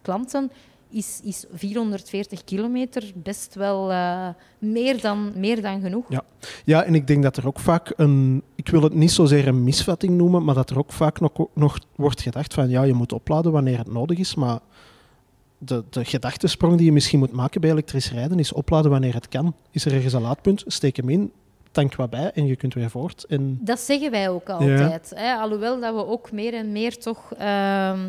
klanten 0.02 0.52
is, 0.93 1.19
is 1.23 1.45
440 1.53 2.43
kilometer 2.43 3.12
best 3.15 3.56
wel 3.56 3.91
uh, 3.91 4.27
meer, 4.58 5.01
dan, 5.01 5.32
meer 5.36 5.62
dan 5.62 5.82
genoeg. 5.82 6.06
Ja. 6.10 6.23
ja, 6.65 6.84
en 6.84 6.95
ik 6.95 7.08
denk 7.08 7.23
dat 7.23 7.38
er 7.38 7.47
ook 7.47 7.60
vaak 7.60 7.93
een, 7.95 8.43
ik 8.56 8.69
wil 8.69 8.82
het 8.82 8.93
niet 8.93 9.12
zozeer 9.12 9.47
een 9.47 9.63
misvatting 9.63 10.17
noemen, 10.17 10.43
maar 10.43 10.56
dat 10.56 10.69
er 10.69 10.77
ook 10.77 10.91
vaak 10.91 11.19
nog, 11.19 11.32
nog 11.53 11.79
wordt 11.95 12.21
gedacht 12.21 12.53
van 12.53 12.69
ja, 12.69 12.84
je 12.84 12.93
moet 12.93 13.13
opladen 13.13 13.51
wanneer 13.51 13.77
het 13.77 13.91
nodig 13.91 14.17
is, 14.17 14.36
maar 14.36 14.60
de, 15.58 15.84
de 15.89 16.06
gedachtesprong 16.06 16.77
die 16.77 16.86
je 16.86 16.91
misschien 16.91 17.19
moet 17.19 17.32
maken 17.32 17.62
bij 17.62 17.69
elektrisch 17.69 18.12
rijden 18.12 18.39
is 18.39 18.53
opladen 18.53 18.91
wanneer 18.91 19.13
het 19.13 19.27
kan. 19.27 19.56
Is 19.71 19.86
er 19.86 19.93
ergens 19.93 20.13
een 20.13 20.21
laadpunt, 20.21 20.63
steek 20.67 20.95
hem 20.95 21.10
in, 21.10 21.32
tank 21.71 21.95
wat 21.95 22.10
bij 22.10 22.32
en 22.34 22.45
je 22.45 22.56
kunt 22.56 22.73
weer 22.73 22.89
voort. 22.89 23.23
En... 23.23 23.60
Dat 23.62 23.79
zeggen 23.79 24.12
wij 24.12 24.29
ook 24.29 24.49
altijd. 24.49 25.12
Ja. 25.15 25.21
Hè? 25.21 25.36
Alhoewel 25.36 25.79
dat 25.79 25.93
we 25.95 26.06
ook 26.06 26.32
meer 26.32 26.53
en 26.53 26.71
meer 26.71 26.97
toch... 26.97 27.34
Uh, 27.39 27.99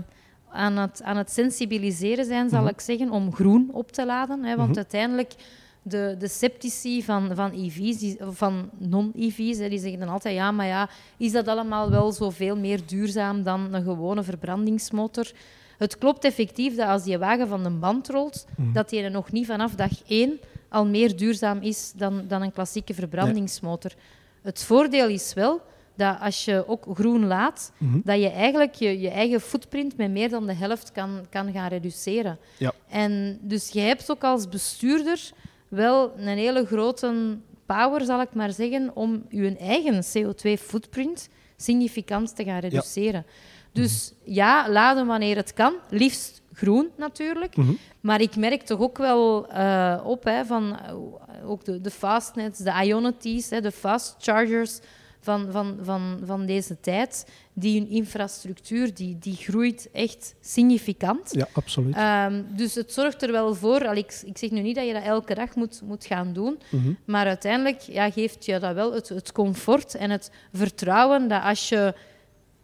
aan 0.54 0.76
het, 0.76 1.02
aan 1.02 1.16
het 1.16 1.30
sensibiliseren 1.30 2.24
zijn, 2.24 2.48
zal 2.48 2.58
mm 2.58 2.66
-hmm. 2.66 2.74
ik 2.74 2.80
zeggen, 2.80 3.10
om 3.10 3.34
groen 3.34 3.70
op 3.72 3.92
te 3.92 4.06
laden. 4.06 4.44
Hè, 4.44 4.56
want 4.56 4.58
mm 4.58 4.66
-hmm. 4.66 4.76
uiteindelijk, 4.76 5.34
de, 5.82 6.16
de 6.18 6.28
sceptici 6.28 7.02
van, 7.02 7.34
van 7.34 7.50
EV's, 7.50 7.98
die, 7.98 8.16
van 8.20 8.70
non-EV's, 8.78 9.58
die 9.58 9.78
zeggen 9.78 9.98
dan 9.98 10.08
altijd, 10.08 10.34
ja, 10.34 10.50
maar 10.50 10.66
ja, 10.66 10.88
is 11.16 11.32
dat 11.32 11.48
allemaal 11.48 11.90
wel 11.90 12.12
zoveel 12.12 12.56
meer 12.56 12.80
duurzaam 12.86 13.42
dan 13.42 13.74
een 13.74 13.82
gewone 13.82 14.22
verbrandingsmotor? 14.22 15.32
Het 15.78 15.98
klopt 15.98 16.24
effectief 16.24 16.76
dat 16.76 16.88
als 16.88 17.02
die 17.02 17.18
wagen 17.18 17.48
van 17.48 17.62
de 17.62 17.70
band 17.70 18.08
rolt, 18.08 18.46
mm 18.48 18.64
-hmm. 18.64 18.72
dat 18.72 18.88
die 18.88 19.02
er 19.02 19.10
nog 19.10 19.32
niet 19.32 19.46
vanaf 19.46 19.74
dag 19.74 20.02
één 20.06 20.40
al 20.68 20.86
meer 20.86 21.16
duurzaam 21.16 21.58
is 21.60 21.92
dan, 21.96 22.24
dan 22.28 22.42
een 22.42 22.52
klassieke 22.52 22.94
verbrandingsmotor. 22.94 23.90
Nee. 23.96 24.04
Het 24.42 24.62
voordeel 24.64 25.08
is 25.08 25.34
wel 25.34 25.60
dat 25.96 26.20
als 26.20 26.44
je 26.44 26.68
ook 26.68 26.86
groen 26.94 27.26
laat, 27.26 27.72
mm 27.78 27.90
-hmm. 27.90 28.00
dat 28.04 28.20
je 28.20 28.30
eigenlijk 28.30 28.74
je, 28.74 29.00
je 29.00 29.10
eigen 29.10 29.40
footprint 29.40 29.96
met 29.96 30.10
meer 30.10 30.28
dan 30.28 30.46
de 30.46 30.54
helft 30.54 30.92
kan, 30.92 31.26
kan 31.30 31.52
gaan 31.52 31.68
reduceren. 31.68 32.38
Ja. 32.56 32.72
En 32.88 33.38
dus 33.40 33.70
je 33.70 33.80
hebt 33.80 34.10
ook 34.10 34.24
als 34.24 34.48
bestuurder 34.48 35.30
wel 35.68 36.12
een 36.16 36.38
hele 36.38 36.66
grote 36.66 37.36
power, 37.66 38.04
zal 38.04 38.20
ik 38.20 38.34
maar 38.34 38.52
zeggen, 38.52 38.90
om 38.94 39.24
je 39.28 39.56
eigen 39.56 40.02
CO2-footprint 40.02 41.28
significant 41.56 42.36
te 42.36 42.44
gaan 42.44 42.60
reduceren. 42.60 43.24
Ja. 43.26 43.32
Dus 43.72 44.10
mm 44.10 44.18
-hmm. 44.24 44.34
ja, 44.34 44.70
laden 44.70 45.06
wanneer 45.06 45.36
het 45.36 45.52
kan, 45.52 45.74
liefst 45.90 46.42
groen 46.52 46.90
natuurlijk. 46.96 47.56
Mm 47.56 47.64
-hmm. 47.64 47.78
Maar 48.00 48.20
ik 48.20 48.36
merk 48.36 48.62
toch 48.62 48.80
ook 48.80 48.98
wel 48.98 49.52
uh, 49.52 50.00
op 50.04 50.24
hè, 50.24 50.44
van 50.44 50.78
uh, 50.88 51.50
ook 51.50 51.64
de, 51.64 51.80
de 51.80 51.90
fastnets, 51.90 52.58
de 52.58 52.82
Ionities, 52.84 53.50
hè, 53.50 53.60
de 53.60 53.72
fast 53.72 54.16
chargers 54.18 54.80
van, 55.24 55.48
van, 55.50 55.78
van, 55.82 56.18
van 56.24 56.46
deze 56.46 56.80
tijd. 56.80 57.26
Die 57.52 57.80
hun 57.80 57.88
infrastructuur 57.88 58.94
die, 58.94 59.18
die 59.18 59.36
groeit 59.36 59.88
echt 59.92 60.34
significant. 60.40 61.30
Ja, 61.32 61.48
absoluut. 61.52 61.96
Um, 61.96 62.46
dus 62.56 62.74
het 62.74 62.92
zorgt 62.92 63.22
er 63.22 63.32
wel 63.32 63.54
voor. 63.54 63.86
Al, 63.88 63.94
ik, 63.94 64.20
ik 64.24 64.38
zeg 64.38 64.50
nu 64.50 64.60
niet 64.60 64.74
dat 64.74 64.86
je 64.86 64.92
dat 64.92 65.02
elke 65.02 65.34
dag 65.34 65.54
moet, 65.54 65.82
moet 65.84 66.04
gaan 66.04 66.32
doen. 66.32 66.58
Mm 66.70 66.80
-hmm. 66.82 66.96
Maar 67.04 67.26
uiteindelijk 67.26 67.80
ja, 67.80 68.10
geeft 68.10 68.44
je 68.44 68.58
dat 68.58 68.74
wel 68.74 68.92
het, 68.92 69.08
het 69.08 69.32
comfort 69.32 69.94
en 69.94 70.10
het 70.10 70.30
vertrouwen 70.52 71.28
dat 71.28 71.42
als 71.42 71.68
je 71.68 71.94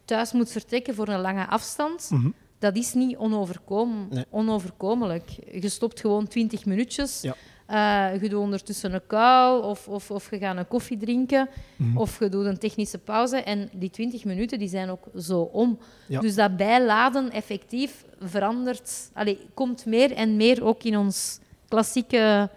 thuis 0.05 0.33
moet 0.33 0.51
vertrekken 0.51 0.95
voor 0.95 1.09
een 1.09 1.21
lange 1.21 1.47
afstand. 1.47 2.11
Mm 2.11 2.21
-hmm. 2.21 2.35
Dat 2.59 2.77
is 2.77 2.95
niet 2.95 3.17
onoverkom 3.17 4.09
nee. 4.11 4.25
onoverkomelijk. 4.31 5.31
Je 5.61 5.69
stopt 5.69 6.01
gewoon 6.01 6.29
20 6.29 6.65
minuutjes. 6.65 7.21
Ja. 7.21 7.35
Uh, 7.71 8.23
je 8.23 8.29
doet 8.29 8.41
ondertussen 8.41 8.95
een 8.95 9.07
kou 9.07 9.65
of, 9.65 9.89
of, 9.89 10.11
of 10.11 10.31
je 10.31 10.39
gaat 10.39 10.57
een 10.57 10.69
koffie 10.69 10.97
drinken 10.97 11.49
-hmm. 11.77 11.99
of 11.99 12.19
je 12.19 12.29
doet 12.29 12.45
een 12.45 12.59
technische 12.59 12.99
pauze. 12.99 13.37
En 13.37 13.69
die 13.73 13.91
20 13.91 14.25
minuten 14.25 14.59
die 14.59 14.69
zijn 14.69 14.91
ook 14.91 15.05
zo 15.19 15.41
om. 15.41 15.79
Ja. 16.07 16.21
Dus 16.21 16.35
dat 16.35 16.57
bijladen 16.57 17.31
effectief 17.31 18.05
verandert, 18.21 19.11
allee, 19.13 19.39
komt 19.55 19.87
meer 19.87 20.13
en 20.13 20.37
meer 20.37 20.65
ook 20.65 20.83
in 20.83 20.97
ons 20.97 21.39
klassieke 21.69 22.51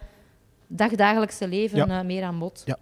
dagdagelijkse 0.68 1.48
leven 1.48 1.78
ja. 1.78 2.00
uh, 2.00 2.06
meer 2.06 2.24
aan 2.24 2.40
bod. 2.40 2.64
Ja. 2.66 2.78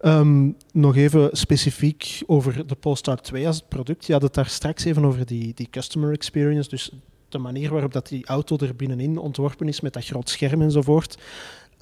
Um, 0.00 0.56
nog 0.72 0.96
even 0.96 1.28
specifiek 1.32 2.22
over 2.26 2.66
de 2.66 2.74
Polestar 2.74 3.20
2 3.20 3.46
als 3.46 3.56
het 3.56 3.68
product. 3.68 4.06
Je 4.06 4.12
had 4.12 4.22
het 4.22 4.34
daar 4.34 4.46
straks 4.46 4.84
even 4.84 5.04
over 5.04 5.26
die, 5.26 5.54
die 5.54 5.68
customer 5.70 6.12
experience, 6.12 6.68
dus 6.68 6.90
de 7.28 7.38
manier 7.38 7.70
waarop 7.70 7.92
dat 7.92 8.08
die 8.08 8.26
auto 8.26 8.56
er 8.56 8.76
binnenin 8.76 9.18
ontworpen 9.18 9.68
is 9.68 9.80
met 9.80 9.92
dat 9.92 10.04
groot 10.04 10.28
scherm 10.28 10.62
enzovoort. 10.62 11.18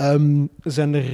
Um, 0.01 0.49
zijn 0.63 0.95
er, 0.95 1.05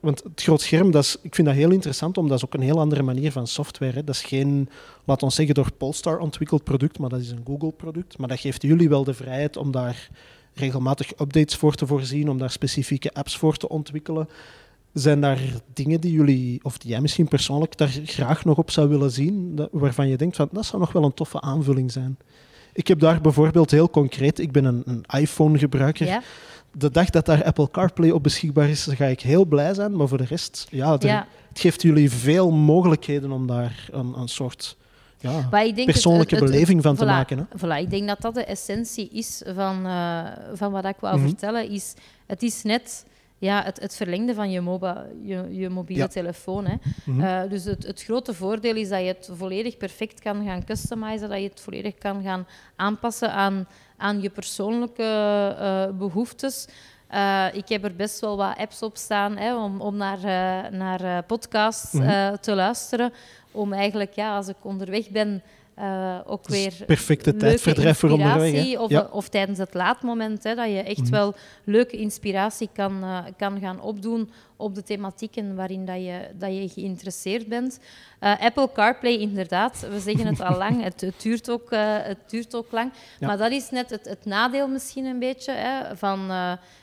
want 0.00 0.22
het 0.22 0.42
groot 0.42 0.60
scherm, 0.60 0.90
dat 0.90 1.04
is, 1.04 1.16
ik 1.22 1.34
vind 1.34 1.46
dat 1.46 1.56
heel 1.56 1.70
interessant, 1.70 2.18
omdat 2.18 2.30
dat 2.30 2.38
is 2.38 2.44
ook 2.54 2.60
een 2.60 2.66
heel 2.66 2.80
andere 2.80 3.02
manier 3.02 3.32
van 3.32 3.46
software. 3.46 3.92
Hè. 3.92 4.04
Dat 4.04 4.14
is 4.14 4.22
geen, 4.22 4.68
laat 5.04 5.22
ons 5.22 5.34
zeggen, 5.34 5.54
door 5.54 5.72
Polestar 5.72 6.18
ontwikkeld 6.18 6.64
product, 6.64 6.98
maar 6.98 7.08
dat 7.08 7.20
is 7.20 7.30
een 7.30 7.42
Google-product. 7.46 8.18
Maar 8.18 8.28
dat 8.28 8.40
geeft 8.40 8.62
jullie 8.62 8.88
wel 8.88 9.04
de 9.04 9.14
vrijheid 9.14 9.56
om 9.56 9.70
daar 9.70 10.08
regelmatig 10.54 11.10
updates 11.10 11.56
voor 11.56 11.74
te 11.74 11.86
voorzien, 11.86 12.30
om 12.30 12.38
daar 12.38 12.50
specifieke 12.50 13.12
apps 13.12 13.36
voor 13.36 13.56
te 13.56 13.68
ontwikkelen. 13.68 14.28
Zijn 14.92 15.20
daar 15.20 15.40
dingen 15.72 16.00
die 16.00 16.12
jullie, 16.12 16.60
of 16.62 16.78
die 16.78 16.90
jij 16.90 17.00
misschien 17.00 17.28
persoonlijk 17.28 17.76
daar 17.76 18.00
graag 18.04 18.44
nog 18.44 18.58
op 18.58 18.70
zou 18.70 18.88
willen 18.88 19.10
zien, 19.10 19.56
dat, 19.56 19.68
waarvan 19.72 20.08
je 20.08 20.16
denkt 20.16 20.36
van 20.36 20.48
dat 20.52 20.66
zou 20.66 20.82
nog 20.82 20.92
wel 20.92 21.04
een 21.04 21.14
toffe 21.14 21.40
aanvulling 21.40 21.92
zijn? 21.92 22.18
Ik 22.72 22.88
heb 22.88 22.98
daar 22.98 23.20
bijvoorbeeld 23.20 23.70
heel 23.70 23.90
concreet, 23.90 24.38
ik 24.38 24.52
ben 24.52 24.64
een, 24.64 24.82
een 24.84 25.20
iPhone-gebruiker. 25.20 26.06
Ja. 26.06 26.22
De 26.76 26.90
dag 26.90 27.10
dat 27.10 27.26
daar 27.26 27.44
Apple 27.44 27.70
CarPlay 27.70 28.10
op 28.10 28.22
beschikbaar 28.22 28.68
is, 28.68 28.86
ga 28.90 29.04
ik 29.04 29.20
heel 29.20 29.44
blij 29.44 29.74
zijn. 29.74 29.96
Maar 29.96 30.08
voor 30.08 30.18
de 30.18 30.24
rest, 30.24 30.66
ja, 30.70 30.96
de, 30.96 31.06
Ja. 31.06 31.26
het 31.48 31.60
geeft 31.60 31.82
jullie 31.82 32.10
veel 32.10 32.50
mogelijkheden 32.50 33.30
om 33.32 33.46
daar 33.46 33.88
een, 33.90 34.14
een 34.18 34.28
soort 34.28 34.76
ja, 35.18 35.48
persoonlijke 35.50 35.84
het- 35.84 36.30
het- 36.30 36.30
het- 36.30 36.50
beleving 36.50 36.82
van 36.82 36.96
te 36.96 37.04
maken. 37.04 37.38
Hè? 37.38 37.44
Voilà, 37.58 37.80
ik 37.84 37.90
denk 37.90 38.08
dat 38.08 38.20
dat 38.20 38.34
de 38.34 38.44
essentie 38.44 39.08
is 39.08 39.42
van, 39.54 39.86
eh, 39.86 40.20
van 40.54 40.72
wat 40.72 40.84
ik 40.84 40.96
wou 41.00 41.16
Mhm. 41.18 41.26
vertellen. 41.28 41.68
Is, 41.70 41.94
het 42.26 42.42
is 42.42 42.62
net 42.62 43.04
ja, 43.38 43.62
het, 43.62 43.80
het 43.80 43.96
verlengde 43.96 44.34
van 44.34 44.50
je, 44.50 44.60
moba, 44.60 45.06
je, 45.24 45.46
je 45.50 45.68
mobiele 45.68 46.02
Ja. 46.02 46.08
telefoon. 46.08 46.66
Hè. 46.66 46.74
Mhm. 47.04 47.20
Eh, 47.20 47.50
dus 47.50 47.64
het, 47.64 47.86
het 47.86 48.02
grote 48.02 48.34
voordeel 48.34 48.76
is 48.76 48.88
dat 48.88 49.00
je 49.00 49.06
het 49.06 49.28
volledig 49.32 49.76
perfect 49.76 50.20
kan 50.20 50.44
gaan 50.44 50.64
customizen, 50.64 51.28
dat 51.28 51.38
je 51.38 51.48
het 51.48 51.60
volledig 51.60 51.94
kan 51.94 52.22
gaan 52.22 52.46
aanpassen 52.76 53.32
aan, 53.32 53.66
aan 54.02 54.20
je 54.20 54.30
persoonlijke 54.30 55.02
eh, 55.58 55.98
behoeftes. 55.98 56.66
Eh, 57.08 57.46
ik 57.52 57.68
heb 57.68 57.84
er 57.84 57.94
best 57.96 58.20
wel 58.20 58.36
wat 58.36 58.56
apps 58.56 58.82
op 58.82 58.96
staan 58.96 59.36
hè, 59.36 59.56
om, 59.56 59.80
om 59.80 59.96
naar, 59.96 60.18
eh, 60.18 60.70
naar 60.70 61.22
podcasts 61.22 61.92
Mhm. 61.92 62.36
te 62.40 62.54
luisteren. 62.54 63.12
Om 63.50 63.72
eigenlijk, 63.72 64.12
ja, 64.12 64.36
als 64.36 64.48
ik 64.48 64.56
onderweg 64.62 65.10
ben, 65.10 65.42
eh, 65.82 66.18
ook 66.26 66.48
weer 66.48 66.72
perfecte 66.86 67.36
tijdverdrijf 67.36 67.98
voor 67.98 68.10
onderweg. 68.10 68.78
Of, 68.78 68.90
Ja. 68.90 69.08
of 69.10 69.28
tijdens 69.28 69.58
het 69.58 69.74
laadmoment, 69.74 70.42
hè, 70.44 70.54
dat 70.54 70.66
je 70.68 70.82
echt 70.82 71.00
Mhm. 71.00 71.10
wel 71.10 71.34
leuke 71.64 71.96
inspiratie 71.96 72.68
kan, 72.72 73.02
eh, 73.02 73.18
kan 73.36 73.60
gaan 73.60 73.80
opdoen 73.80 74.30
op 74.56 74.74
de 74.74 74.82
thematieken 74.82 75.54
waarin 75.54 75.84
dat 75.86 75.96
je, 75.96 76.28
dat 76.34 76.50
je 76.56 76.68
geïnteresseerd 76.68 77.46
bent. 77.48 77.78
Eh, 78.18 78.40
Apple 78.40 78.70
CarPlay, 78.72 79.16
inderdaad, 79.16 79.86
we 79.90 80.00
zeggen 80.00 80.26
het 80.26 80.40
al 80.40 80.56
lang, 80.58 80.82
het, 80.88 81.00
het, 81.00 81.20
duurt, 81.22 81.50
ook, 81.50 81.70
het 82.02 82.18
duurt 82.30 82.54
ook 82.54 82.70
lang. 82.72 82.92
Ja. 83.20 83.26
Maar 83.26 83.36
dat 83.38 83.50
is 83.50 83.70
net 83.70 83.90
het, 83.90 84.04
het 84.08 84.24
nadeel 84.24 84.68
misschien 84.68 85.04
een 85.04 85.18
beetje, 85.18 85.52
hè, 85.52 85.96
van... 85.96 86.30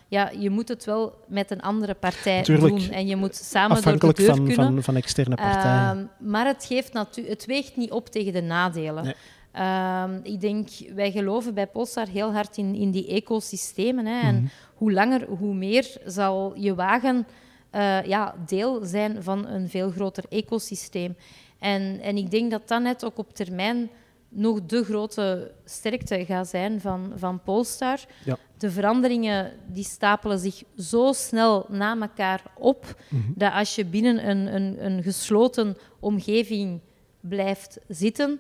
ja, 0.10 0.32
je 0.40 0.50
moet 0.50 0.68
het 0.68 0.86
wel 0.86 1.14
met 1.28 1.52
een 1.52 1.62
andere 1.62 1.94
partij 1.94 2.44
Tuurlijk. 2.44 2.76
doen 2.80 2.90
en 2.90 3.08
je 3.08 3.16
moet 3.16 3.36
samen 3.36 3.82
door 3.82 4.00
de 4.00 4.14
deur 4.14 4.26
van, 4.36 4.46
kunnen. 4.46 4.54
van, 4.56 4.84
van 4.84 4.96
externe 4.96 5.36
partijen. 5.36 6.10
Ehm, 6.20 6.30
maar 6.32 6.46
het, 6.46 6.66
geeft 6.66 6.94
het 7.28 7.46
weegt 7.46 7.76
niet 7.78 7.92
op 7.92 8.10
tegen 8.10 8.34
de 8.34 8.42
nadelen. 8.42 9.04
Nee. 9.04 9.14
Ehm, 9.52 10.20
ik 10.24 10.42
denk, 10.42 10.70
wij 10.96 11.12
geloven 11.12 11.54
bij 11.54 11.68
Polestar 11.68 12.08
heel 12.08 12.34
hard 12.34 12.58
in, 12.58 12.76
in 12.76 12.92
die 12.92 13.08
ecosystemen. 13.08 14.06
Hè. 14.06 14.22
En 14.22 14.36
Mhm. 14.36 14.46
hoe 14.76 14.92
langer, 14.92 15.26
hoe 15.28 15.54
meer 15.54 15.98
zal 16.06 16.54
je 16.56 16.76
wagen 16.76 17.28
eh, 17.70 18.04
ja, 18.04 18.36
deel 18.46 18.86
zijn 18.86 19.24
van 19.24 19.48
een 19.48 19.70
veel 19.70 19.90
groter 19.92 20.24
ecosysteem. 20.30 21.16
En, 21.60 22.00
en 22.02 22.18
ik 22.18 22.32
denk 22.32 22.52
dat 22.52 22.68
dat 22.68 22.82
net 22.82 23.06
ook 23.06 23.18
op 23.18 23.34
termijn 23.36 23.90
nog 24.30 24.66
de 24.66 24.84
grote 24.84 25.52
sterkte 25.66 26.26
gaat 26.26 26.48
zijn 26.48 26.82
van, 26.82 27.12
van 27.16 27.42
Polestar. 27.44 28.00
Ja. 28.26 28.38
De 28.58 28.72
veranderingen 28.72 29.52
die 29.68 29.84
stapelen 29.84 30.40
zich 30.40 30.64
zo 30.78 31.12
snel 31.14 31.66
na 31.70 31.98
elkaar 32.00 32.44
op, 32.58 32.96
Mhm. 33.10 33.32
dat 33.36 33.54
als 33.54 33.76
je 33.76 33.86
binnen 33.86 34.30
een, 34.30 34.56
een, 34.56 34.86
een 34.86 35.04
gesloten 35.04 35.78
omgeving 36.00 36.80
blijft 37.20 37.80
zitten, 37.88 38.40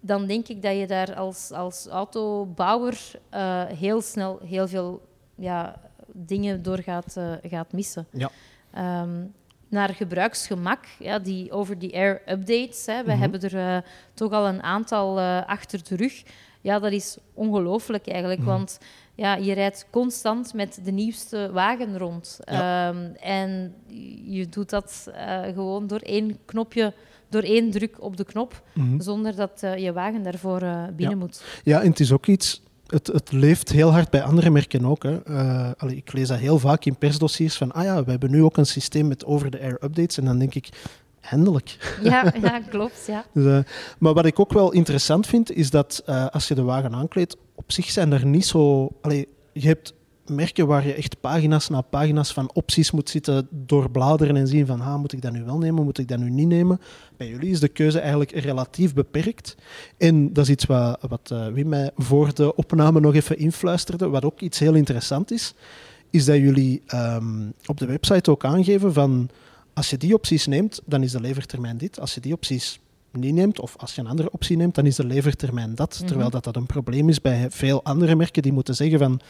dan 0.00 0.26
denk 0.26 0.48
ik 0.48 0.62
dat 0.62 0.76
je 0.78 0.86
daar 0.86 1.14
als, 1.14 1.50
als 1.50 1.86
autobouwer 1.86 3.10
eh, 3.30 3.64
heel 3.64 4.00
snel 4.00 4.38
heel 4.44 4.68
veel 4.68 5.02
ja, 5.34 5.80
dingen 6.12 6.62
door 6.62 6.78
gaat, 6.78 7.16
eh, 7.16 7.32
gaat 7.42 7.72
missen. 7.72 8.06
Ja. 8.10 8.30
Ehm, 8.70 9.22
naar 9.74 9.94
gebruiksgemak, 9.94 10.84
ja, 10.98 11.18
die 11.18 11.52
over-the-air 11.52 12.22
updates. 12.28 12.86
Hè, 12.86 13.02
we 13.04 13.10
Mhm. 13.10 13.20
hebben 13.20 13.40
er 13.40 13.56
eh, 13.58 13.76
toch 14.14 14.32
al 14.32 14.46
een 14.46 14.62
aantal 14.62 15.18
eh, 15.18 15.46
achter 15.46 15.80
de 15.88 15.96
rug. 15.96 16.22
Ja, 16.60 16.78
dat 16.78 16.92
is 16.92 17.16
ongelooflijk 17.34 18.06
eigenlijk, 18.08 18.40
Mhm. 18.40 18.48
want 18.48 18.78
ja, 19.14 19.34
je 19.36 19.52
rijdt 19.52 19.86
constant 19.90 20.54
met 20.54 20.80
de 20.84 20.90
nieuwste 20.92 21.50
wagen 21.52 21.98
rond. 21.98 22.38
Ja. 22.44 22.88
Ehm, 22.88 23.14
en 23.20 23.74
je 24.24 24.48
doet 24.48 24.70
dat 24.70 25.10
eh, 25.14 25.42
gewoon 25.42 25.86
door 25.86 25.98
één 26.00 26.38
knopje, 26.44 26.92
door 27.28 27.42
één 27.42 27.70
druk 27.70 28.02
op 28.02 28.16
de 28.16 28.24
knop, 28.24 28.62
Mhm. 28.74 29.00
zonder 29.00 29.36
dat 29.36 29.60
je 29.76 29.92
wagen 29.92 30.22
daarvoor 30.22 30.62
binnen 30.96 31.18
moet. 31.18 31.44
Ja, 31.64 31.80
en 31.82 31.90
het 31.90 32.00
is 32.00 32.12
ook 32.12 32.26
iets. 32.26 32.62
Het, 32.86 33.06
het 33.06 33.32
leeft 33.32 33.72
heel 33.72 33.92
hard 33.92 34.10
bij 34.10 34.22
andere 34.22 34.50
merken 34.50 34.86
ook. 34.86 35.02
Hè. 35.02 35.22
Eh, 35.22 35.70
allee, 35.76 35.96
ik 35.96 36.12
lees 36.12 36.28
dat 36.28 36.38
heel 36.38 36.58
vaak 36.58 36.84
in 36.84 36.96
persdossiers 36.96 37.56
van, 37.56 37.72
ah 37.72 37.84
ja, 37.84 38.04
we 38.04 38.10
hebben 38.10 38.30
nu 38.30 38.42
ook 38.42 38.56
een 38.56 38.66
systeem 38.66 39.08
met 39.08 39.24
over-the-air 39.24 39.78
updates. 39.84 40.18
En 40.18 40.24
dan 40.24 40.38
denk 40.38 40.54
ik, 40.54 40.68
eindelijk. 41.20 41.96
Ja, 42.02 42.32
ja 42.42 42.60
klopt. 42.60 43.04
Ja. 43.06 43.24
Dus, 43.32 43.44
eh, 43.44 43.72
maar 43.98 44.14
wat 44.14 44.26
ik 44.26 44.40
ook 44.40 44.52
wel 44.52 44.72
interessant 44.72 45.26
vind, 45.26 45.52
is 45.52 45.70
dat 45.70 46.02
eh, 46.06 46.26
als 46.26 46.48
je 46.48 46.54
de 46.54 46.62
wagen 46.62 46.94
aankleedt, 46.94 47.36
op 47.54 47.72
zich 47.72 47.90
zijn 47.90 48.12
er 48.12 48.26
niet 48.26 48.46
zo... 48.46 48.88
Allee, 49.00 49.28
je 49.52 49.66
hebt 49.66 49.94
merken 50.26 50.66
waar 50.66 50.86
je 50.86 50.94
echt 50.94 51.20
pagina's 51.20 51.68
na 51.68 51.80
pagina's 51.80 52.32
van 52.32 52.50
opties 52.52 52.90
moet 52.90 53.10
zitten 53.10 53.48
doorbladeren 53.50 54.36
en 54.36 54.46
zien 54.46 54.66
van, 54.66 54.80
ah, 54.80 54.96
moet 54.96 55.12
ik 55.12 55.22
dat 55.22 55.32
nu 55.32 55.44
wel 55.44 55.58
nemen, 55.58 55.84
moet 55.84 55.98
ik 55.98 56.08
dat 56.08 56.18
nu 56.18 56.30
niet 56.30 56.46
nemen? 56.46 56.80
Bij 57.16 57.28
jullie 57.28 57.50
is 57.50 57.60
de 57.60 57.68
keuze 57.68 57.98
eigenlijk 57.98 58.30
relatief 58.30 58.94
beperkt. 58.94 59.54
En 59.98 60.32
dat 60.32 60.44
is 60.44 60.50
iets 60.50 60.64
wat, 60.64 60.98
wat 61.08 61.30
eh, 61.30 61.46
Wim 61.46 61.68
mij 61.68 61.90
voor 61.96 62.34
de 62.34 62.56
opname 62.56 63.00
nog 63.00 63.14
even 63.14 63.38
influisterde, 63.38 64.08
wat 64.08 64.24
ook 64.24 64.40
iets 64.40 64.58
heel 64.58 64.74
interessant 64.74 65.30
is, 65.30 65.54
is 66.10 66.24
dat 66.24 66.36
jullie 66.36 66.82
ehm, 66.86 67.48
op 67.66 67.78
de 67.78 67.86
website 67.86 68.30
ook 68.30 68.44
aangeven 68.44 68.92
van, 68.92 69.28
als 69.74 69.90
je 69.90 69.96
die 69.96 70.14
opties 70.14 70.46
neemt, 70.46 70.80
dan 70.84 71.02
is 71.02 71.12
de 71.12 71.20
levertermijn 71.20 71.76
dit. 71.76 72.00
Als 72.00 72.14
je 72.14 72.20
die 72.20 72.32
opties 72.32 72.80
niet 73.18 73.34
neemt, 73.34 73.60
of 73.60 73.76
als 73.76 73.94
je 73.94 74.00
een 74.00 74.06
andere 74.06 74.30
optie 74.30 74.56
neemt, 74.56 74.74
dan 74.74 74.86
is 74.86 74.96
de 74.96 75.06
levertermijn 75.06 75.74
dat. 75.74 75.96
Mhm. 75.98 76.06
Terwijl 76.06 76.30
dat, 76.30 76.44
dat 76.44 76.56
een 76.56 76.66
probleem 76.66 77.08
is 77.08 77.20
bij 77.20 77.50
veel 77.50 77.84
andere 77.84 78.14
merken 78.16 78.42
die 78.42 78.52
moeten 78.52 78.74
zeggen 78.74 78.98
van, 78.98 79.20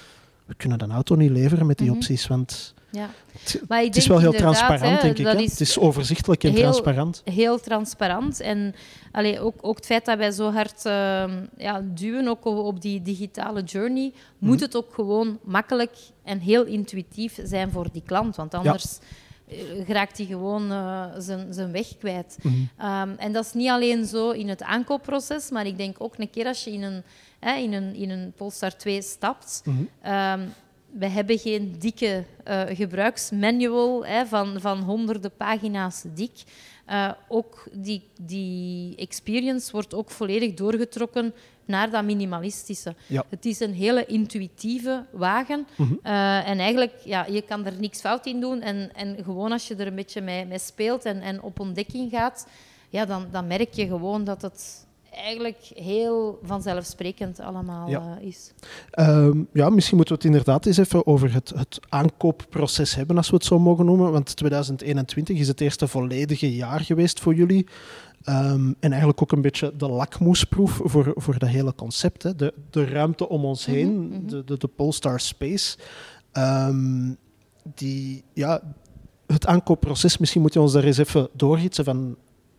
we 0.47 0.55
kunnen 0.55 0.83
een 0.83 0.91
auto 0.93 1.15
niet 1.15 1.31
leveren 1.31 1.67
met 1.67 1.79
die 1.79 1.87
Mhm. 1.89 1.97
opties, 1.97 2.27
want 2.27 2.75
Ja. 2.91 3.11
het, 3.33 3.63
Maar 3.69 3.81
ik 3.81 3.87
het 3.87 3.97
is 3.97 4.05
denk 4.05 4.21
wel 4.21 4.31
heel 4.31 4.41
transparant, 4.41 4.81
hè, 4.81 5.01
denk 5.01 5.19
ik. 5.19 5.25
dat 5.25 5.35
hè. 5.35 5.41
is 5.43 5.51
Het 5.51 5.61
is 5.61 5.79
overzichtelijk 5.79 6.45
en 6.45 6.51
heel- 6.51 6.61
transparant. 6.61 7.23
heel 7.25 7.61
transparant. 7.61 8.41
En 8.41 8.75
allee, 9.13 9.41
ook, 9.41 9.55
ook 9.61 9.77
het 9.77 9.87
feit 9.87 10.05
dat 10.05 10.19
wij 10.19 10.31
zo 10.31 10.51
hard 10.53 10.85
ehm, 10.87 11.45
ja, 11.57 11.83
duwen 11.85 12.29
ook 12.29 12.45
op, 12.45 12.81
die 12.81 13.03
digitale 13.03 13.63
journey, 13.63 14.13
moet 14.39 14.61
het 14.61 14.77
ook 14.77 14.95
gewoon 14.95 15.39
makkelijk 15.45 15.97
en 16.25 16.39
heel 16.39 16.65
intuïtief 16.65 17.39
zijn 17.45 17.71
voor 17.71 17.87
die 17.93 18.03
klant. 18.07 18.37
Want 18.37 18.55
anders 18.55 18.99
eh, 19.49 19.57
geraakt 19.87 20.17
hij 20.17 20.27
gewoon 20.27 20.69
zijn, 21.19 21.53
zijn 21.55 21.73
weg 21.73 21.97
kwijt. 21.99 22.37
Mhm. 22.43 22.55
Ehm, 22.79 23.09
en 23.17 23.33
dat 23.33 23.45
is 23.45 23.53
niet 23.53 23.69
alleen 23.69 24.07
zo 24.07 24.31
in 24.31 24.49
het 24.49 24.63
aankoopproces, 24.63 25.51
maar 25.51 25.67
ik 25.67 25.77
denk 25.79 25.97
ook 25.99 26.15
een 26.19 26.31
keer 26.31 26.47
als 26.47 26.65
je 26.65 26.73
in 26.73 26.83
een, 26.83 27.03
hè, 27.45 27.57
in 27.57 27.73
een, 27.73 27.95
in 27.95 28.11
een 28.11 28.33
Polestar 28.37 28.77
2 28.77 29.03
stapt, 29.03 29.63
Mhm. 29.65 29.83
Ehm, 30.03 30.41
we 30.91 31.07
hebben 31.07 31.39
geen 31.39 31.75
dikke 31.79 32.25
eh, 32.45 32.63
gebruiksmanual 32.69 34.07
hè, 34.07 34.27
van, 34.27 34.61
van 34.61 34.81
honderden 34.81 35.37
pagina's 35.37 36.05
dik. 36.15 36.43
Eh, 36.85 37.11
ook 37.29 37.69
die, 37.73 38.09
die 38.21 38.97
experience 38.97 39.73
wordt 39.73 39.95
ook 39.95 40.11
volledig 40.11 40.55
doorgetrokken 40.55 41.35
naar 41.65 41.91
dat 41.91 42.05
minimalistische. 42.05 42.95
Ja. 43.07 43.25
Het 43.29 43.45
is 43.45 43.61
een 43.61 43.75
hele 43.75 44.07
intuïtieve 44.07 45.05
wagen. 45.11 45.67
Mhm. 45.77 45.95
Eh, 46.03 46.49
en 46.49 46.59
eigenlijk, 46.59 46.93
ja, 47.05 47.27
je 47.27 47.43
kan 47.43 47.67
er 47.67 47.75
niks 47.79 48.01
fout 48.01 48.27
in 48.27 48.41
doen. 48.41 48.61
En, 48.61 48.91
en 48.95 49.17
gewoon 49.25 49.53
als 49.53 49.69
je 49.69 49.77
er 49.77 49.87
een 49.87 49.95
beetje 49.95 50.21
mee, 50.21 50.47
mee 50.47 50.59
speelt 50.59 51.05
en, 51.05 51.21
en 51.21 51.43
op 51.43 51.61
ontdekking 51.61 52.11
gaat, 52.11 52.47
ja, 52.89 53.05
dan, 53.05 53.27
dan 53.31 53.47
merk 53.47 53.73
je 53.73 53.87
gewoon 53.87 54.25
dat 54.25 54.43
het 54.43 54.84
eigenlijk 55.15 55.71
heel 55.75 56.39
vanzelfsprekend 56.43 57.41
allemaal 57.41 57.89
Ja. 57.89 58.19
eh, 58.21 58.27
is. 58.27 58.53
Ehm, 58.91 59.43
ja, 59.53 59.69
misschien 59.71 59.97
moeten 59.97 60.15
we 60.15 60.23
het 60.23 60.31
inderdaad 60.31 60.67
eens 60.67 60.77
even 60.77 61.07
over 61.07 61.33
het, 61.33 61.53
het 61.57 61.81
aankoopproces 61.89 62.95
hebben, 62.95 63.17
als 63.17 63.31
we 63.31 63.37
het 63.37 63.45
zo 63.45 63.59
mogen 63.59 63.85
noemen. 63.85 64.13
Want 64.13 64.37
2021 64.37 65.39
is 65.39 65.49
het 65.49 65.61
eerste 65.61 65.89
volledige 65.89 66.55
jaar 66.55 66.81
geweest 66.81 67.21
voor 67.21 67.35
jullie. 67.35 67.67
Ehm, 68.25 68.73
en 68.81 68.91
eigenlijk 68.91 69.23
ook 69.23 69.33
een 69.33 69.43
beetje 69.43 69.73
de 69.77 69.89
lakmoesproef 69.89 70.81
voor, 70.85 71.13
voor 71.17 71.39
dat 71.39 71.49
hele 71.49 71.75
concept. 71.75 72.23
Hè. 72.23 72.35
De, 72.35 72.55
de 72.71 72.85
ruimte 72.85 73.29
om 73.29 73.45
ons 73.45 73.67
heen, 73.67 74.09
mhm. 74.09 74.27
de, 74.27 74.45
de, 74.45 74.57
de 74.57 74.67
Polestar 74.69 75.21
Space. 75.21 75.79
Ehm, 76.33 77.13
die, 77.75 78.25
ja, 78.33 78.61
het 79.27 79.47
aankoopproces, 79.47 80.19
misschien 80.19 80.41
moet 80.41 80.53
je 80.53 80.61
ons 80.61 80.73
daar 80.73 80.85
eens 80.85 80.99
even 80.99 81.29
doorhitsen 81.33 81.85
van... 81.85 82.17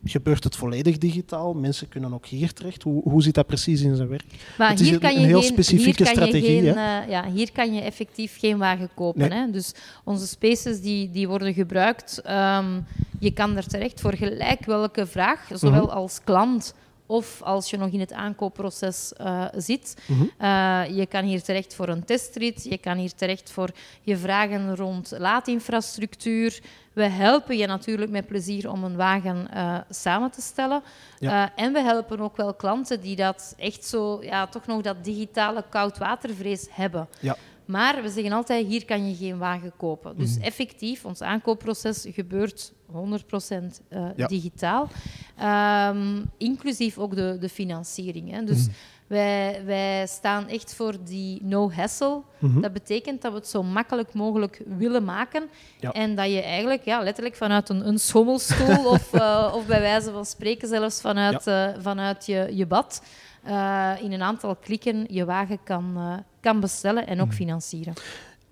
Gebeurt 0.08 0.44
het 0.44 0.56
volledig 0.56 0.98
digitaal? 0.98 1.54
Mensen 1.54 1.88
kunnen 1.90 2.14
ook 2.14 2.26
hier 2.26 2.54
terecht. 2.54 2.84
Hoe, 2.84 3.02
hoe 3.04 3.24
zit 3.24 3.34
dat 3.34 3.48
precies 3.48 3.82
in 3.82 3.96
zijn 3.96 4.08
werk? 4.08 4.26
Maar 4.58 4.70
Het 4.70 4.80
is 4.80 4.86
hier 4.86 4.96
een- 4.96 5.02
kan 5.02 5.14
je 5.14 5.20
een 5.20 5.26
heel 5.26 5.40
geen, 5.42 5.50
specifieke 5.52 6.04
hier 6.04 6.08
je 6.14 6.22
strategie, 6.22 6.62
geen, 6.62 6.76
eh, 6.78 7.10
ja, 7.10 7.30
hier 7.32 7.52
kan 7.52 7.74
je 7.74 7.82
effectief 7.82 8.40
geen 8.40 8.58
wagen 8.58 8.90
kopen. 8.96 9.30
Nee. 9.30 9.40
Hè? 9.40 9.52
Dus 9.52 9.74
onze 10.04 10.28
spaces 10.28 10.82
die, 10.82 11.10
die 11.12 11.28
worden 11.28 11.54
gebruikt. 11.54 12.22
ehm, 12.22 12.80
je 13.20 13.32
kan 13.32 13.58
er 13.58 13.68
terecht 13.68 14.02
voor 14.02 14.14
gelijk 14.14 14.66
welke 14.66 15.06
vraag, 15.06 15.48
zowel 15.54 15.84
Mhm. 15.86 15.92
als 15.96 16.20
klant 16.24 16.74
of 17.06 17.42
als 17.42 17.70
je 17.70 17.78
nog 17.78 17.90
in 17.90 18.00
het 18.00 18.14
aankoopproces 18.14 19.14
eh, 19.14 19.46
zit. 19.58 19.96
Mhm. 20.08 20.24
Eh, 20.38 20.82
je 20.98 21.06
kan 21.06 21.24
hier 21.26 21.42
terecht 21.42 21.76
voor 21.76 21.88
een 21.88 22.04
testrit. 22.06 22.64
Je 22.70 22.78
kan 22.78 22.98
hier 22.98 23.14
terecht 23.16 23.52
voor 23.52 23.70
je 24.02 24.18
vragen 24.18 24.76
rond 24.76 25.14
laadinfrastructuur. 25.18 26.60
We 26.96 27.04
helpen 27.04 27.58
je 27.58 27.68
natuurlijk 27.68 28.12
met 28.12 28.28
plezier 28.28 28.72
om 28.72 28.84
een 28.84 28.96
wagen 28.96 29.52
eh, 29.52 29.78
samen 29.90 30.32
te 30.32 30.42
stellen. 30.42 30.82
Ja. 31.20 31.52
Eh, 31.56 31.64
en 31.66 31.74
we 31.74 31.82
helpen 31.82 32.20
ook 32.20 32.38
wel 32.38 32.54
klanten 32.54 33.02
die 33.02 33.16
dat 33.16 33.54
echt 33.58 33.86
zo, 33.86 34.24
ja, 34.24 34.48
toch 34.48 34.66
nog 34.66 34.82
dat 34.82 35.04
digitale 35.04 35.64
koudwatervrees 35.70 36.68
hebben. 36.72 37.08
Ja. 37.20 37.36
Maar 37.66 38.02
we 38.02 38.10
zeggen 38.10 38.32
altijd, 38.34 38.66
hier 38.68 38.86
kan 38.86 39.10
je 39.10 39.16
geen 39.16 39.38
wagen 39.38 39.72
kopen. 39.78 40.18
Dus 40.18 40.38
effectief, 40.38 41.06
ons 41.06 41.22
aankoopproces 41.22 42.06
gebeurt 42.10 42.72
100% 42.92 43.82
uh, 43.90 44.08
Ja. 44.16 44.28
digitaal. 44.28 44.90
Ehm, 45.38 46.22
inclusief 46.38 46.98
ook 46.98 47.16
de, 47.16 47.38
de 47.40 47.50
financiering. 47.50 48.32
Hè. 48.32 48.44
Dus 48.44 48.68
wij, 49.08 49.62
wij 49.66 50.08
staan 50.08 50.48
echt 50.48 50.76
voor 50.76 50.94
die 51.04 51.40
no 51.44 51.72
hassle. 51.72 52.22
Mhm. 52.40 52.62
Dat 52.62 52.74
betekent 52.74 53.22
dat 53.22 53.32
we 53.32 53.38
het 53.38 53.48
zo 53.48 53.64
makkelijk 53.64 54.14
mogelijk 54.14 54.62
willen 54.78 55.04
maken. 55.04 55.44
Ja. 55.80 55.92
En 55.92 56.16
dat 56.16 56.32
je 56.32 56.42
eigenlijk 56.42 56.86
ja, 56.86 57.04
letterlijk 57.04 57.36
vanuit 57.36 57.70
een, 57.70 57.88
een 57.88 58.00
schommelstoel 58.00 58.86
of, 58.96 59.14
eh, 59.14 59.52
of 59.56 59.66
bij 59.66 59.80
wijze 59.82 60.12
van 60.12 60.26
spreken 60.26 60.68
zelfs 60.68 61.02
vanuit, 61.02 61.48
eh, 61.48 61.68
vanuit 61.80 62.26
je, 62.26 62.50
je 62.52 62.66
bad 62.66 63.02
eh, 63.44 63.92
in 64.02 64.12
een 64.12 64.22
aantal 64.22 64.56
klikken 64.56 65.06
je 65.10 65.26
wagen 65.26 65.60
kan, 65.64 65.98
kan 66.40 66.60
bestellen 66.60 67.08
en 67.08 67.22
ook 67.22 67.28
Mhm. 67.28 67.36
financieren. 67.36 67.94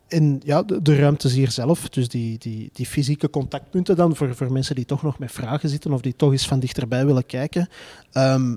En 0.07 0.41
ja, 0.43 0.63
de, 0.63 0.81
de 0.81 0.95
ruimtes 0.95 1.33
hier 1.33 1.51
zelf, 1.51 1.89
dus 1.89 2.09
die, 2.09 2.37
die, 2.37 2.69
die 2.73 2.85
fysieke 2.85 3.29
contactpunten 3.29 3.95
dan, 3.95 4.15
voor, 4.15 4.35
voor 4.35 4.51
mensen 4.51 4.75
die 4.75 4.85
toch 4.85 5.03
nog 5.03 5.19
met 5.19 5.31
vragen 5.31 5.69
zitten 5.69 5.93
of 5.93 6.01
die 6.01 6.15
toch 6.15 6.31
eens 6.31 6.47
van 6.47 6.59
dichterbij 6.59 7.05
willen 7.05 7.25
kijken. 7.25 7.69
Ehm, 8.11 8.55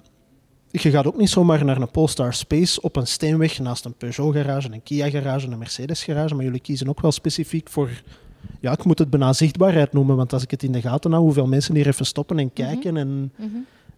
je 0.82 0.90
gaat 0.90 1.06
ook 1.06 1.16
niet 1.16 1.30
zomaar 1.30 1.64
naar 1.64 1.80
een 1.80 1.90
Polestar 1.90 2.34
Space 2.34 2.80
op 2.80 2.96
een 2.96 3.06
steenweg 3.06 3.58
naast 3.58 3.84
een 3.84 3.94
Peugeot-garage, 3.94 4.72
een 4.72 4.82
Kia-garage, 4.82 5.46
een 5.46 5.58
Mercedes-garage, 5.58 6.34
maar 6.34 6.44
jullie 6.44 6.60
kiezen 6.60 6.88
ook 6.88 7.00
wel 7.00 7.12
specifiek 7.12 7.68
voor, 7.68 7.90
ja, 8.60 8.72
ik 8.72 8.84
moet 8.84 8.98
het 8.98 9.10
bijna 9.10 9.32
zichtbaarheid 9.32 9.92
noemen, 9.92 10.16
want 10.16 10.32
als 10.32 10.42
ik 10.42 10.50
het 10.50 10.62
in 10.62 10.72
de 10.72 10.80
gaten 10.80 11.10
hou, 11.12 11.22
hoeveel 11.24 11.46
mensen 11.46 11.74
hier 11.74 11.86
even 11.86 12.06
stoppen 12.06 12.38
en 12.38 12.52
kijken. 12.52 12.96
En 12.96 13.32
Mhm. 13.36 13.48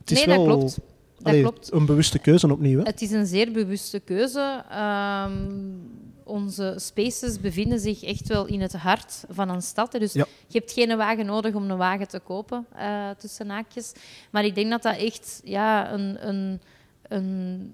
het 0.01 0.11
is 0.11 0.24
nee, 0.24 0.37
wel 0.37 0.47
dat 0.47 0.57
klopt. 0.57 0.79
Dat 1.22 1.41
klopt. 1.41 1.72
een 1.72 1.87
bewuste 1.87 2.18
keuze 2.18 2.53
opnieuw. 2.53 2.79
Hè? 2.79 2.85
Het 2.85 3.03
is 3.03 3.11
een 3.11 3.26
zeer 3.26 3.53
bewuste 3.53 4.01
keuze. 4.01 4.62
Ehm, 4.70 5.33
onze 6.29 6.74
spaces 6.76 7.41
bevinden 7.41 7.79
zich 7.81 8.03
echt 8.03 8.29
wel 8.29 8.47
in 8.47 8.61
het 8.61 8.72
hart 8.72 9.24
van 9.29 9.49
een 9.49 9.62
stad. 9.62 9.93
Dus 9.93 10.12
Ja. 10.12 10.24
je 10.47 10.59
hebt 10.59 10.72
geen 10.72 10.97
wagen 10.97 11.26
nodig 11.26 11.55
om 11.55 11.70
een 11.70 11.76
wagen 11.76 12.09
te 12.09 12.18
kopen, 12.20 12.66
eh, 12.76 13.11
tussen 13.18 13.49
haakjes. 13.51 13.93
Maar 14.31 14.45
ik 14.45 14.55
denk 14.55 14.70
dat 14.70 14.83
dat 14.83 14.97
echt 14.97 15.41
ja, 15.45 15.93
een, 15.93 16.29
een, 16.29 16.61
een, 17.09 17.72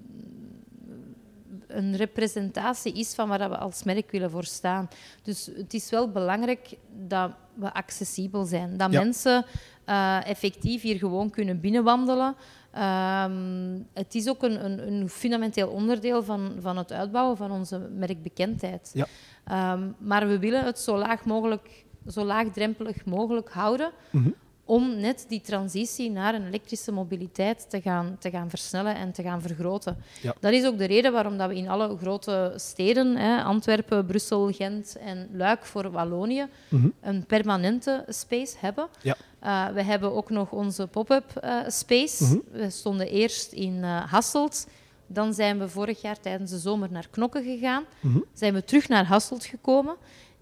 een 1.67 1.95
representatie 1.95 2.93
is 2.93 3.13
van 3.13 3.27
waar 3.29 3.49
we 3.49 3.57
als 3.57 3.83
merk 3.83 4.11
willen 4.11 4.31
voor 4.31 4.43
staan. 4.45 4.89
Dus 5.23 5.49
het 5.55 5.73
is 5.73 5.89
wel 5.89 6.09
belangrijk 6.11 6.77
dat 7.07 7.31
we 7.53 7.73
accessibel 7.73 8.43
zijn. 8.45 8.77
Dat 8.77 8.91
Ja. 8.91 8.99
mensen 9.03 9.45
eh, 9.85 10.27
effectief 10.27 10.81
hier 10.81 10.97
gewoon 10.97 11.29
kunnen 11.29 11.59
binnenwandelen. 11.59 12.35
Ehm, 12.75 13.79
het 13.93 14.15
is 14.15 14.29
ook 14.29 14.43
een, 14.43 14.65
een, 14.65 14.87
een 14.87 15.09
fundamenteel 15.09 15.69
onderdeel 15.69 16.23
van, 16.23 16.55
van 16.59 16.77
het 16.77 16.91
uitbouwen 16.91 17.37
van 17.37 17.51
onze 17.51 17.79
merkbekendheid. 17.79 18.91
Ja. 18.93 19.05
Ehm, 19.45 19.89
maar 19.97 20.27
we 20.27 20.39
willen 20.39 20.65
het 20.65 20.79
zo 20.79 20.97
laag 20.97 21.25
mogelijk, 21.25 21.85
zo 22.07 22.23
laagdrempelig 22.23 23.05
mogelijk 23.05 23.49
houden 23.49 23.91
Mhm. 24.11 24.29
Om 24.65 24.99
net 24.99 25.25
die 25.27 25.41
transitie 25.41 26.11
naar 26.11 26.33
een 26.35 26.47
elektrische 26.47 26.91
mobiliteit 26.91 27.69
te 27.69 27.81
gaan, 27.81 28.15
te 28.19 28.29
gaan 28.29 28.49
versnellen 28.49 28.95
en 28.95 29.11
te 29.11 29.23
gaan 29.23 29.41
vergroten. 29.41 29.97
Ja. 30.21 30.33
Dat 30.39 30.51
is 30.51 30.65
ook 30.65 30.77
de 30.77 30.85
reden 30.85 31.11
waarom 31.11 31.37
dat 31.37 31.49
we 31.49 31.55
in 31.55 31.67
alle 31.69 31.97
grote 31.97 32.53
steden, 32.55 33.15
hè, 33.17 33.43
Antwerpen, 33.43 34.05
Brussel, 34.05 34.51
Gent 34.51 34.95
en 34.95 35.29
Luik 35.33 35.65
voor 35.65 35.91
Wallonië, 35.91 36.47
Mhm. 36.69 36.87
een 37.01 37.25
permanente 37.25 38.05
space 38.07 38.55
hebben. 38.59 38.87
Ja. 39.01 39.15
Eh, 39.39 39.67
we 39.73 39.81
hebben 39.83 40.13
ook 40.15 40.29
nog 40.29 40.51
onze 40.51 40.87
pop-up 40.87 41.35
eh, 41.35 41.59
space. 41.67 42.23
Mhm. 42.23 42.37
We 42.51 42.69
stonden 42.69 43.07
eerst 43.09 43.51
in 43.51 43.83
eh, 43.83 44.11
Hasselt. 44.11 44.67
Dan 45.07 45.33
zijn 45.33 45.59
we 45.59 45.69
vorig 45.69 46.01
jaar 46.01 46.19
tijdens 46.19 46.51
de 46.51 46.57
zomer 46.59 46.91
naar 46.91 47.07
Knokke 47.11 47.43
gegaan. 47.43 47.83
Mhm. 47.99 48.19
Zijn 48.33 48.53
we 48.53 48.63
terug 48.63 48.87
naar 48.87 49.05
Hasselt 49.05 49.45
gekomen. 49.45 49.95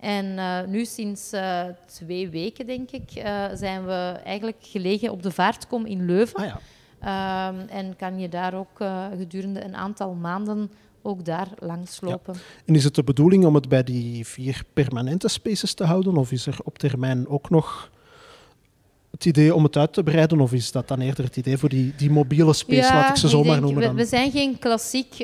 En 0.03 0.37
eh, 0.37 0.67
nu 0.67 0.85
sinds 0.85 1.31
eh, 1.31 1.61
twee 1.85 2.29
weken, 2.29 2.65
denk 2.65 2.91
ik, 2.91 3.11
eh, 3.11 3.45
zijn 3.53 3.85
we 3.85 4.19
eigenlijk 4.25 4.57
gelegen 4.61 5.11
op 5.11 5.23
de 5.23 5.31
Vaartkom 5.31 5.85
in 5.85 6.05
Leuven. 6.05 6.39
Ah 6.39 6.45
ja. 6.45 6.59
Ehm, 6.99 7.67
en 7.67 7.95
kan 7.95 8.19
je 8.19 8.29
daar 8.29 8.53
ook 8.53 8.83
gedurende 9.17 9.63
een 9.63 9.75
aantal 9.75 10.13
maanden 10.13 10.71
ook 11.01 11.25
daar 11.25 11.47
langslopen. 11.59 12.35
En 12.65 12.75
is 12.75 12.83
het 12.83 12.95
de 12.95 13.03
bedoeling 13.03 13.45
om 13.45 13.55
het 13.55 13.69
bij 13.69 13.83
die 13.83 14.27
vier 14.27 14.63
permanente 14.73 15.27
spaces 15.27 15.73
te 15.73 15.83
houden? 15.83 16.17
Of 16.17 16.31
is 16.31 16.45
er 16.45 16.57
op 16.63 16.77
termijn 16.77 17.27
ook 17.27 17.49
nog 17.49 17.91
het 19.11 19.25
idee 19.25 19.55
om 19.55 19.63
het 19.63 19.77
uit 19.77 19.93
te 19.93 20.03
breiden? 20.03 20.39
Of 20.41 20.53
is 20.53 20.71
dat 20.71 20.87
dan 20.87 20.99
eerder 20.99 21.23
het 21.23 21.37
idee 21.37 21.57
voor 21.57 21.69
die, 21.69 21.93
die 21.97 22.11
mobiele 22.11 22.53
space, 22.53 22.93
laat 22.93 23.09
ik 23.09 23.15
ze 23.15 23.25
ik 23.25 23.31
zomaar 23.31 23.51
denk, 23.51 23.61
noemen 23.61 23.81
we, 23.81 23.87
dan? 23.87 23.95
we 23.95 24.05
zijn 24.05 24.31
geen 24.31 24.59
klassiek 24.59 25.17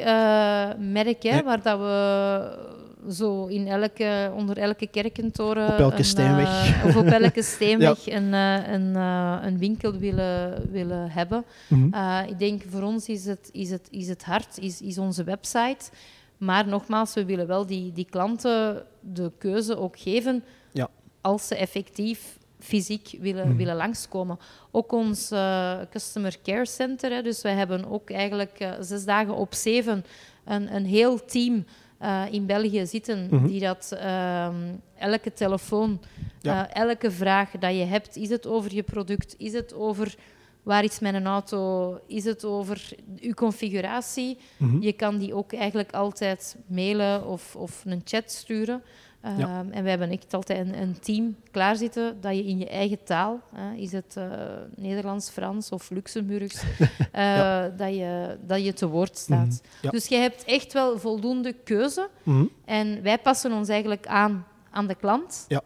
merk, 0.78 1.24
hè, 1.24 1.32
Nee. 1.32 1.44
waar 1.44 1.62
dat 1.62 1.80
we 1.80 2.78
zo 3.12 3.46
in 3.46 3.68
elke, 3.68 4.32
onder 4.36 4.58
elke 4.58 4.88
kerkentoren... 4.88 5.68
Op 5.74 5.80
elke 5.80 5.98
een, 5.98 6.06
steenweg. 6.06 6.82
eh, 6.82 6.86
of 6.86 6.96
op 6.96 7.06
elke 7.06 7.42
steenweg 7.44 8.08
een, 8.18 8.34
eh, 8.34 8.72
een, 8.72 8.96
eh, 8.96 9.38
een 9.42 9.58
winkel 9.58 9.92
willen, 9.98 10.72
willen 10.72 11.10
hebben. 11.12 11.44
Mhm. 11.68 11.94
Eh, 11.94 12.20
ik 12.28 12.40
denk 12.40 12.62
voor 12.70 12.82
ons 12.82 13.08
is 13.08 13.26
het, 13.26 13.50
is 13.52 13.70
het, 13.70 13.88
is 13.92 14.08
het 14.08 14.24
hart, 14.24 14.58
is, 14.58 14.82
is 14.82 14.98
onze 14.98 15.24
website. 15.24 15.90
Maar 16.38 16.68
nogmaals, 16.68 17.14
we 17.14 17.26
willen 17.26 17.48
wel 17.48 17.66
die, 17.66 17.92
die 17.92 18.08
klanten 18.10 18.84
de 19.00 19.32
keuze 19.38 19.78
ook 19.78 20.00
geven 20.00 20.44
Ja. 20.72 20.88
als 21.22 21.48
ze 21.48 21.56
effectief 21.56 22.38
fysiek 22.60 23.16
willen, 23.20 23.48
Mhm. 23.48 23.58
willen 23.58 23.76
langskomen. 23.76 24.40
Ook 24.72 24.92
ons 24.92 25.32
eh, 25.32 25.78
Customer 25.92 26.36
Care 26.44 26.66
Center, 26.66 27.12
hè, 27.12 27.22
dus 27.22 27.42
wij 27.42 27.54
hebben 27.54 27.86
ook 27.92 28.10
eigenlijk 28.12 28.60
eh, 28.60 28.72
zes 28.80 29.06
dagen 29.06 29.36
op 29.36 29.54
zeven 29.54 30.06
een, 30.46 30.76
een 30.76 30.86
heel 30.86 31.26
team 31.26 31.66
eh, 32.00 32.24
in 32.32 32.46
België 32.46 32.86
zitten 32.86 33.28
Mhm. 33.32 33.48
die 33.48 33.60
dat 33.60 33.92
ehm, 33.98 34.56
elke 34.98 35.34
telefoon, 35.34 36.00
Ja. 36.42 36.70
eh, 36.70 36.82
elke 36.84 37.12
vraag 37.12 37.52
dat 37.52 37.76
je 37.76 37.84
hebt, 37.86 38.16
is 38.16 38.30
het 38.30 38.48
over 38.48 38.74
je 38.76 38.84
product, 38.84 39.36
is 39.38 39.54
het 39.54 39.74
over 39.74 40.16
waar 40.64 40.84
is 40.84 41.00
mijn 41.00 41.26
auto, 41.26 41.98
is 42.08 42.24
het 42.24 42.46
over 42.46 42.90
uw 43.20 43.34
configuratie, 43.34 44.38
Mhm. 44.58 44.82
je 44.82 44.94
kan 44.94 45.18
die 45.18 45.34
ook 45.34 45.54
eigenlijk 45.54 45.92
altijd 45.94 46.56
mailen 46.68 47.26
of, 47.28 47.56
of 47.56 47.84
een 47.86 48.02
chat 48.04 48.32
sturen. 48.32 48.82
Ja. 49.24 49.38
Ehm, 49.38 49.72
en 49.72 49.84
we 49.84 49.90
hebben 49.90 50.10
echt 50.10 50.34
altijd 50.34 50.68
een, 50.68 50.82
een 50.82 51.00
team 51.00 51.36
klaarzitten 51.52 52.22
dat 52.22 52.36
je 52.36 52.46
in 52.46 52.58
je 52.58 52.68
eigen 52.68 53.04
taal, 53.04 53.42
hè, 53.56 53.74
is 53.76 53.92
het 53.92 54.16
eh, 54.18 54.32
Nederlands, 54.76 55.30
Frans 55.30 55.70
of 55.72 55.90
Luxemburgs, 55.90 56.64
eh, 57.12 57.64
dat, 57.78 57.96
je, 57.96 58.38
dat 58.46 58.66
je 58.66 58.74
te 58.74 58.88
woord 58.88 59.18
staat. 59.18 59.46
Mhm. 59.48 59.58
Ja. 59.82 59.90
Dus 59.90 60.08
je 60.08 60.16
hebt 60.16 60.44
echt 60.44 60.74
wel 60.74 61.00
voldoende 61.00 61.54
keuze. 61.54 62.10
Mhm. 62.24 62.46
En 62.66 63.02
wij 63.02 63.18
passen 63.18 63.52
ons 63.52 63.70
eigenlijk 63.70 64.08
aan 64.08 64.46
aan 64.72 64.88
de 64.88 64.96
klant 64.96 65.46
Ja. 65.48 65.62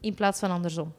in 0.00 0.14
plaats 0.14 0.38
van 0.40 0.50
andersom. 0.50 0.92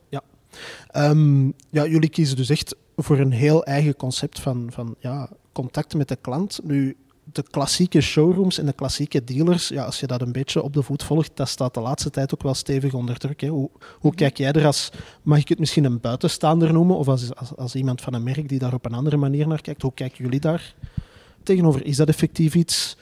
Ehm, 0.88 1.46
ja, 1.70 1.86
jullie 1.86 2.10
kiezen 2.10 2.36
dus 2.36 2.50
echt 2.50 2.76
voor 2.96 3.20
een 3.20 3.32
heel 3.32 3.64
eigen 3.64 3.96
concept 3.96 4.40
van, 4.40 4.68
van 4.72 4.96
ja, 5.00 5.30
contact 5.52 5.94
met 5.94 6.08
de 6.08 6.16
klant. 6.16 6.60
Nu, 6.64 6.98
de 7.36 7.44
klassieke 7.52 8.02
showrooms 8.02 8.58
en 8.58 8.66
de 8.66 8.74
klassieke 8.74 9.24
dealers, 9.24 9.68
ja, 9.68 9.84
als 9.84 10.00
je 10.00 10.08
dat 10.08 10.22
een 10.22 10.32
beetje 10.32 10.62
op 10.62 10.74
de 10.74 10.82
voet 10.82 11.04
volgt, 11.04 11.32
dat 11.34 11.50
staat 11.50 11.74
de 11.74 11.80
laatste 11.80 12.10
tijd 12.10 12.34
ook 12.34 12.44
wel 12.44 12.54
stevig 12.54 12.94
onder 12.94 13.18
druk. 13.18 13.42
Hè. 13.42 13.48
Hoe, 13.48 13.70
hoe 14.00 14.12
Mhm. 14.12 14.16
kijk 14.16 14.38
jij 14.38 14.52
er 14.52 14.66
als, 14.66 14.90
mag 15.22 15.40
ik 15.40 15.50
het 15.50 15.60
misschien 15.60 15.84
een 15.84 16.00
buitenstaander 16.00 16.74
noemen, 16.74 16.98
of 16.98 17.08
als, 17.08 17.36
als, 17.36 17.56
als 17.56 17.76
iemand 17.76 18.02
van 18.02 18.14
een 18.14 18.24
merk 18.24 18.50
die 18.50 18.60
daar 18.60 18.74
op 18.74 18.86
een 18.86 18.94
andere 18.94 19.18
manier 19.18 19.48
naar 19.48 19.62
kijkt, 19.62 19.82
hoe 19.82 19.94
kijken 19.94 20.24
jullie 20.24 20.40
daar 20.40 20.74
tegenover? 21.44 21.86
Is 21.86 21.98
dat 21.98 22.08
effectief 22.08 22.56
iets 22.56 22.98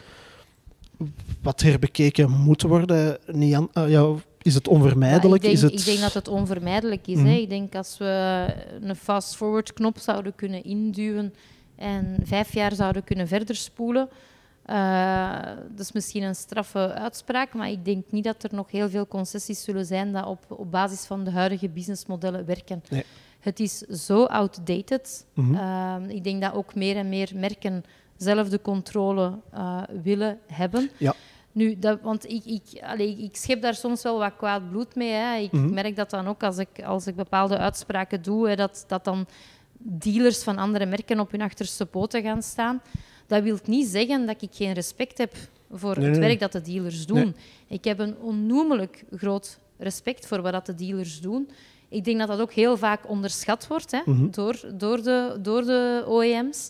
wat 1.42 1.62
herbekeken 1.62 2.30
moet 2.32 2.62
worden? 2.62 3.18
Niet 3.32 3.54
aan, 3.54 3.68
ah, 3.74 3.90
ja, 3.90 4.14
is 4.42 4.54
het 4.54 4.68
onvermijdelijk? 4.68 5.44
Ja, 5.44 5.50
ik, 5.50 5.54
is 5.56 5.60
denk, 5.62 5.72
het... 5.72 5.82
ik 5.82 5.88
denk 5.88 6.00
dat 6.00 6.14
het 6.14 6.28
onvermijdelijk 6.28 7.08
is. 7.08 7.16
Mhm. 7.18 7.26
hè. 7.26 7.34
Ik 7.36 7.50
denk 7.50 7.76
als 7.76 7.98
we 7.98 8.46
een 8.82 8.96
fast-forward 8.96 9.74
knop 9.74 9.98
zouden 9.98 10.36
kunnen 10.36 10.64
induwen 10.64 11.34
en 11.76 12.16
vijf 12.24 12.54
jaar 12.54 12.74
zouden 12.74 13.04
kunnen 13.04 13.28
verder 13.28 13.56
spoelen. 13.56 14.10
eh, 14.66 15.42
dat 15.70 15.80
is 15.80 15.92
misschien 15.92 16.24
een 16.24 16.36
straffe 16.36 16.94
uitspraak, 16.94 17.54
maar 17.54 17.70
ik 17.70 17.86
denk 17.86 18.04
niet 18.10 18.24
dat 18.24 18.44
er 18.44 18.50
nog 18.54 18.72
heel 18.72 18.90
veel 18.90 19.08
concessies 19.08 19.64
zullen 19.64 19.86
zijn 19.86 20.12
dat 20.12 20.26
op, 20.26 20.46
op 20.48 20.72
basis 20.72 21.06
van 21.06 21.24
de 21.24 21.32
huidige 21.32 21.70
businessmodellen 21.70 22.46
werken. 22.46 22.84
Nee. 22.90 23.04
Het 23.40 23.60
is 23.60 23.78
zo 23.80 24.24
outdated. 24.26 25.26
Mhm. 25.34 25.56
Ehm, 25.56 26.04
ik 26.10 26.24
denk 26.24 26.42
dat 26.42 26.54
ook 26.54 26.76
meer 26.76 26.96
en 26.96 27.10
meer 27.10 27.32
merken 27.36 27.84
zelf 28.18 28.50
de 28.50 28.62
controle 28.62 29.40
eh, 29.52 29.82
willen 30.04 30.40
hebben. 30.48 30.90
Ja. 30.98 31.14
Nu, 31.52 31.80
dat, 31.80 32.02
want 32.02 32.30
ik, 32.30 32.46
ik, 32.46 32.64
allee, 32.84 33.18
ik 33.18 33.36
schep 33.36 33.62
daar 33.62 33.76
soms 33.76 34.04
wel 34.04 34.18
wat 34.20 34.36
kwaad 34.38 34.70
bloed 34.70 34.96
mee. 34.96 35.12
Hè. 35.12 35.36
Ik 35.38 35.52
Mhm. 35.52 35.74
merk 35.74 35.96
dat 35.96 36.10
dan 36.10 36.28
ook 36.28 36.44
als 36.44 36.58
ik, 36.58 36.84
als 36.86 37.08
ik 37.08 37.16
bepaalde 37.16 37.58
uitspraken 37.58 38.22
doe, 38.22 38.50
hè, 38.50 38.56
dat, 38.56 38.84
dat 38.88 39.04
dan 39.04 39.26
dealers 39.86 40.44
van 40.44 40.58
andere 40.58 40.86
merken 40.86 41.20
op 41.20 41.32
hun 41.32 41.42
achterste 41.42 41.86
poten 41.86 42.22
gaan 42.22 42.42
staan. 42.42 42.82
Dat 43.28 43.44
wil 43.44 43.58
niet 43.66 43.88
zeggen 43.88 44.26
dat 44.26 44.42
ik 44.42 44.50
geen 44.54 44.74
respect 44.74 45.18
heb 45.18 45.34
voor 45.72 46.00
Nee, 46.00 46.10
het 46.10 46.18
werk 46.18 46.40
dat 46.40 46.52
de 46.52 46.62
dealers 46.62 47.06
doen. 47.06 47.18
Nee. 47.18 47.34
Ik 47.68 47.84
heb 47.84 48.00
een 48.00 48.18
onnoemelijk 48.18 49.04
groot 49.16 49.60
respect 49.78 50.28
voor 50.28 50.42
wat 50.42 50.52
dat 50.52 50.66
de 50.66 50.76
dealers 50.76 51.22
doen. 51.22 51.50
Ik 51.90 52.04
denk 52.04 52.20
dat 52.20 52.28
dat 52.28 52.40
ook 52.42 52.54
heel 52.54 52.78
vaak 52.78 53.10
onderschat 53.10 53.68
wordt 53.68 53.92
hè, 53.92 54.00
Mhm. 54.06 54.30
door, 54.30 54.60
door, 54.76 55.04
de, 55.04 55.38
door 55.42 55.64
de 55.66 56.06
OEM's. 56.08 56.70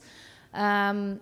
Ehm, 0.52 1.14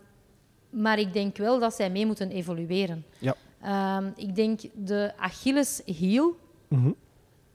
maar 0.70 1.00
ik 1.00 1.14
denk 1.14 1.38
wel 1.38 1.60
dat 1.60 1.74
zij 1.74 1.89
mee 1.89 2.06
moeten 2.06 2.30
evolueren. 2.32 3.06
Ja. 3.20 3.36
Ehm, 3.62 4.06
ik 4.16 4.36
denk 4.36 4.60
de 4.74 5.12
Achilles 5.18 5.82
heel. 5.86 6.38
Mhm. 6.68 6.92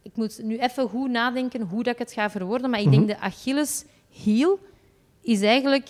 Ik 0.03 0.17
moet 0.17 0.41
nu 0.43 0.59
even 0.59 0.89
goed 0.89 1.11
nadenken 1.11 1.61
hoe 1.61 1.83
dat 1.83 1.93
ik 1.93 1.99
het 1.99 2.13
ga 2.13 2.31
verwoorden, 2.31 2.71
maar 2.71 2.81
ik 2.81 2.87
Mhm. 2.87 2.95
denk 2.95 3.07
de 3.09 3.19
Achilles 3.19 3.85
heel 4.25 4.59
is 5.21 5.43
eigenlijk 5.43 5.89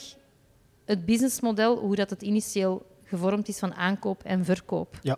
het 0.85 1.05
businessmodel 1.05 1.77
hoe 1.79 1.95
dat 1.97 2.11
het 2.11 2.23
initieel 2.23 2.87
gevormd 3.05 3.49
is 3.49 3.59
van 3.59 3.75
aankoop 3.75 4.23
en 4.23 4.45
verkoop. 4.45 4.99
Ja. 5.03 5.17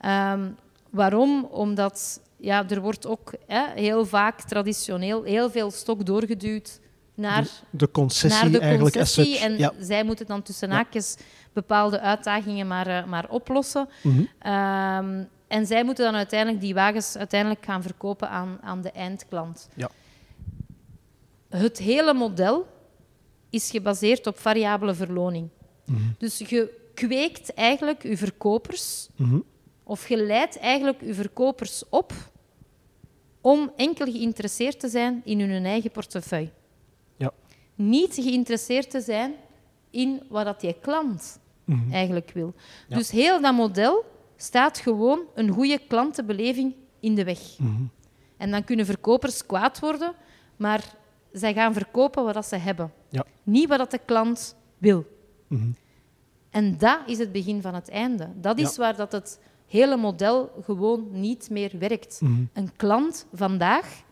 Ehm, 0.00 0.48
waarom? 0.90 1.44
Omdat 1.44 2.20
ja, 2.36 2.68
er 2.68 2.80
wordt 2.80 3.06
ook 3.06 3.32
hè, 3.46 3.66
heel 3.74 4.06
vaak 4.06 4.40
traditioneel 4.40 5.22
heel 5.22 5.50
veel 5.50 5.70
stok 5.70 6.06
doorgeduwd 6.06 6.80
naar 7.14 7.46
De 7.70 7.90
concessie 7.90 8.42
naar 8.42 8.50
de 8.50 8.58
eigenlijk 8.60 8.96
as 8.96 9.14
concessie. 9.14 9.38
En 9.44 9.58
Ja. 9.58 9.72
zij 9.80 10.04
moeten 10.04 10.26
dan 10.26 10.42
tussen 10.42 10.68
Ja. 10.68 10.74
haakjes 10.74 11.16
bepaalde 11.52 12.00
uitdagingen 12.00 12.66
maar, 12.66 12.86
eh, 12.86 13.04
maar 13.04 13.28
oplossen. 13.28 13.88
Mhm. 14.02 14.22
Ehm, 14.38 15.24
en 15.48 15.66
zij 15.66 15.84
moeten 15.84 16.04
dan 16.04 16.14
uiteindelijk 16.14 16.60
die 16.60 16.74
wagens 16.74 17.16
uiteindelijk 17.16 17.64
gaan 17.64 17.82
verkopen 17.82 18.28
aan, 18.30 18.58
aan 18.62 18.80
de 18.82 18.90
eindklant. 18.90 19.68
Ja. 19.76 19.90
Het 21.50 21.78
hele 21.78 22.14
model 22.14 22.66
is 23.50 23.70
gebaseerd 23.70 24.26
op 24.26 24.38
variabele 24.38 24.94
verloning. 24.94 25.48
Mhm. 25.86 26.00
Dus 26.18 26.38
je 26.38 26.78
kweekt 26.94 27.54
eigenlijk 27.54 28.02
je 28.02 28.16
verkopers, 28.16 29.08
Mhm. 29.16 29.38
of 29.82 30.08
je 30.08 30.16
leidt 30.16 30.58
eigenlijk 30.58 31.00
je 31.04 31.14
verkopers 31.14 31.82
op 31.88 32.12
om 33.40 33.72
enkel 33.76 34.06
geïnteresseerd 34.12 34.80
te 34.80 34.88
zijn 34.88 35.20
in 35.24 35.40
hun 35.40 35.64
eigen 35.64 35.90
portefeuille. 35.90 36.50
Ja. 37.16 37.30
Niet 37.74 38.14
geïnteresseerd 38.14 38.90
te 38.90 39.00
zijn 39.00 39.34
in 39.90 40.22
wat 40.28 40.44
dat 40.44 40.62
je 40.62 40.74
klant 40.80 41.38
Mhm. 41.64 41.92
eigenlijk 41.92 42.30
wil. 42.34 42.54
Ja. 42.88 42.96
Dus 42.96 43.10
heel 43.10 43.40
dat 43.40 43.54
model 43.54 44.04
staat 44.36 44.78
gewoon 44.78 45.20
een 45.34 45.48
goede 45.50 45.80
klantenbeleving 45.88 46.74
in 47.00 47.14
de 47.14 47.24
weg. 47.24 47.58
Mhm. 47.58 47.82
En 48.36 48.50
dan 48.50 48.64
kunnen 48.64 48.86
verkopers 48.86 49.46
kwaad 49.46 49.78
worden, 49.80 50.14
maar 50.56 50.94
zij 51.32 51.52
gaan 51.54 51.72
verkopen 51.72 52.24
wat 52.24 52.34
dat 52.34 52.46
ze 52.46 52.56
hebben. 52.56 52.92
Ja. 53.08 53.24
Niet 53.42 53.68
wat 53.68 53.78
dat 53.78 53.90
de 53.90 54.00
klant 54.04 54.56
wil. 54.78 55.04
Mhm. 55.46 55.68
En 56.50 56.78
dat 56.78 56.98
is 57.06 57.18
het 57.18 57.32
begin 57.32 57.62
van 57.62 57.74
het 57.74 57.88
einde. 57.90 58.28
Dat 58.34 58.58
is 58.58 58.70
Ja. 58.76 58.82
waar 58.82 58.96
dat 58.96 59.12
het 59.12 59.40
hele 59.66 59.96
model 59.96 60.50
gewoon 60.64 61.08
niet 61.10 61.50
meer 61.50 61.72
werkt. 61.78 62.20
Mhm. 62.20 62.32
Een 62.52 62.70
klant 62.76 63.26
vandaag, 63.32 64.02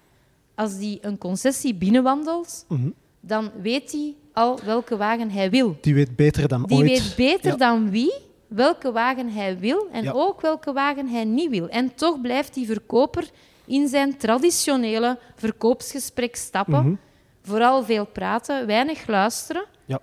als 0.54 0.78
die 0.78 0.98
een 1.00 1.18
concessie 1.18 1.74
binnenwandelt, 1.74 2.64
Mhm. 2.68 2.88
dan 3.20 3.50
weet 3.62 3.92
hij 3.92 4.14
al 4.32 4.58
welke 4.64 4.96
wagen 4.96 5.30
hij 5.30 5.50
wil. 5.50 5.76
Die 5.80 5.94
weet 5.94 6.16
beter 6.16 6.48
dan 6.48 6.62
Die 6.62 6.76
ooit. 6.78 6.88
weet 6.88 7.14
beter 7.16 7.50
Ja. 7.50 7.56
dan 7.56 7.90
wie 7.90 8.12
welke 8.46 8.92
wagen 8.92 9.28
hij 9.32 9.58
wil 9.58 9.88
en 9.92 10.02
Ja. 10.02 10.12
ook 10.12 10.40
welke 10.40 10.72
wagen 10.72 11.08
hij 11.08 11.24
niet 11.24 11.50
wil. 11.50 11.68
En 11.68 11.94
toch 11.94 12.20
blijft 12.20 12.54
die 12.54 12.66
verkoper 12.66 13.30
in 13.66 13.88
zijn 13.88 14.16
traditionele 14.16 15.18
verkoopsgesprek 15.36 16.36
stappen. 16.36 17.00
Vooral 17.48 17.84
veel 17.84 18.06
praten, 18.06 18.66
weinig 18.66 19.06
luisteren. 19.06 19.64
Ja. 19.84 20.00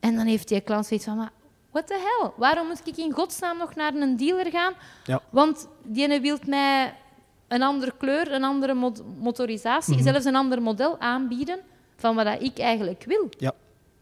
En 0.00 0.16
dan 0.16 0.26
heeft 0.26 0.48
die 0.48 0.60
klant 0.60 0.86
zoiets 0.86 1.06
van... 1.06 1.16
Maar 1.16 1.30
what 1.70 1.86
the 1.86 1.94
hell? 1.94 2.30
Waarom 2.36 2.66
moet 2.66 2.80
ik 2.84 2.96
in 2.96 3.12
godsnaam 3.12 3.58
nog 3.58 3.74
naar 3.74 3.94
een 3.94 4.16
dealer 4.16 4.50
gaan? 4.50 4.72
Ja. 5.04 5.20
Want 5.30 5.68
die 5.82 6.20
wil 6.20 6.38
mij 6.46 6.94
een 7.48 7.62
andere 7.62 7.92
kleur, 7.98 8.32
een 8.32 8.44
andere 8.44 8.74
motorisatie, 9.20 9.94
Mhm. 9.94 10.02
zelfs 10.02 10.24
een 10.24 10.36
ander 10.36 10.62
model 10.62 10.98
aanbieden 10.98 11.58
van 11.96 12.14
wat 12.14 12.42
ik 12.42 12.58
eigenlijk 12.58 13.04
wil. 13.06 13.28
Ja. 13.38 13.52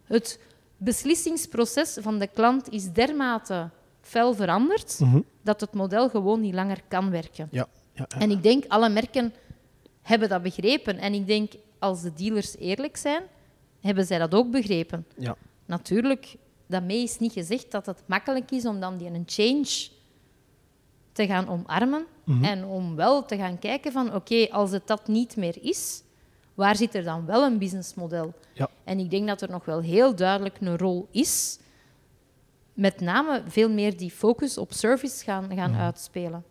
Het 0.04 0.38
beslissingsproces 0.76 1.98
van 2.00 2.18
de 2.18 2.26
klant 2.26 2.70
is 2.70 2.92
dermate 2.92 3.70
fel 4.00 4.34
veranderd 4.34 4.98
Mhm. 5.00 5.20
dat 5.42 5.60
het 5.60 5.72
model 5.74 6.08
gewoon 6.08 6.40
niet 6.40 6.54
langer 6.54 6.80
kan 6.88 7.10
werken. 7.10 7.48
Ja. 7.50 7.66
ja. 7.92 8.06
En 8.18 8.30
ik 8.30 8.42
denk, 8.42 8.64
alle 8.68 8.88
merken 8.88 9.34
hebben 10.02 10.28
dat 10.28 10.42
begrepen. 10.42 10.98
En 10.98 11.14
ik 11.14 11.26
denk, 11.26 11.52
als 11.78 12.02
de 12.02 12.12
dealers 12.12 12.56
eerlijk 12.56 12.96
zijn, 12.96 13.22
hebben 13.80 14.04
zij 14.06 14.18
dat 14.18 14.34
ook 14.34 14.50
begrepen. 14.50 15.06
Ja. 15.18 15.36
Natuurlijk, 15.66 16.36
daarmee 16.66 17.02
is 17.02 17.18
niet 17.18 17.32
gezegd 17.32 17.70
dat 17.70 17.86
het 17.86 18.02
makkelijk 18.06 18.50
is 18.50 18.66
om 18.66 18.80
dan 18.80 18.96
die 18.96 19.08
een 19.08 19.22
change 19.26 19.88
te 21.12 21.26
gaan 21.26 21.48
omarmen. 21.48 22.06
Mhm. 22.24 22.44
En 22.44 22.64
om 22.64 22.96
wel 22.96 23.24
te 23.24 23.36
gaan 23.36 23.58
kijken 23.58 23.92
van, 23.92 24.14
oké, 24.14 24.48
als 24.50 24.70
het 24.70 24.86
dat 24.86 25.08
niet 25.08 25.36
meer 25.36 25.56
is, 25.62 26.02
waar 26.54 26.76
zit 26.76 26.94
er 26.94 27.04
dan 27.04 27.26
wel 27.26 27.42
een 27.44 27.58
businessmodel? 27.58 28.34
Ja. 28.52 28.68
En 28.84 28.98
ik 28.98 29.10
denk 29.10 29.26
dat 29.28 29.42
er 29.42 29.50
nog 29.50 29.64
wel 29.64 29.80
heel 29.80 30.14
duidelijk 30.14 30.56
een 30.60 30.78
rol 30.78 31.08
is. 31.10 31.58
Met 32.72 33.00
name 33.00 33.42
veel 33.46 33.70
meer 33.70 33.96
die 33.96 34.10
focus 34.10 34.58
op 34.58 34.72
service 34.72 35.24
gaan, 35.24 35.50
gaan 35.54 35.70
Mhm. 35.70 35.80
uitspelen. 35.80 36.44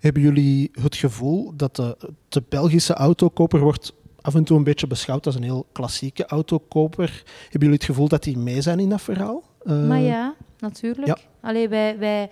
Hebben 0.00 0.22
jullie 0.22 0.70
het 0.80 0.96
gevoel 0.96 1.52
dat 1.56 1.76
de, 1.76 1.96
de 2.28 2.42
Belgische 2.48 2.94
autokoper 2.94 3.60
wordt 3.60 3.92
af 4.26 4.34
en 4.34 4.44
toe 4.44 4.56
een 4.56 4.64
beetje 4.64 4.86
beschouwd 4.86 5.26
als 5.26 5.34
een 5.34 5.42
heel 5.42 5.66
klassieke 5.72 6.26
autokoper? 6.26 7.22
Hebben 7.42 7.60
jullie 7.60 7.74
het 7.74 7.84
gevoel 7.84 8.08
dat 8.08 8.22
die 8.22 8.38
mee 8.38 8.60
zijn 8.62 8.78
in 8.78 8.88
dat 8.88 9.02
verhaal? 9.02 9.42
Eh, 9.64 9.86
Maar 9.86 10.00
ja, 10.00 10.34
natuurlijk. 10.58 11.06
ja. 11.06 11.16
Allee, 11.40 11.68
wij, 11.68 11.98
wij, 11.98 12.30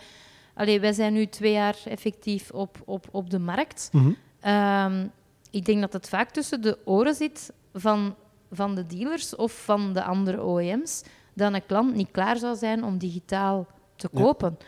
allee, 0.54 0.80
wij 0.80 0.92
zijn 0.92 1.12
nu 1.12 1.26
twee 1.26 1.52
jaar 1.52 1.76
effectief 1.84 2.50
op, 2.50 2.82
op, 2.84 3.06
op 3.10 3.30
de 3.30 3.38
markt. 3.38 3.88
mhm. 3.92 4.10
Ehm, 4.40 5.06
ik 5.50 5.64
denk 5.64 5.80
dat 5.80 5.92
het 5.92 6.08
vaak 6.08 6.30
tussen 6.30 6.60
de 6.62 6.78
oren 6.84 7.14
zit 7.14 7.52
van, 7.74 8.14
van 8.52 8.74
de 8.74 8.86
dealers 8.86 9.36
of 9.36 9.52
van 9.64 9.92
de 9.92 10.02
andere 10.04 10.44
OEM's, 10.46 11.02
dat 11.34 11.52
een 11.52 11.66
klant 11.66 11.94
niet 11.94 12.10
klaar 12.10 12.36
zou 12.36 12.56
zijn 12.56 12.84
om 12.84 12.98
digitaal 12.98 13.66
te 13.96 14.08
Ja. 14.12 14.20
kopen. 14.22 14.58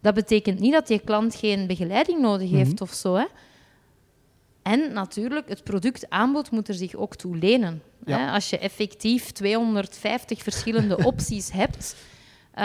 Dat 0.00 0.14
betekent 0.14 0.58
niet 0.60 0.72
dat 0.72 0.86
die 0.86 0.98
klant 0.98 1.34
geen 1.34 1.66
begeleiding 1.66 2.20
nodig 2.20 2.48
Mhm. 2.48 2.56
heeft 2.56 2.80
of 2.80 2.92
zo. 2.92 3.14
Hè. 3.14 3.24
En 4.62 4.92
natuurlijk, 4.92 5.48
het 5.48 5.64
productaanbod 5.64 6.50
moet 6.50 6.68
er 6.68 6.74
zich 6.74 6.94
ook 6.94 7.16
toe 7.16 7.36
lenen. 7.36 7.82
Ja. 8.04 8.18
Hè. 8.18 8.30
Als 8.32 8.50
je 8.50 8.58
effectief 8.58 9.30
250 9.30 10.42
verschillende 10.42 10.96
opties 11.10 11.50
hebt. 11.52 11.96
ehm, 12.54 12.64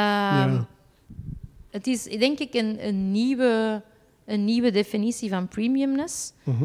Ja. 0.53 0.65
Het 1.69 1.87
is 1.87 2.03
denk 2.03 2.39
ik 2.39 2.53
een, 2.53 2.87
een, 2.87 3.11
nieuwe, 3.11 3.81
een 4.25 4.45
nieuwe 4.45 4.71
definitie 4.71 5.29
van 5.29 5.47
premiumness 5.47 6.33
Mhm. 6.43 6.63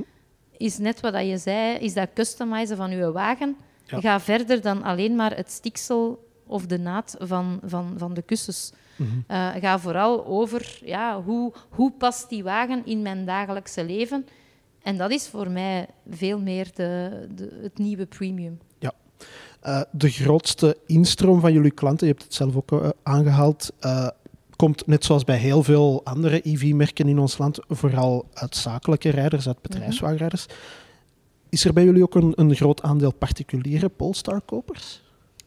is 0.57 0.78
net 0.78 1.01
wat 1.01 1.12
dat 1.12 1.26
je 1.26 1.39
zei, 1.39 1.76
is 1.78 1.95
dat 1.95 2.09
customizen 2.14 2.76
van 2.76 2.91
je 2.91 3.12
wagen. 3.12 3.57
Ja. 3.85 4.01
Ga 4.01 4.20
verder 4.20 4.61
dan 4.61 4.83
alleen 4.83 5.16
maar 5.16 5.37
het 5.37 5.51
stiksel 5.51 6.28
of 6.47 6.66
de 6.66 6.78
naad 6.78 7.16
van, 7.18 7.61
van, 7.64 7.95
van 7.97 8.14
de 8.14 8.22
kussens. 8.22 8.72
Mhm. 8.97 9.09
Eh, 9.26 9.49
ga 9.61 9.78
vooral 9.78 10.26
over 10.26 10.78
ja, 10.85 11.22
hoe, 11.22 11.53
hoe 11.68 11.93
past 11.93 12.28
die 12.28 12.43
wagen 12.43 12.87
in 12.87 13.03
mijn 13.03 13.24
dagelijkse 13.24 13.85
leven. 13.85 14.26
En 14.83 14.97
dat 14.97 15.11
is 15.11 15.28
voor 15.28 15.51
mij 15.51 15.87
veel 16.11 16.41
meer 16.41 16.70
de, 16.74 17.11
de, 17.35 17.59
het 17.62 17.78
nieuwe 17.78 18.07
premium. 18.07 18.59
Eh, 19.62 19.80
de 19.91 20.11
grootste 20.11 20.76
instroom 20.87 21.41
van 21.41 21.53
jullie 21.53 21.70
klanten, 21.70 22.07
je 22.07 22.12
hebt 22.12 22.24
het 22.24 22.35
zelf 22.35 22.57
ook 22.57 22.72
eh, 22.72 22.89
aangehaald, 23.03 23.70
eh, 23.80 24.09
komt 24.57 24.87
net 24.87 25.05
zoals 25.05 25.24
bij 25.24 25.37
heel 25.37 25.62
veel 25.62 26.01
andere 26.05 26.41
EV-merken 26.49 27.09
in 27.09 27.18
ons 27.18 27.39
land 27.39 27.59
vooral 27.68 28.28
uit 28.35 28.57
zakelijke 28.57 29.11
rijders, 29.11 29.47
uit 29.47 29.62
bedrijfswagenrijders. 29.62 30.47
Is 31.49 31.64
er 31.64 31.72
bij 31.72 31.85
jullie 31.85 32.03
ook 32.03 32.14
een, 32.14 32.33
een 32.37 32.55
groot 32.55 32.83
aandeel 32.83 33.14
particuliere 33.14 33.89
Polestar-kopers? 33.89 35.03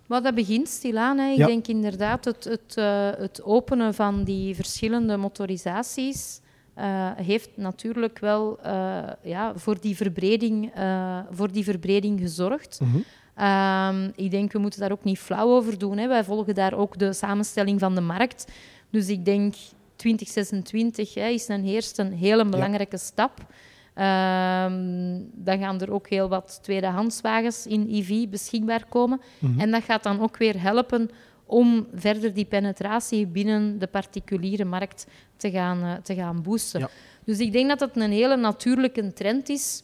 Maar 0.05 0.21
dat 0.21 0.35
begint 0.35 0.67
stilaan. 0.67 1.17
Hè. 1.17 1.31
Ik 1.31 1.37
Ja. 1.37 1.45
denk 1.47 1.67
inderdaad 1.67 2.25
het, 2.25 2.43
het, 2.43 2.75
het 3.19 3.43
openen 3.43 3.93
van 3.93 4.23
die 4.23 4.55
verschillende 4.55 5.17
motorisaties 5.17 6.39
eh, 6.75 7.11
heeft 7.15 7.49
natuurlijk 7.55 8.19
wel 8.19 8.59
eh, 8.61 9.03
ja, 9.21 9.53
voor, 9.55 9.79
die 9.79 9.95
verbreding, 9.95 10.71
eh, 10.73 11.19
voor 11.31 11.51
die 11.51 11.63
verbreding 11.63 12.19
gezorgd. 12.19 12.79
Mhm. 12.81 12.97
Ehm, 13.35 14.11
ik 14.15 14.31
denk, 14.31 14.51
we 14.51 14.59
moeten 14.59 14.79
daar 14.79 14.91
ook 14.91 15.03
niet 15.03 15.19
flauw 15.19 15.49
over 15.49 15.77
doen. 15.77 15.97
Hè. 15.97 16.07
Wij 16.07 16.23
volgen 16.23 16.55
daar 16.55 16.73
ook 16.73 16.97
de 16.97 17.13
samenstelling 17.13 17.79
van 17.79 17.95
de 17.95 18.01
markt. 18.01 18.51
Dus 18.89 19.07
ik 19.07 19.25
denk 19.25 19.55
2026 19.95 21.13
hè, 21.13 21.27
is 21.27 21.47
een 21.47 21.65
eerste 21.65 22.01
een 22.01 22.13
hele 22.13 22.45
belangrijke 22.45 22.97
stap. 22.97 23.45
Ehm, 23.93 25.19
dan 25.33 25.59
gaan 25.59 25.81
er 25.81 25.91
ook 25.91 26.09
heel 26.09 26.29
wat 26.29 26.59
tweedehandswagens 26.61 27.67
in 27.67 27.87
EV 27.91 28.27
beschikbaar 28.27 28.85
komen. 28.89 29.21
Mhm. 29.39 29.59
En 29.59 29.71
dat 29.71 29.83
gaat 29.83 30.03
dan 30.03 30.21
ook 30.21 30.37
weer 30.37 30.61
helpen 30.61 31.09
om 31.45 31.87
verder 31.93 32.33
die 32.33 32.45
penetratie 32.45 33.27
binnen 33.27 33.79
de 33.79 33.87
particuliere 33.87 34.65
markt 34.65 35.07
te 35.37 35.51
gaan, 35.51 35.83
eh, 35.83 35.93
te 36.03 36.15
gaan 36.15 36.41
boosten. 36.41 36.79
Ja. 36.79 36.89
Dus 37.23 37.39
ik 37.39 37.51
denk 37.51 37.69
dat 37.69 37.79
het 37.79 37.95
een 37.95 38.11
hele 38.11 38.35
natuurlijke 38.35 39.13
trend 39.13 39.49
is 39.49 39.83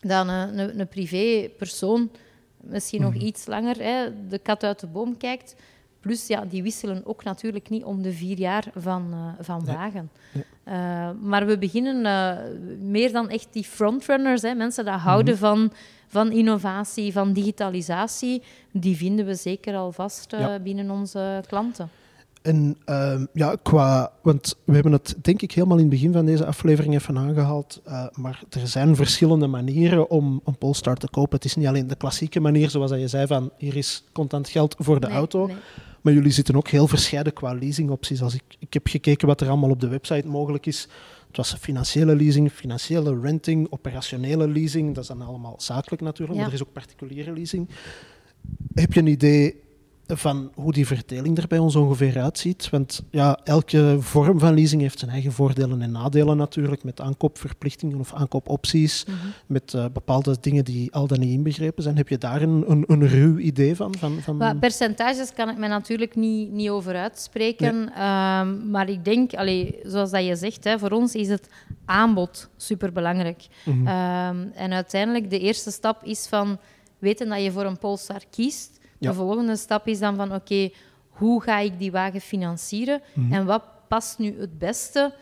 dat 0.00 0.28
een, 0.28 0.58
een, 0.58 0.80
een 0.80 0.88
privépersoon 0.88 2.10
misschien 2.60 3.00
nog 3.00 3.14
Mhm. 3.14 3.24
iets 3.24 3.46
langer 3.46 3.82
hè, 3.82 4.26
de 4.28 4.38
kat 4.38 4.62
uit 4.64 4.80
de 4.80 4.86
boom 4.86 5.16
kijkt. 5.16 5.54
Plus, 6.08 6.26
ja, 6.26 6.44
die 6.48 6.62
wisselen 6.62 7.02
ook 7.04 7.24
natuurlijk 7.24 7.68
niet 7.68 7.84
om 7.84 8.02
de 8.02 8.12
vier 8.12 8.38
jaar 8.38 8.64
van, 8.74 9.06
eh, 9.12 9.44
van 9.44 9.64
wagen. 9.64 10.10
Nee. 10.32 10.44
Eh, 10.64 11.10
maar 11.22 11.46
we 11.46 11.58
beginnen 11.58 12.04
eh, 12.06 12.36
meer 12.80 13.12
dan 13.12 13.28
echt 13.28 13.48
die 13.50 13.64
frontrunners, 13.64 14.42
hè, 14.42 14.54
mensen 14.54 14.84
die 14.84 14.92
houden 14.94 15.34
Mhm. 15.34 15.42
van, 15.42 15.72
van 16.06 16.32
innovatie, 16.32 17.12
van 17.12 17.32
digitalisatie, 17.32 18.42
die 18.70 18.96
vinden 18.96 19.26
we 19.26 19.34
zeker 19.34 19.74
al 19.76 19.92
vast 19.92 20.30
Ja. 20.30 20.58
binnen 20.58 20.90
onze 20.90 21.42
klanten. 21.46 21.88
En 22.42 22.76
ehm, 22.84 23.26
ja, 23.32 23.56
qua, 23.62 24.12
want 24.22 24.56
we 24.64 24.74
hebben 24.74 24.92
het 24.92 25.14
denk 25.22 25.42
ik 25.42 25.52
helemaal 25.52 25.76
in 25.76 25.82
het 25.82 25.92
begin 25.92 26.12
van 26.12 26.24
deze 26.26 26.46
aflevering 26.46 26.94
even 26.94 27.18
aangehaald, 27.18 27.80
uh, 27.88 28.06
maar 28.12 28.42
er 28.50 28.66
zijn 28.66 28.96
verschillende 28.96 29.46
manieren 29.46 30.10
om 30.10 30.40
een 30.44 30.58
Polestar 30.58 30.96
te 30.96 31.08
kopen. 31.10 31.36
Het 31.36 31.44
is 31.44 31.56
niet 31.56 31.66
alleen 31.66 31.86
de 31.86 31.96
klassieke 31.96 32.40
manier, 32.40 32.70
zoals 32.70 32.90
je 32.90 33.08
zei, 33.08 33.26
van 33.26 33.50
hier 33.56 33.76
is 33.76 34.04
contant 34.12 34.48
geld 34.48 34.74
voor 34.78 35.00
de 35.00 35.08
auto. 35.08 35.46
Nee. 35.46 35.56
Maar 36.02 36.12
jullie 36.12 36.30
zitten 36.30 36.56
ook 36.56 36.68
heel 36.68 36.88
verscheiden 36.88 37.32
qua 37.32 37.52
leasingopties. 37.54 38.22
Als 38.22 38.34
ik, 38.34 38.42
ik 38.58 38.72
heb 38.72 38.86
gekeken 38.86 39.26
wat 39.26 39.40
er 39.40 39.48
allemaal 39.48 39.70
op 39.70 39.80
de 39.80 39.88
website 39.88 40.28
mogelijk 40.28 40.66
is. 40.66 40.88
Het 41.26 41.36
was 41.36 41.54
financiële 41.54 42.16
leasing, 42.16 42.52
financiële 42.52 43.20
renting, 43.20 43.66
operationele 43.70 44.48
leasing. 44.48 44.94
Dat 44.94 45.02
is 45.02 45.08
dan 45.08 45.22
allemaal 45.22 45.54
zakelijk 45.58 46.02
natuurlijk, 46.02 46.38
maar 46.38 46.48
er 46.48 46.54
is 46.54 46.62
ook 46.62 46.72
particuliere 46.72 47.32
leasing. 47.32 47.68
Heb 48.74 48.92
je 48.92 49.00
een 49.00 49.06
idee 49.06 49.60
van 50.16 50.50
hoe 50.54 50.72
die 50.72 50.86
verdeling 50.86 51.38
er 51.38 51.46
bij 51.46 51.58
ons 51.58 51.76
ongeveer 51.76 52.20
uitziet. 52.20 52.70
Want 52.70 53.02
ja, 53.10 53.38
elke 53.44 53.96
vorm 54.00 54.38
van 54.38 54.54
leasing 54.54 54.82
heeft 54.82 54.98
zijn 54.98 55.10
eigen 55.10 55.32
voordelen 55.32 55.82
en 55.82 55.90
nadelen 55.90 56.36
natuurlijk, 56.36 56.84
met 56.84 57.00
aankoopverplichtingen 57.00 57.98
of 57.98 58.14
aankoopopties, 58.14 59.04
mhm. 59.04 59.16
met 59.46 59.72
uh, 59.72 59.84
bepaalde 59.92 60.36
dingen 60.40 60.64
die 60.64 60.92
al 60.92 61.06
dan 61.06 61.20
niet 61.20 61.32
inbegrepen 61.32 61.82
zijn. 61.82 61.96
Heb 61.96 62.08
je 62.08 62.18
daar 62.18 62.42
een, 62.42 62.64
een, 62.70 62.84
een 62.86 63.08
ruw 63.08 63.38
idee 63.38 63.76
van? 63.76 63.94
van, 63.98 64.20
van... 64.22 64.58
percentages 64.58 65.32
kan 65.32 65.48
ik 65.48 65.56
me 65.56 65.68
natuurlijk 65.68 66.16
niet, 66.16 66.50
niet 66.50 66.68
over 66.68 66.94
uitspreken, 66.94 67.94
ehm, 67.94 68.70
maar 68.70 68.88
ik 68.88 69.04
denk, 69.04 69.34
allee, 69.34 69.78
zoals 69.82 70.10
dat 70.10 70.26
je 70.26 70.36
zegt, 70.36 70.64
hè, 70.64 70.78
voor 70.78 70.90
ons 70.90 71.14
is 71.14 71.28
het 71.28 71.48
aanbod 71.84 72.48
superbelangrijk. 72.56 73.46
Mm 73.64 73.86
en 74.54 74.72
uiteindelijk, 74.72 75.30
de 75.30 75.38
eerste 75.38 75.70
stap 75.70 76.04
is 76.04 76.26
van 76.26 76.58
weten 76.98 77.28
dat 77.28 77.42
je 77.42 77.52
voor 77.52 77.64
een 77.64 77.78
Polestar 77.78 78.22
kiest, 78.30 78.77
de 78.98 79.14
volgende 79.14 79.56
stap 79.56 79.86
is 79.86 79.98
dan 79.98 80.16
van 80.16 80.34
oké, 80.34 80.70
hoe 81.08 81.42
ga 81.42 81.58
ik 81.58 81.78
die 81.78 81.92
wagen 81.92 82.20
financieren 82.20 83.00
mhm. 83.14 83.32
en 83.32 83.46
wat 83.46 83.62
past 83.88 84.18
nu 84.18 84.40
het 84.40 84.58
beste 84.58 85.14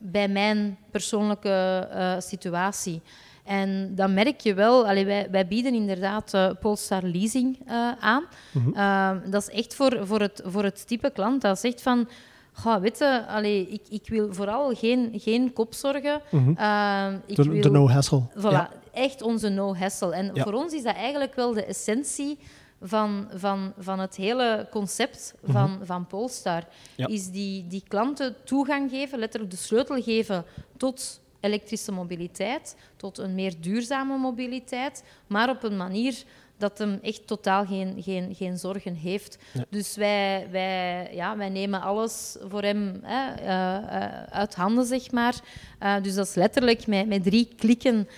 bij 0.00 0.28
mijn 0.28 0.78
persoonlijke 0.90 1.88
uh, 1.94 2.14
situatie. 2.18 3.02
En 3.44 3.94
dan 3.94 4.14
merk 4.14 4.40
je 4.40 4.54
wel, 4.54 4.86
allee, 4.88 5.04
wij, 5.04 5.28
wij 5.30 5.46
bieden 5.46 5.74
inderdaad 5.74 6.34
uh, 6.34 6.50
Polestar 6.60 7.02
Leasing 7.02 7.58
uh, 7.66 7.90
aan. 8.00 8.24
Mm 8.52 8.74
-hmm. 8.74 9.30
dat 9.30 9.42
is 9.42 9.48
echt 9.48 9.74
voor, 9.74 10.06
voor, 10.06 10.20
het, 10.20 10.42
voor 10.44 10.62
het 10.62 10.86
type 10.86 11.10
klant 11.10 11.42
dat 11.42 11.58
zegt 11.58 11.82
van... 11.82 12.08
Ga, 12.56 12.80
weet 12.80 12.98
je, 12.98 13.26
allee, 13.26 13.68
ik, 13.68 13.82
ik 13.88 14.08
wil 14.08 14.34
vooral 14.34 14.74
geen, 14.74 15.12
geen 15.14 15.52
kopzorgen. 15.52 16.20
Mm 16.30 16.44
-hmm. 16.44 16.54
de, 17.26 17.58
de 17.58 17.70
no-hassle. 17.70 18.22
Voilà, 18.36 18.40
ja. 18.40 18.70
echt 18.92 19.22
onze 19.22 19.48
no-hassle. 19.48 20.14
En 20.14 20.30
ja. 20.34 20.42
voor 20.42 20.52
ons 20.52 20.72
is 20.72 20.82
dat 20.82 20.94
eigenlijk 20.94 21.34
wel 21.34 21.52
de 21.52 21.64
essentie 21.64 22.38
van, 22.84 23.28
van, 23.34 23.72
van 23.78 23.98
het 23.98 24.16
hele 24.16 24.68
concept 24.70 25.34
van, 25.44 25.70
mm 25.70 25.84
van 25.84 26.06
Polestar. 26.06 26.64
Is 26.96 27.30
die, 27.30 27.66
die 27.66 27.82
klanten 27.88 28.34
toegang 28.44 28.90
geven, 28.90 29.18
letterlijk 29.18 29.52
de 29.52 29.58
sleutel 29.58 30.02
geven 30.02 30.44
tot 30.76 31.20
elektrische 31.40 31.92
mobiliteit, 31.92 32.76
tot 32.96 33.18
een 33.18 33.34
meer 33.34 33.54
duurzame 33.60 34.18
mobiliteit, 34.18 35.04
maar 35.26 35.48
op 35.48 35.62
een 35.62 35.76
manier 35.76 36.24
dat 36.56 36.78
hem 36.78 36.98
echt 37.02 37.26
totaal 37.26 37.66
geen, 37.66 38.02
geen, 38.02 38.34
geen 38.34 38.58
zorgen 38.58 38.94
heeft. 38.94 39.38
Dus 39.68 39.96
wij, 39.96 40.46
wij, 40.50 41.10
ja, 41.14 41.36
wij 41.36 41.48
nemen 41.48 41.80
alles 41.80 42.36
voor 42.48 42.62
hem 42.62 43.00
hè, 43.02 43.42
uh, 43.42 43.82
uh, 43.84 44.22
uit 44.22 44.54
handen, 44.54 44.84
zeg 44.84 45.10
maar. 45.10 45.34
Uh, 45.82 46.02
dus 46.02 46.14
dat 46.14 46.26
is 46.26 46.34
letterlijk 46.34 46.86
met, 46.86 47.06
met 47.06 47.22
drie 47.22 47.48
klikken 47.56 48.08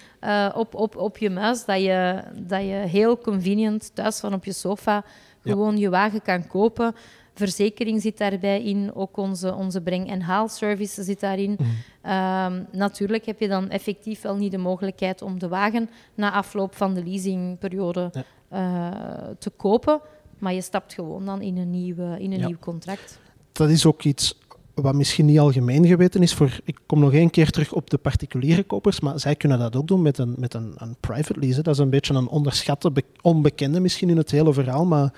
op, 0.54 0.74
op, 0.74 0.96
op 0.96 1.18
je 1.18 1.30
muis 1.30 1.64
dat 1.64 1.80
je, 1.82 2.22
dat 2.34 2.60
je 2.60 2.84
heel 2.88 3.18
convenient 3.18 3.94
thuis 3.94 4.20
van 4.20 4.34
op 4.34 4.44
je 4.44 4.52
sofa 4.52 5.04
gewoon 5.42 5.78
je 5.78 5.90
wagen 5.90 6.22
kan 6.22 6.46
kopen. 6.46 6.94
Verzekering 7.38 8.02
zit 8.02 8.18
daarbij 8.18 8.62
in, 8.62 8.90
ook 8.94 9.16
onze, 9.16 9.54
onze 9.54 9.80
breng- 9.80 10.10
en 10.10 10.20
haalservice 10.20 11.02
zit 11.02 11.20
daarin. 11.20 11.58
Mm. 11.58 12.66
natuurlijk 12.72 13.26
heb 13.26 13.40
je 13.40 13.48
dan 13.48 13.70
effectief 13.70 14.20
wel 14.20 14.36
niet 14.36 14.50
de 14.50 14.58
mogelijkheid 14.58 15.22
om 15.22 15.38
de 15.38 15.48
wagen 15.48 15.90
na 16.14 16.32
afloop 16.32 16.74
van 16.74 16.94
de 16.94 17.04
leasingperiode 17.04 18.10
uh, 18.52 18.90
te 19.38 19.50
kopen, 19.50 20.00
maar 20.38 20.52
je 20.52 20.60
stapt 20.60 20.94
gewoon 20.94 21.24
dan 21.24 21.42
in 21.42 21.56
een, 21.56 21.70
nieuw, 21.70 22.16
in 22.18 22.32
een 22.32 22.46
nieuw 22.46 22.58
contract. 22.58 23.18
Dat 23.52 23.70
is 23.70 23.86
ook 23.86 24.02
iets 24.02 24.38
wat 24.82 24.94
misschien 24.94 25.26
niet 25.26 25.38
algemeen 25.38 25.86
geweten 25.86 26.22
is. 26.22 26.34
Voor, 26.34 26.58
ik 26.64 26.78
kom 26.86 27.00
nog 27.00 27.12
één 27.12 27.30
keer 27.30 27.50
terug 27.50 27.72
op 27.72 27.90
de 27.90 27.98
particuliere 27.98 28.62
kopers, 28.62 29.00
maar 29.00 29.20
zij 29.20 29.36
kunnen 29.36 29.58
dat 29.58 29.76
ook 29.76 29.86
doen 29.86 30.02
met 30.02 30.18
een, 30.18 30.34
met 30.38 30.54
een, 30.54 30.74
een 30.76 30.96
private 31.00 31.40
lease. 31.40 31.62
Dat 31.62 31.74
is 31.74 31.80
een 31.80 31.90
beetje 31.90 32.14
een 32.14 32.28
onderschatte, 32.28 32.92
onbekende 33.22 33.80
misschien 33.80 34.10
in 34.10 34.16
het 34.16 34.30
hele 34.30 34.52
verhaal, 34.52 34.84
maar 34.84 35.12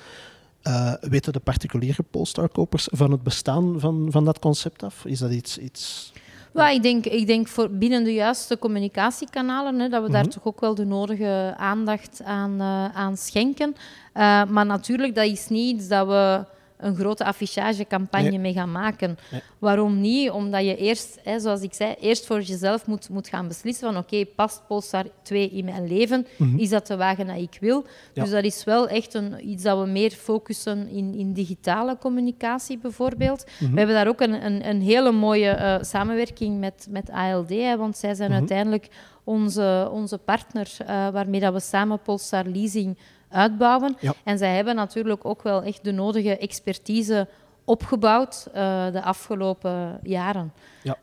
uh, 0.62 0.92
weten 1.00 1.32
de 1.32 1.40
particuliere 1.40 2.02
Polestar-kopers 2.02 2.88
van 2.90 3.10
het 3.10 3.22
bestaan 3.22 3.80
van, 3.80 4.08
van 4.10 4.24
dat 4.24 4.38
concept 4.38 4.82
af? 4.82 5.04
Is 5.04 5.18
dat 5.18 5.30
iets... 5.30 5.58
iets 5.58 6.12
ja, 6.54 6.68
ik 6.68 6.82
denk, 6.82 7.06
ik 7.06 7.26
denk 7.26 7.48
voor 7.48 7.70
binnen 7.70 8.04
de 8.04 8.12
juiste 8.12 8.58
communicatiekanalen 8.58 9.78
hè, 9.78 9.88
dat 9.88 10.02
we 10.02 10.10
daar 10.10 10.22
mhm. 10.22 10.32
toch 10.32 10.44
ook 10.44 10.60
wel 10.60 10.74
de 10.74 10.84
nodige 10.84 11.54
aandacht 11.56 12.22
aan, 12.24 12.52
uh, 12.52 12.96
aan 12.96 13.16
schenken. 13.16 13.74
Uh, 14.14 14.44
maar 14.44 14.66
natuurlijk, 14.66 15.14
dat 15.14 15.26
is 15.26 15.48
niet 15.48 15.76
iets 15.76 15.88
dat 15.88 16.06
we 16.06 16.44
een 16.78 16.96
grote 16.96 17.24
affichagecampagne 17.24 18.28
nee. 18.28 18.38
mee 18.38 18.52
gaan 18.52 18.72
maken. 18.72 19.18
Waarom 19.58 20.00
niet? 20.00 20.30
Omdat 20.30 20.64
je 20.64 20.76
eerst, 20.76 21.18
hè, 21.22 21.40
zoals 21.40 21.62
ik 21.62 21.74
zei, 21.74 21.94
eerst 22.00 22.26
voor 22.26 22.40
jezelf 22.40 22.86
moet, 22.86 23.08
moet 23.08 23.28
gaan 23.28 23.48
beslissen 23.48 23.86
van 23.92 23.96
oké, 23.96 24.14
okay, 24.14 24.26
past 24.26 24.62
Polestar 24.66 25.04
2 25.22 25.50
in 25.50 25.64
mijn 25.64 25.88
leven? 25.88 26.26
Mhm. 26.36 26.58
Is 26.58 26.68
dat 26.68 26.86
de 26.86 26.96
wagen 26.96 27.26
dat 27.26 27.36
ik 27.36 27.56
wil? 27.60 27.84
Dus 28.12 28.30
dat 28.30 28.44
is 28.44 28.64
wel 28.64 28.88
echt 28.88 29.14
een, 29.14 29.50
iets 29.50 29.62
dat 29.62 29.80
we 29.80 29.86
meer 29.86 30.10
focussen 30.10 30.88
in, 30.88 31.14
in 31.14 31.32
digitale 31.32 31.98
communicatie 31.98 32.78
bijvoorbeeld. 32.78 33.44
Mhm. 33.58 33.72
We 33.72 33.78
hebben 33.78 33.96
daar 33.96 34.08
ook 34.08 34.20
een, 34.20 34.44
een, 34.44 34.68
een 34.68 34.80
hele 34.80 35.12
mooie 35.12 35.56
uh, 35.58 35.76
samenwerking 35.80 36.58
met, 36.58 36.86
met 36.90 37.10
ALD, 37.10 37.48
hè, 37.48 37.76
want 37.76 37.96
zij 37.96 38.14
zijn 38.14 38.30
mhm. 38.30 38.38
uiteindelijk 38.38 38.88
onze, 39.24 39.88
onze 39.92 40.18
partner 40.18 40.76
uh, 40.80 40.86
waarmee 41.08 41.40
dat 41.40 41.52
we 41.52 41.60
samen 41.60 42.00
Polestar 42.00 42.44
Leasing 42.44 42.98
uitbouwen. 43.28 43.96
En 44.24 44.38
zij 44.38 44.56
hebben 44.56 44.74
natuurlijk 44.74 45.24
ook 45.24 45.42
wel 45.42 45.62
echt 45.62 45.84
de 45.84 45.92
nodige 45.92 46.38
expertise 46.38 47.28
opgebouwd 47.64 48.46
uh, 48.48 48.54
de 48.92 49.02
afgelopen 49.02 49.98
jaren. 50.02 50.52
Ja. 50.82 50.96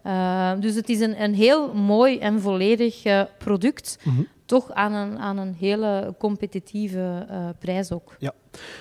Uh, 0.56 0.62
dus 0.62 0.76
het 0.76 0.90
is 0.90 1.00
een, 1.00 1.22
een 1.22 1.34
heel 1.34 1.74
mooi 1.74 2.20
en 2.20 2.42
volledig 2.42 3.06
uh, 3.06 3.22
product, 3.38 3.98
mm 4.04 4.16
-hmm. 4.16 4.28
toch 4.46 4.72
aan 4.72 4.94
een, 4.94 5.20
aan 5.20 5.38
een 5.38 5.56
hele 5.60 6.16
competitieve 6.18 7.28
prijs 7.60 7.92
ook. 7.92 8.16
Ja. 8.20 8.34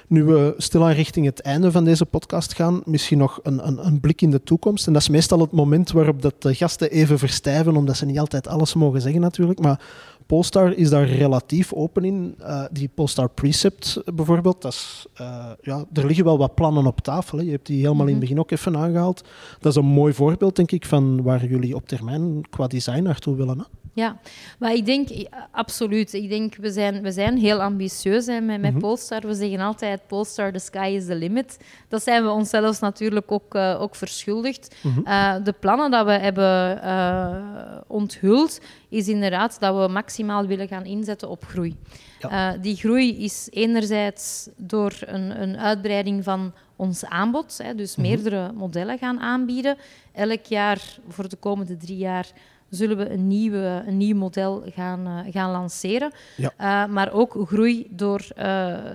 Nu 0.06 0.24
we 0.24 0.54
stilaan 0.56 0.92
richting 0.92 1.26
het 1.26 1.40
einde 1.40 1.70
van 1.70 1.84
deze 1.84 2.04
podcast 2.04 2.54
gaan, 2.54 2.82
misschien 2.84 3.18
nog 3.18 3.40
een, 3.42 3.66
een, 3.66 3.86
een, 3.86 4.00
blik 4.00 4.22
in 4.22 4.30
de 4.30 4.42
toekomst. 4.42 4.86
En 4.86 4.92
dat 4.92 5.02
is 5.02 5.08
meestal 5.08 5.40
het 5.40 5.52
moment 5.52 5.92
waarop 5.92 6.22
dat 6.22 6.42
de 6.42 6.54
gasten 6.54 6.90
even 6.90 7.18
verstijven, 7.18 7.76
omdat 7.76 7.96
ze 7.96 8.06
niet 8.06 8.18
altijd 8.18 8.48
alles 8.48 8.74
mogen 8.74 9.00
zeggen 9.00 9.20
natuurlijk. 9.20 9.60
Maar 9.60 9.80
Polestar 10.26 10.72
is 10.72 10.90
daar 10.90 11.06
relatief 11.06 11.72
open 11.72 12.04
in. 12.04 12.34
Uh, 12.40 12.64
die 12.70 12.90
Polestar 12.94 13.28
Precept 13.28 14.02
bijvoorbeeld, 14.14 14.62
dat 14.62 14.72
is, 14.72 15.06
uh, 15.20 15.50
ja, 15.62 15.84
er 15.92 16.06
liggen 16.06 16.24
wel 16.24 16.38
wat 16.38 16.54
plannen 16.54 16.86
op 16.86 17.00
tafel. 17.00 17.38
Hè. 17.38 17.44
Je 17.44 17.50
hebt 17.50 17.66
die 17.66 17.80
helemaal 17.80 18.06
in 18.06 18.12
het 18.12 18.12
mhm. 18.12 18.20
begin 18.20 18.38
ook 18.38 18.50
even 18.50 18.76
aangehaald. 18.76 19.24
Dat 19.60 19.72
is 19.72 19.78
een 19.78 19.84
mooi 19.84 20.12
voorbeeld, 20.12 20.56
denk 20.56 20.72
ik, 20.72 20.86
van 20.86 21.22
waar 21.22 21.46
jullie 21.46 21.74
op 21.74 21.88
termijn 21.88 22.48
qua 22.50 22.66
design 22.66 23.02
naartoe 23.02 23.36
willen. 23.36 23.58
Hè? 23.58 23.64
Ja, 23.94 24.18
maar 24.58 24.72
ik 24.72 24.86
denk 24.86 25.08
absoluut. 25.50 26.12
Ik 26.12 26.28
denk 26.28 26.56
we 26.56 26.70
zijn, 26.70 27.02
we 27.02 27.12
zijn 27.12 27.38
heel 27.38 27.62
ambitieus 27.62 28.26
hè, 28.26 28.40
met, 28.40 28.60
met 28.60 28.72
mm 28.72 28.80
Polestar. 28.80 29.20
We 29.20 29.34
zeggen 29.34 29.60
altijd: 29.60 30.06
Polestar, 30.06 30.52
the 30.52 30.58
sky 30.58 30.92
is 30.96 31.06
the 31.06 31.14
limit. 31.14 31.58
Dat 31.88 32.02
zijn 32.02 32.22
we 32.22 32.30
onszelf 32.30 32.80
natuurlijk 32.80 33.32
ook, 33.32 33.54
uh, 33.54 33.80
ook 33.80 33.94
verschuldigd. 33.94 34.76
Mm 34.82 34.92
-hmm. 34.92 35.02
uh, 35.06 35.34
de 35.44 35.52
plannen 35.52 35.90
die 35.90 36.04
we 36.04 36.12
hebben 36.12 37.82
onthuld, 37.86 38.60
is 38.88 39.08
inderdaad 39.08 39.56
dat 39.60 39.76
we 39.76 39.92
maximaal 40.22 40.46
willen 40.46 40.68
gaan 40.68 40.84
inzetten 40.84 41.28
op 41.28 41.44
groei. 41.44 41.76
Ja. 42.18 42.56
die 42.56 42.76
groei 42.76 43.24
is 43.24 43.48
enerzijds 43.50 44.48
door 44.56 44.92
een, 45.00 45.42
een 45.42 45.58
uitbreiding 45.58 46.24
van 46.24 46.52
ons 46.76 47.04
aanbod, 47.04 47.58
hè, 47.62 47.74
dus 47.74 47.96
mm 47.96 48.04
-hmm. 48.04 48.12
meerdere 48.12 48.52
modellen 48.52 48.98
gaan 48.98 49.20
aanbieden. 49.20 49.76
Elk 50.12 50.44
jaar 50.44 50.98
voor 51.08 51.28
de 51.28 51.36
komende 51.36 51.76
drie 51.76 51.96
jaar 51.96 52.26
zullen 52.74 52.96
we 52.96 53.10
een, 53.10 53.26
nieuwe, 53.26 53.82
een 53.86 53.96
nieuw 53.96 54.16
model 54.16 54.64
gaan, 54.74 55.06
uh, 55.06 55.32
gaan 55.32 55.50
lanceren. 55.50 56.12
Ja. 56.36 56.52
Uh, 56.60 56.92
maar 56.92 57.12
ook 57.12 57.36
groei 57.46 57.86
door 57.90 58.20
uh, 58.20 58.44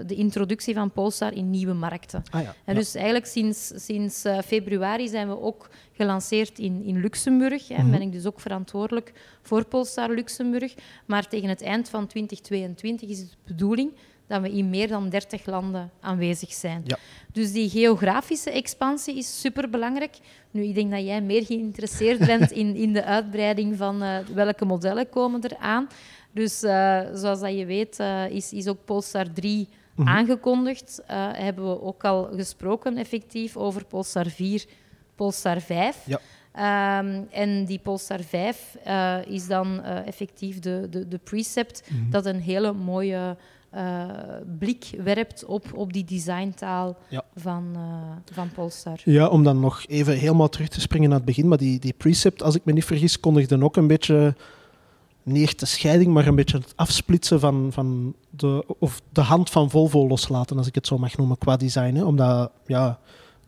de 0.05 0.15
introductie 0.15 0.73
van 0.73 0.91
Polestar 0.91 1.33
in 1.33 1.49
nieuwe 1.49 1.73
markten. 1.73 2.23
Ah, 2.29 2.41
ja. 2.41 2.55
En 2.65 2.75
dus 2.75 2.95
eigenlijk 2.95 3.25
sinds, 3.25 3.71
sinds 3.75 4.25
februari 4.45 5.07
zijn 5.07 5.27
we 5.27 5.41
ook 5.41 5.69
gelanceerd 5.93 6.59
in, 6.59 6.83
in 6.83 7.01
Luxemburg. 7.01 7.69
En 7.69 7.85
mm 7.85 7.91
ben 7.91 8.01
ik 8.01 8.11
dus 8.11 8.25
ook 8.25 8.39
verantwoordelijk 8.39 9.13
voor 9.41 9.65
Polestar 9.65 10.09
Luxemburg. 10.09 10.73
Maar 11.05 11.27
tegen 11.27 11.49
het 11.49 11.61
eind 11.61 11.89
van 11.89 12.07
2022 12.07 13.09
is 13.09 13.19
het 13.19 13.29
de 13.29 13.35
bedoeling 13.45 13.91
dat 14.29 14.41
we 14.41 14.51
in 14.51 14.69
meer 14.69 14.87
dan 14.87 15.09
30 15.09 15.45
landen 15.45 15.91
aanwezig 15.99 16.53
zijn. 16.53 16.81
Ja. 16.85 16.97
Dus 17.33 17.51
die 17.51 17.69
geografische 17.69 18.51
expansie 18.51 19.17
is 19.17 19.39
superbelangrijk. 19.41 20.17
Nu, 20.51 20.63
ik 20.63 20.75
denk 20.75 20.91
dat 20.91 21.03
jij 21.05 21.21
meer 21.21 21.45
geïnteresseerd 21.45 22.25
bent 22.25 22.51
in, 22.51 22.75
in 22.75 22.93
de 22.93 23.03
uitbreiding 23.03 23.77
van 23.77 24.03
uh, 24.03 24.17
welke 24.33 24.65
modellen 24.65 25.09
komen 25.09 25.41
er 25.41 25.57
aan. 25.57 25.87
Dus 26.31 26.63
uh, 26.63 27.01
zoals 27.13 27.39
dat 27.39 27.57
je 27.57 27.65
weet, 27.65 27.99
uh, 27.99 28.29
is, 28.29 28.53
is 28.53 28.67
ook 28.67 28.85
Polestar 28.85 29.31
3 29.33 29.67
aangekondigd. 30.03 31.01
Uh, 31.01 31.07
hebben 31.31 31.69
we 31.69 31.81
ook 31.81 32.03
al 32.03 32.29
gesproken 32.35 32.97
effectief 32.97 33.57
over 33.57 33.85
Polestar 33.85 34.25
4, 34.25 34.65
Polestar 35.15 35.61
5. 35.61 36.05
Ja. 36.05 36.19
Um, 36.99 37.27
en 37.31 37.65
die 37.65 37.79
Polestar 37.79 38.19
5 38.23 38.77
uh, 38.87 39.17
is 39.25 39.47
dan 39.47 39.83
effectief 39.83 40.59
de, 40.59 40.87
de, 40.89 41.07
de 41.07 41.17
precept 41.17 41.83
Mhm. 41.89 42.09
dat 42.09 42.25
een 42.25 42.41
hele 42.41 42.73
mooie 42.73 43.37
uh, 43.75 44.05
blik 44.59 44.89
werpt 45.03 45.45
op, 45.45 45.65
op 45.73 45.93
die 45.93 46.03
designtaal 46.03 46.97
Ja. 47.09 47.23
van, 47.35 47.65
uh, 47.75 47.81
van 48.33 48.49
Polestar. 48.51 48.99
Ja, 49.03 49.27
om 49.27 49.43
dan 49.43 49.59
nog 49.59 49.83
even 49.87 50.17
helemaal 50.17 50.49
terug 50.49 50.67
te 50.67 50.81
springen 50.81 51.09
naar 51.09 51.17
het 51.17 51.27
begin. 51.27 51.47
Maar 51.47 51.57
die, 51.57 51.79
die 51.79 51.93
precept, 51.97 52.43
als 52.43 52.55
ik 52.55 52.65
me 52.65 52.73
niet 52.73 52.85
vergis, 52.85 53.19
kondigde 53.19 53.63
ook 53.63 53.77
een 53.77 53.87
beetje... 53.87 54.35
Niet 55.23 55.43
echt 55.43 55.59
de 55.59 55.65
scheiding, 55.65 56.13
maar 56.13 56.27
een 56.27 56.35
beetje 56.35 56.57
het 56.57 56.73
afsplitsen 56.75 57.39
van, 57.39 57.69
van 57.71 58.15
de, 58.29 58.63
of 58.79 59.01
de 59.11 59.21
hand 59.21 59.49
van 59.49 59.69
Volvo 59.69 60.07
loslaten, 60.07 60.57
als 60.57 60.67
ik 60.67 60.75
het 60.75 60.87
zo 60.87 60.97
mag 60.97 61.17
noemen, 61.17 61.37
qua 61.37 61.57
design. 61.57 61.95
Hè. 61.95 62.03
Omdat 62.03 62.51
ja, 62.65 62.99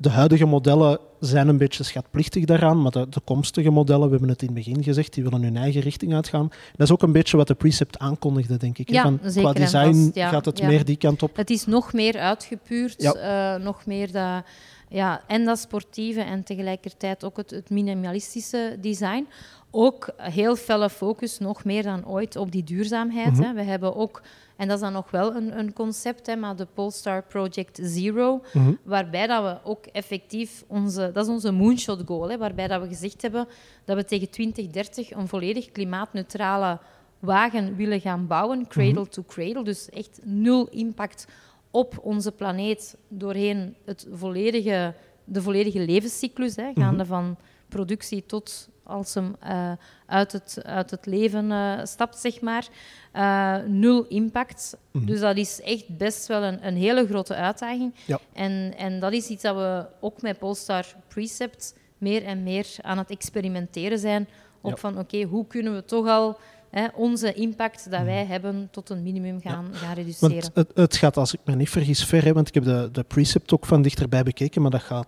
de 0.01 0.09
huidige 0.09 0.45
modellen 0.45 0.99
zijn 1.19 1.47
een 1.47 1.57
beetje 1.57 1.83
schatplichtig 1.83 2.45
daaraan, 2.45 2.81
maar 2.81 2.91
de 2.91 3.09
toekomstige 3.09 3.69
modellen, 3.69 4.05
we 4.05 4.11
hebben 4.11 4.29
het 4.29 4.41
in 4.41 4.47
het 4.47 4.55
begin 4.55 4.83
gezegd, 4.83 5.13
die 5.13 5.23
willen 5.23 5.43
hun 5.43 5.57
eigen 5.57 5.81
richting 5.81 6.13
uitgaan. 6.13 6.47
Dat 6.47 6.87
is 6.87 6.91
ook 6.91 7.01
een 7.01 7.11
beetje 7.11 7.37
wat 7.37 7.47
de 7.47 7.53
precept 7.53 7.99
aankondigde, 7.99 8.57
denk 8.57 8.77
ik. 8.77 8.89
Ja, 8.89 9.01
van, 9.01 9.19
zeker 9.23 9.41
qua 9.41 9.53
design 9.53 9.93
vast, 9.93 10.15
ja, 10.15 10.29
gaat 10.29 10.45
het 10.45 10.59
ja. 10.59 10.67
meer 10.67 10.85
die 10.85 10.97
kant 10.97 11.23
op. 11.23 11.35
Het 11.35 11.49
is 11.49 11.65
nog 11.65 11.93
meer 11.93 12.19
uitgepuurd, 12.19 13.01
eh, 13.01 13.55
nog 13.55 13.85
meer 13.85 14.11
dat, 14.11 14.43
ja, 14.91 15.21
en 15.27 15.45
dat 15.45 15.59
sportieve 15.59 16.21
en 16.21 16.43
tegelijkertijd 16.43 17.23
ook 17.23 17.37
het, 17.37 17.49
het 17.49 17.69
minimalistische 17.69 18.77
design. 18.81 19.27
Ook 19.73 20.09
heel 20.17 20.55
felle 20.55 20.89
focus, 20.89 21.37
nog 21.39 21.63
meer 21.63 21.83
dan 21.83 22.07
ooit, 22.07 22.35
op 22.35 22.51
die 22.51 22.63
duurzaamheid. 22.63 23.31
Mhm. 23.31 23.41
hè. 23.43 23.53
We 23.53 23.61
hebben 23.61 23.95
ook, 23.95 24.21
en 24.55 24.67
dat 24.67 24.75
is 24.77 24.83
dan 24.83 24.93
nog 24.93 25.11
wel 25.11 25.35
een, 25.35 25.59
een 25.59 25.73
concept, 25.73 26.25
hè, 26.27 26.35
maar 26.35 26.55
de 26.55 26.67
Polestar 26.73 27.23
Project 27.23 27.79
Zero, 27.83 28.41
Mhm. 28.53 28.73
waarbij 28.83 29.27
dat 29.27 29.43
we 29.43 29.69
ook 29.69 29.85
effectief 29.85 30.63
onze, 30.67 31.09
dat 31.13 31.25
is 31.25 31.31
onze 31.31 31.51
moonshot 31.51 32.01
goal, 32.05 32.29
hè, 32.29 32.37
waarbij 32.37 32.67
dat 32.67 32.81
we 32.81 32.87
gezegd 32.87 33.21
hebben 33.21 33.47
dat 33.85 33.95
we 33.95 34.05
tegen 34.05 34.29
2030 34.29 35.11
een 35.11 35.27
volledig 35.27 35.71
klimaatneutrale 35.71 36.79
wagen 37.19 37.75
willen 37.75 38.01
gaan 38.01 38.27
bouwen, 38.27 38.67
cradle 38.67 39.07
to 39.07 39.23
cradle, 39.27 39.63
dus 39.63 39.89
echt 39.89 40.19
nul 40.23 40.67
impact 40.69 41.27
op 41.71 41.99
onze 42.01 42.31
planeet 42.31 42.97
doorheen 43.07 43.75
het 43.85 44.07
volledige, 44.11 44.93
de 45.23 45.41
volledige 45.41 45.79
levenscyclus, 45.79 46.55
hè, 46.55 46.71
gaande 46.75 47.05
van 47.05 47.37
productie 47.69 48.25
tot 48.25 48.69
als 48.83 49.13
hem 49.13 49.35
eh, 49.39 49.71
uit, 50.05 50.31
het, 50.31 50.59
uit 50.63 50.91
het 50.91 51.05
leven 51.05 51.51
eh, 51.51 51.79
stapt, 51.83 52.17
zeg 52.17 52.41
maar. 52.41 52.67
Eh, 53.11 53.57
nul 53.67 54.05
impact. 54.07 54.77
Mhm. 54.91 55.05
Dus 55.05 55.19
dat 55.19 55.37
is 55.37 55.61
echt 55.61 55.97
best 55.97 56.27
wel 56.27 56.43
een, 56.43 56.67
een 56.67 56.75
hele 56.75 57.07
grote 57.07 57.35
uitdaging. 57.35 57.93
Ja. 58.05 58.19
En, 58.33 58.73
en 58.77 58.99
dat 58.99 59.13
is 59.13 59.27
iets 59.27 59.43
dat 59.43 59.55
we 59.55 59.85
ook 59.99 60.21
met 60.21 60.39
Polestar 60.39 60.85
Precept 61.07 61.75
meer 61.97 62.25
en 62.25 62.43
meer 62.43 62.67
aan 62.81 62.97
het 62.97 63.09
experimenteren 63.09 63.99
zijn. 63.99 64.27
Op 64.61 64.69
Ja. 64.69 64.75
van, 64.75 64.99
oké, 64.99 65.23
hoe 65.23 65.47
kunnen 65.47 65.75
we 65.75 65.85
toch 65.85 66.07
al 66.07 66.37
hè, 66.71 66.87
onze 66.95 67.33
impact 67.33 67.91
dat 67.91 68.03
wij 68.03 68.25
hebben 68.25 68.67
tot 68.71 68.89
een 68.89 69.03
minimum 69.03 69.41
gaan, 69.41 69.65
gaan 69.73 69.93
reduceren. 69.93 70.31
Want 70.35 70.51
het, 70.53 70.71
het 70.73 70.95
gaat, 70.95 71.17
als 71.17 71.33
ik 71.33 71.39
me 71.45 71.55
niet 71.55 71.69
vergis, 71.69 72.03
ver. 72.05 72.23
Hè, 72.23 72.33
want 72.33 72.47
ik 72.47 72.53
heb 72.53 72.63
de, 72.63 72.89
de 72.91 73.03
precept 73.03 73.53
ook 73.53 73.65
van 73.65 73.81
dichterbij 73.81 74.23
bekeken, 74.23 74.61
maar 74.61 74.71
dat 74.71 74.81
gaat, 74.81 75.07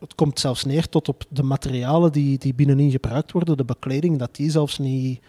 het 0.00 0.14
komt 0.14 0.40
zelfs 0.40 0.64
neer 0.64 0.88
tot 0.88 1.08
op 1.08 1.24
de 1.28 1.42
materialen 1.42 2.12
die, 2.12 2.38
die 2.38 2.54
binnenin 2.54 2.90
gebruikt 2.90 3.32
worden, 3.32 3.56
de 3.56 3.64
bekleding, 3.64 4.18
dat 4.18 4.36
die 4.36 4.50
zelfs 4.50 4.78
niet... 4.78 5.20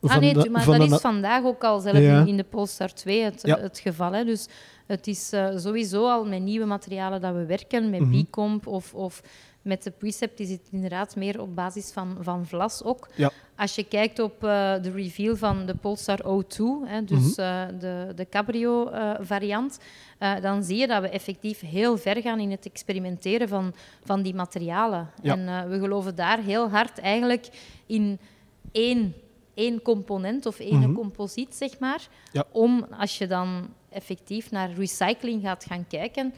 ah 0.00 0.16
nee, 0.18 0.34
de- 0.34 0.42
tu- 0.42 0.50
maar 0.50 0.62
van 0.62 0.78
dat 0.78 0.88
de 0.88 0.94
is 0.94 1.00
vandaag 1.00 1.44
ook 1.44 1.64
al 1.64 1.80
zelf 1.80 1.98
Ja. 1.98 2.24
in, 2.24 2.36
de 2.36 2.44
Polestar 2.44 2.92
2 2.92 3.22
het, 3.22 3.40
Ja. 3.42 3.58
het 3.60 3.78
geval. 3.78 4.12
Hè. 4.12 4.24
Dus 4.24 4.46
het 4.86 5.06
is 5.06 5.32
eh, 5.32 5.48
sowieso 5.56 6.08
al 6.10 6.24
met 6.24 6.42
nieuwe 6.42 6.66
materialen 6.66 7.20
dat 7.20 7.34
we 7.34 7.46
werken, 7.46 7.90
met 7.90 8.00
Mhm. 8.00 8.10
Bicomp 8.10 8.66
of, 8.66 8.94
of 8.94 9.22
met 9.66 9.82
de 9.82 9.90
Precept 9.90 10.40
is 10.40 10.50
het 10.50 10.68
inderdaad 10.70 11.16
meer 11.16 11.40
op 11.40 11.54
basis 11.54 11.90
van, 11.92 12.16
van 12.20 12.46
vlas 12.46 12.82
ook. 12.82 13.08
Ja. 13.14 13.30
Als 13.56 13.74
je 13.74 13.84
kijkt 13.84 14.18
op 14.18 14.44
eh, 14.44 14.74
de 14.82 14.90
reveal 14.90 15.36
van 15.36 15.66
de 15.66 15.74
Polestar 15.74 16.20
O2, 16.24 16.56
hè, 16.84 17.04
dus 17.04 17.36
Mhm. 17.36 17.40
eh, 17.40 17.62
de, 17.80 18.12
de 18.14 18.26
cabrio-variant, 18.28 19.78
dan 20.42 20.62
zie 20.64 20.76
je 20.76 20.86
dat 20.86 21.02
we 21.02 21.08
effectief 21.08 21.60
heel 21.60 21.98
ver 21.98 22.20
gaan 22.22 22.38
in 22.40 22.50
het 22.50 22.66
experimenteren 22.66 23.48
van, 23.48 23.74
van 24.04 24.22
die 24.22 24.34
materialen. 24.34 25.10
Ja. 25.22 25.32
En 25.32 25.48
eh, 25.48 25.68
we 25.70 25.78
geloven 25.78 26.14
daar 26.14 26.38
heel 26.38 26.68
hard 26.70 26.98
eigenlijk 26.98 27.48
in 27.86 28.18
één, 28.72 29.14
één 29.54 29.82
component 29.82 30.46
of 30.46 30.58
één 30.60 30.78
Mhm. 30.78 30.92
composiet, 30.92 31.54
zeg 31.54 31.78
maar. 31.78 32.08
Ja. 32.32 32.44
Om, 32.52 32.86
als 32.98 33.18
je 33.18 33.26
dan 33.26 33.68
effectief 33.90 34.50
naar 34.50 34.70
recycling 34.72 35.42
gaat 35.42 35.64
gaan 35.64 35.86
kijken, 35.88 36.34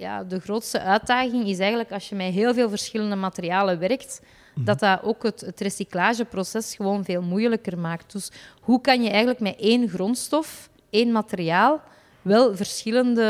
ja, 0.00 0.24
de 0.24 0.40
grootste 0.40 0.80
uitdaging 0.80 1.46
is 1.48 1.58
eigenlijk 1.58 1.92
als 1.92 2.08
je 2.08 2.14
met 2.14 2.32
heel 2.32 2.54
veel 2.54 2.68
verschillende 2.68 3.16
materialen 3.16 3.78
werkt, 3.78 4.20
Mhm. 4.54 4.64
dat 4.64 4.78
dat 4.78 5.02
ook 5.02 5.22
het, 5.22 5.40
het 5.40 5.60
recyclageproces 5.60 6.74
gewoon 6.74 7.04
veel 7.04 7.22
moeilijker 7.22 7.78
maakt. 7.78 8.12
Dus 8.12 8.30
hoe 8.60 8.80
kan 8.80 9.02
je 9.02 9.08
eigenlijk 9.08 9.40
met 9.40 9.56
één 9.58 9.88
grondstof, 9.88 10.68
één 10.90 11.12
materiaal, 11.12 11.80
wel 12.22 12.56
verschillende 12.56 13.22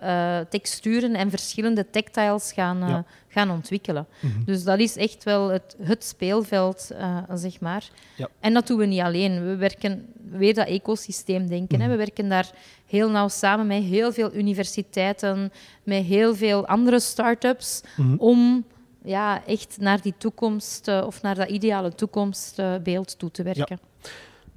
eh, 0.00 0.38
texturen 0.48 1.14
en 1.14 1.30
verschillende 1.30 1.90
tactiles 1.90 2.52
gaan, 2.52 2.82
eh, 2.82 2.88
Ja. 2.88 3.04
gaan 3.28 3.50
ontwikkelen. 3.50 4.06
Mhm. 4.20 4.44
Dus 4.44 4.64
dat 4.64 4.78
is 4.78 4.96
echt 4.96 5.24
wel 5.24 5.48
het, 5.48 5.76
het 5.82 6.04
speelveld, 6.04 6.90
eh, 6.90 7.16
zeg 7.34 7.60
maar. 7.60 7.88
Ja. 8.16 8.28
En 8.40 8.52
dat 8.54 8.66
doen 8.66 8.78
we 8.78 8.86
niet 8.86 9.00
alleen. 9.00 9.44
We 9.44 9.56
werken 9.56 10.06
weer 10.30 10.54
dat 10.54 10.66
ecosysteem 10.66 11.48
denken. 11.48 11.78
Mhm. 11.78 11.84
Hè. 11.86 11.90
We 11.90 11.96
werken 11.96 12.28
daar 12.28 12.50
heel 12.92 13.10
nauw 13.10 13.28
samen 13.28 13.66
met 13.66 13.82
heel 13.82 14.12
veel 14.12 14.34
universiteiten, 14.34 15.52
met 15.82 16.04
heel 16.04 16.34
veel 16.34 16.66
andere 16.66 17.00
start-ups, 17.00 17.80
Mhm. 17.96 18.14
om 18.18 18.64
ja, 19.04 19.46
echt 19.46 19.76
naar 19.80 20.00
die 20.00 20.14
toekomst 20.18 20.88
eh, 20.88 21.02
of 21.06 21.22
naar 21.22 21.34
dat 21.34 21.48
ideale 21.48 21.94
toekomstbeeld 21.94 23.18
toe 23.18 23.30
te 23.30 23.42
werken. 23.42 23.78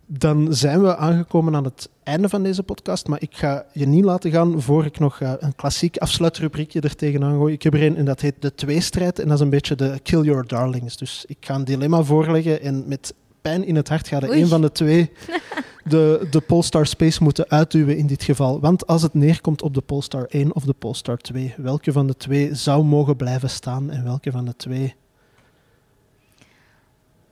Dan 0.08 0.54
zijn 0.54 0.82
we 0.82 0.96
aangekomen 0.98 1.56
aan 1.56 1.64
het 1.64 1.90
einde 2.04 2.30
van 2.30 2.44
deze 2.44 2.64
podcast, 2.64 3.08
maar 3.08 3.22
ik 3.22 3.38
ga 3.38 3.66
je 3.74 3.88
niet 3.88 4.04
laten 4.04 4.32
gaan 4.32 4.62
voor 4.62 4.86
ik 4.86 5.00
nog 5.00 5.22
eh, 5.22 5.34
een 5.40 5.56
klassiek 5.56 5.98
afsluitrubriekje 5.98 6.82
er 6.82 6.96
tegenaan 6.96 7.38
gooi. 7.38 7.54
Ik 7.54 7.64
heb 7.64 7.74
er 7.74 7.84
een 7.84 7.96
en 7.96 8.06
dat 8.06 8.22
heet 8.22 8.36
de 8.40 8.56
tweestrijd 8.56 9.20
en 9.20 9.26
dat 9.28 9.34
is 9.38 9.44
een 9.44 9.50
beetje 9.50 9.76
de 9.76 10.00
kill 10.04 10.22
your 10.22 10.48
darlings. 10.48 10.98
Dus 10.98 11.26
ik 11.28 11.38
ga 11.40 11.56
een 11.56 11.64
dilemma 11.64 12.04
voorleggen 12.04 12.62
en 12.62 12.84
met 12.88 13.14
pijn 13.50 13.66
in 13.66 13.76
het 13.76 13.89
hart 13.89 14.08
gaat 14.08 14.24
een 14.24 14.48
van 14.48 14.62
de 14.62 14.72
twee 14.72 15.12
de, 15.93 16.28
de 16.32 16.41
Polestar 16.41 16.86
Space 16.86 17.24
moeten 17.24 17.50
uitduwen 17.50 17.98
in 17.98 18.08
dit 18.08 18.24
geval. 18.24 18.60
Want 18.60 18.88
als 18.88 19.02
het 19.02 19.14
neerkomt 19.14 19.62
op 19.62 19.74
de 19.74 19.82
Polestar 19.82 20.26
1 20.30 20.56
of 20.56 20.64
de 20.64 20.74
Polestar 20.74 21.18
2, 21.18 21.54
welke 21.58 21.91
van 21.91 22.08
de 22.08 22.18
twee 22.18 22.56
zou 22.56 22.84
mogen 22.84 23.16
blijven 23.16 23.50
staan 23.50 23.91
en 23.91 24.04
welke 24.04 24.32
van 24.32 24.46
de 24.46 24.56
twee... 24.56 24.96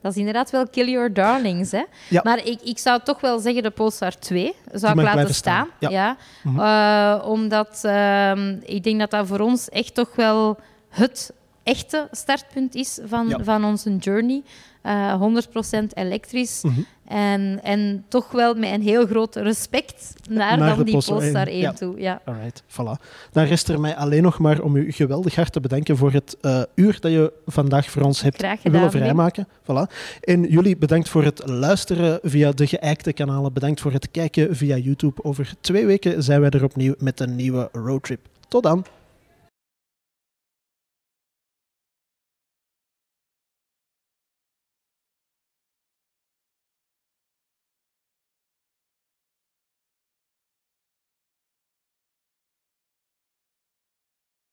Dat 0.02 0.12
is 0.12 0.18
inderdaad 0.18 0.50
wel 0.52 0.68
kill 0.68 0.90
your 0.90 1.14
darlings. 1.14 1.72
Hè? 1.72 1.84
Ja. 2.10 2.22
Maar 2.24 2.46
ik, 2.46 2.62
ik 2.62 2.78
zou 2.78 3.00
toch 3.04 3.22
wel 3.22 3.40
zeggen 3.40 3.64
de 3.64 3.70
Polestar 3.70 4.20
2 4.20 4.54
zou 4.74 5.00
ik 5.00 5.06
laten 5.06 5.34
staan. 5.34 5.68
staan, 5.78 5.92
ja. 5.92 6.18
Mhm. 6.44 6.60
Eh, 6.60 7.28
omdat 7.30 7.80
ehm, 7.84 8.58
ik 8.64 8.84
denk 8.84 9.00
dat 9.00 9.12
dat 9.12 9.28
voor 9.28 9.40
ons 9.40 9.70
echt 9.70 9.94
toch 9.94 10.16
wel 10.16 10.60
het 10.90 11.34
echte 11.64 12.08
startpunt 12.12 12.76
is 12.76 13.00
van, 13.04 13.28
Ja. 13.28 13.44
van 13.44 13.66
onze 13.66 13.96
journey. 13.96 14.44
Eh 14.84 15.22
100% 15.22 15.94
elektrisch. 15.94 16.62
Mhm. 16.62 16.82
En, 17.08 17.60
en 17.64 18.04
toch 18.08 18.32
wel 18.32 18.54
met 18.56 18.72
een 18.72 18.82
heel 18.82 19.06
groot 19.06 19.36
respect 19.36 20.14
naar, 20.30 20.58
Naar 20.58 20.76
dan 20.76 20.84
die 20.84 20.94
Polestar 20.94 21.16
Polestar 21.18 21.48
1, 21.48 21.54
1 21.54 21.62
ja. 21.62 21.74
toe. 21.74 22.00
Ja. 22.00 22.22
Alright, 22.26 22.64
voilà. 22.68 23.06
Dan 23.32 23.44
rest 23.44 23.68
er 23.68 23.80
mij 23.80 23.96
alleen 23.96 24.24
nog 24.24 24.40
maar 24.40 24.62
om 24.62 24.76
u 24.76 24.92
geweldig 24.92 25.36
hard 25.36 25.52
te 25.52 25.60
bedanken 25.60 25.98
voor 25.98 26.12
het 26.12 26.38
eh, 26.42 26.62
uur 26.76 26.98
dat 27.00 27.12
je 27.12 27.34
vandaag 27.46 27.90
voor 27.90 28.02
ons 28.02 28.22
hebt 28.22 28.36
gedaan, 28.36 28.58
willen 28.64 28.92
vrijmaken. 28.92 29.48
Voilà. 29.62 29.94
En 30.22 30.44
jullie 30.44 30.78
bedankt 30.78 31.10
voor 31.10 31.24
het 31.24 31.42
luisteren 31.46 32.20
via 32.24 32.52
de 32.52 32.68
geëikte 32.68 33.14
kanalen. 33.14 33.54
Bedankt 33.54 33.82
voor 33.82 33.92
het 33.92 34.12
kijken 34.12 34.56
via 34.56 34.78
YouTube. 34.78 35.24
Over 35.24 35.54
twee 35.62 35.86
weken 35.86 36.24
zijn 36.24 36.42
wij 36.42 36.50
er 36.50 36.64
opnieuw 36.64 36.94
met 36.98 37.20
een 37.20 37.36
nieuwe 37.36 37.70
roadtrip. 37.72 38.20
Tot 38.48 38.64
dan! 38.64 38.86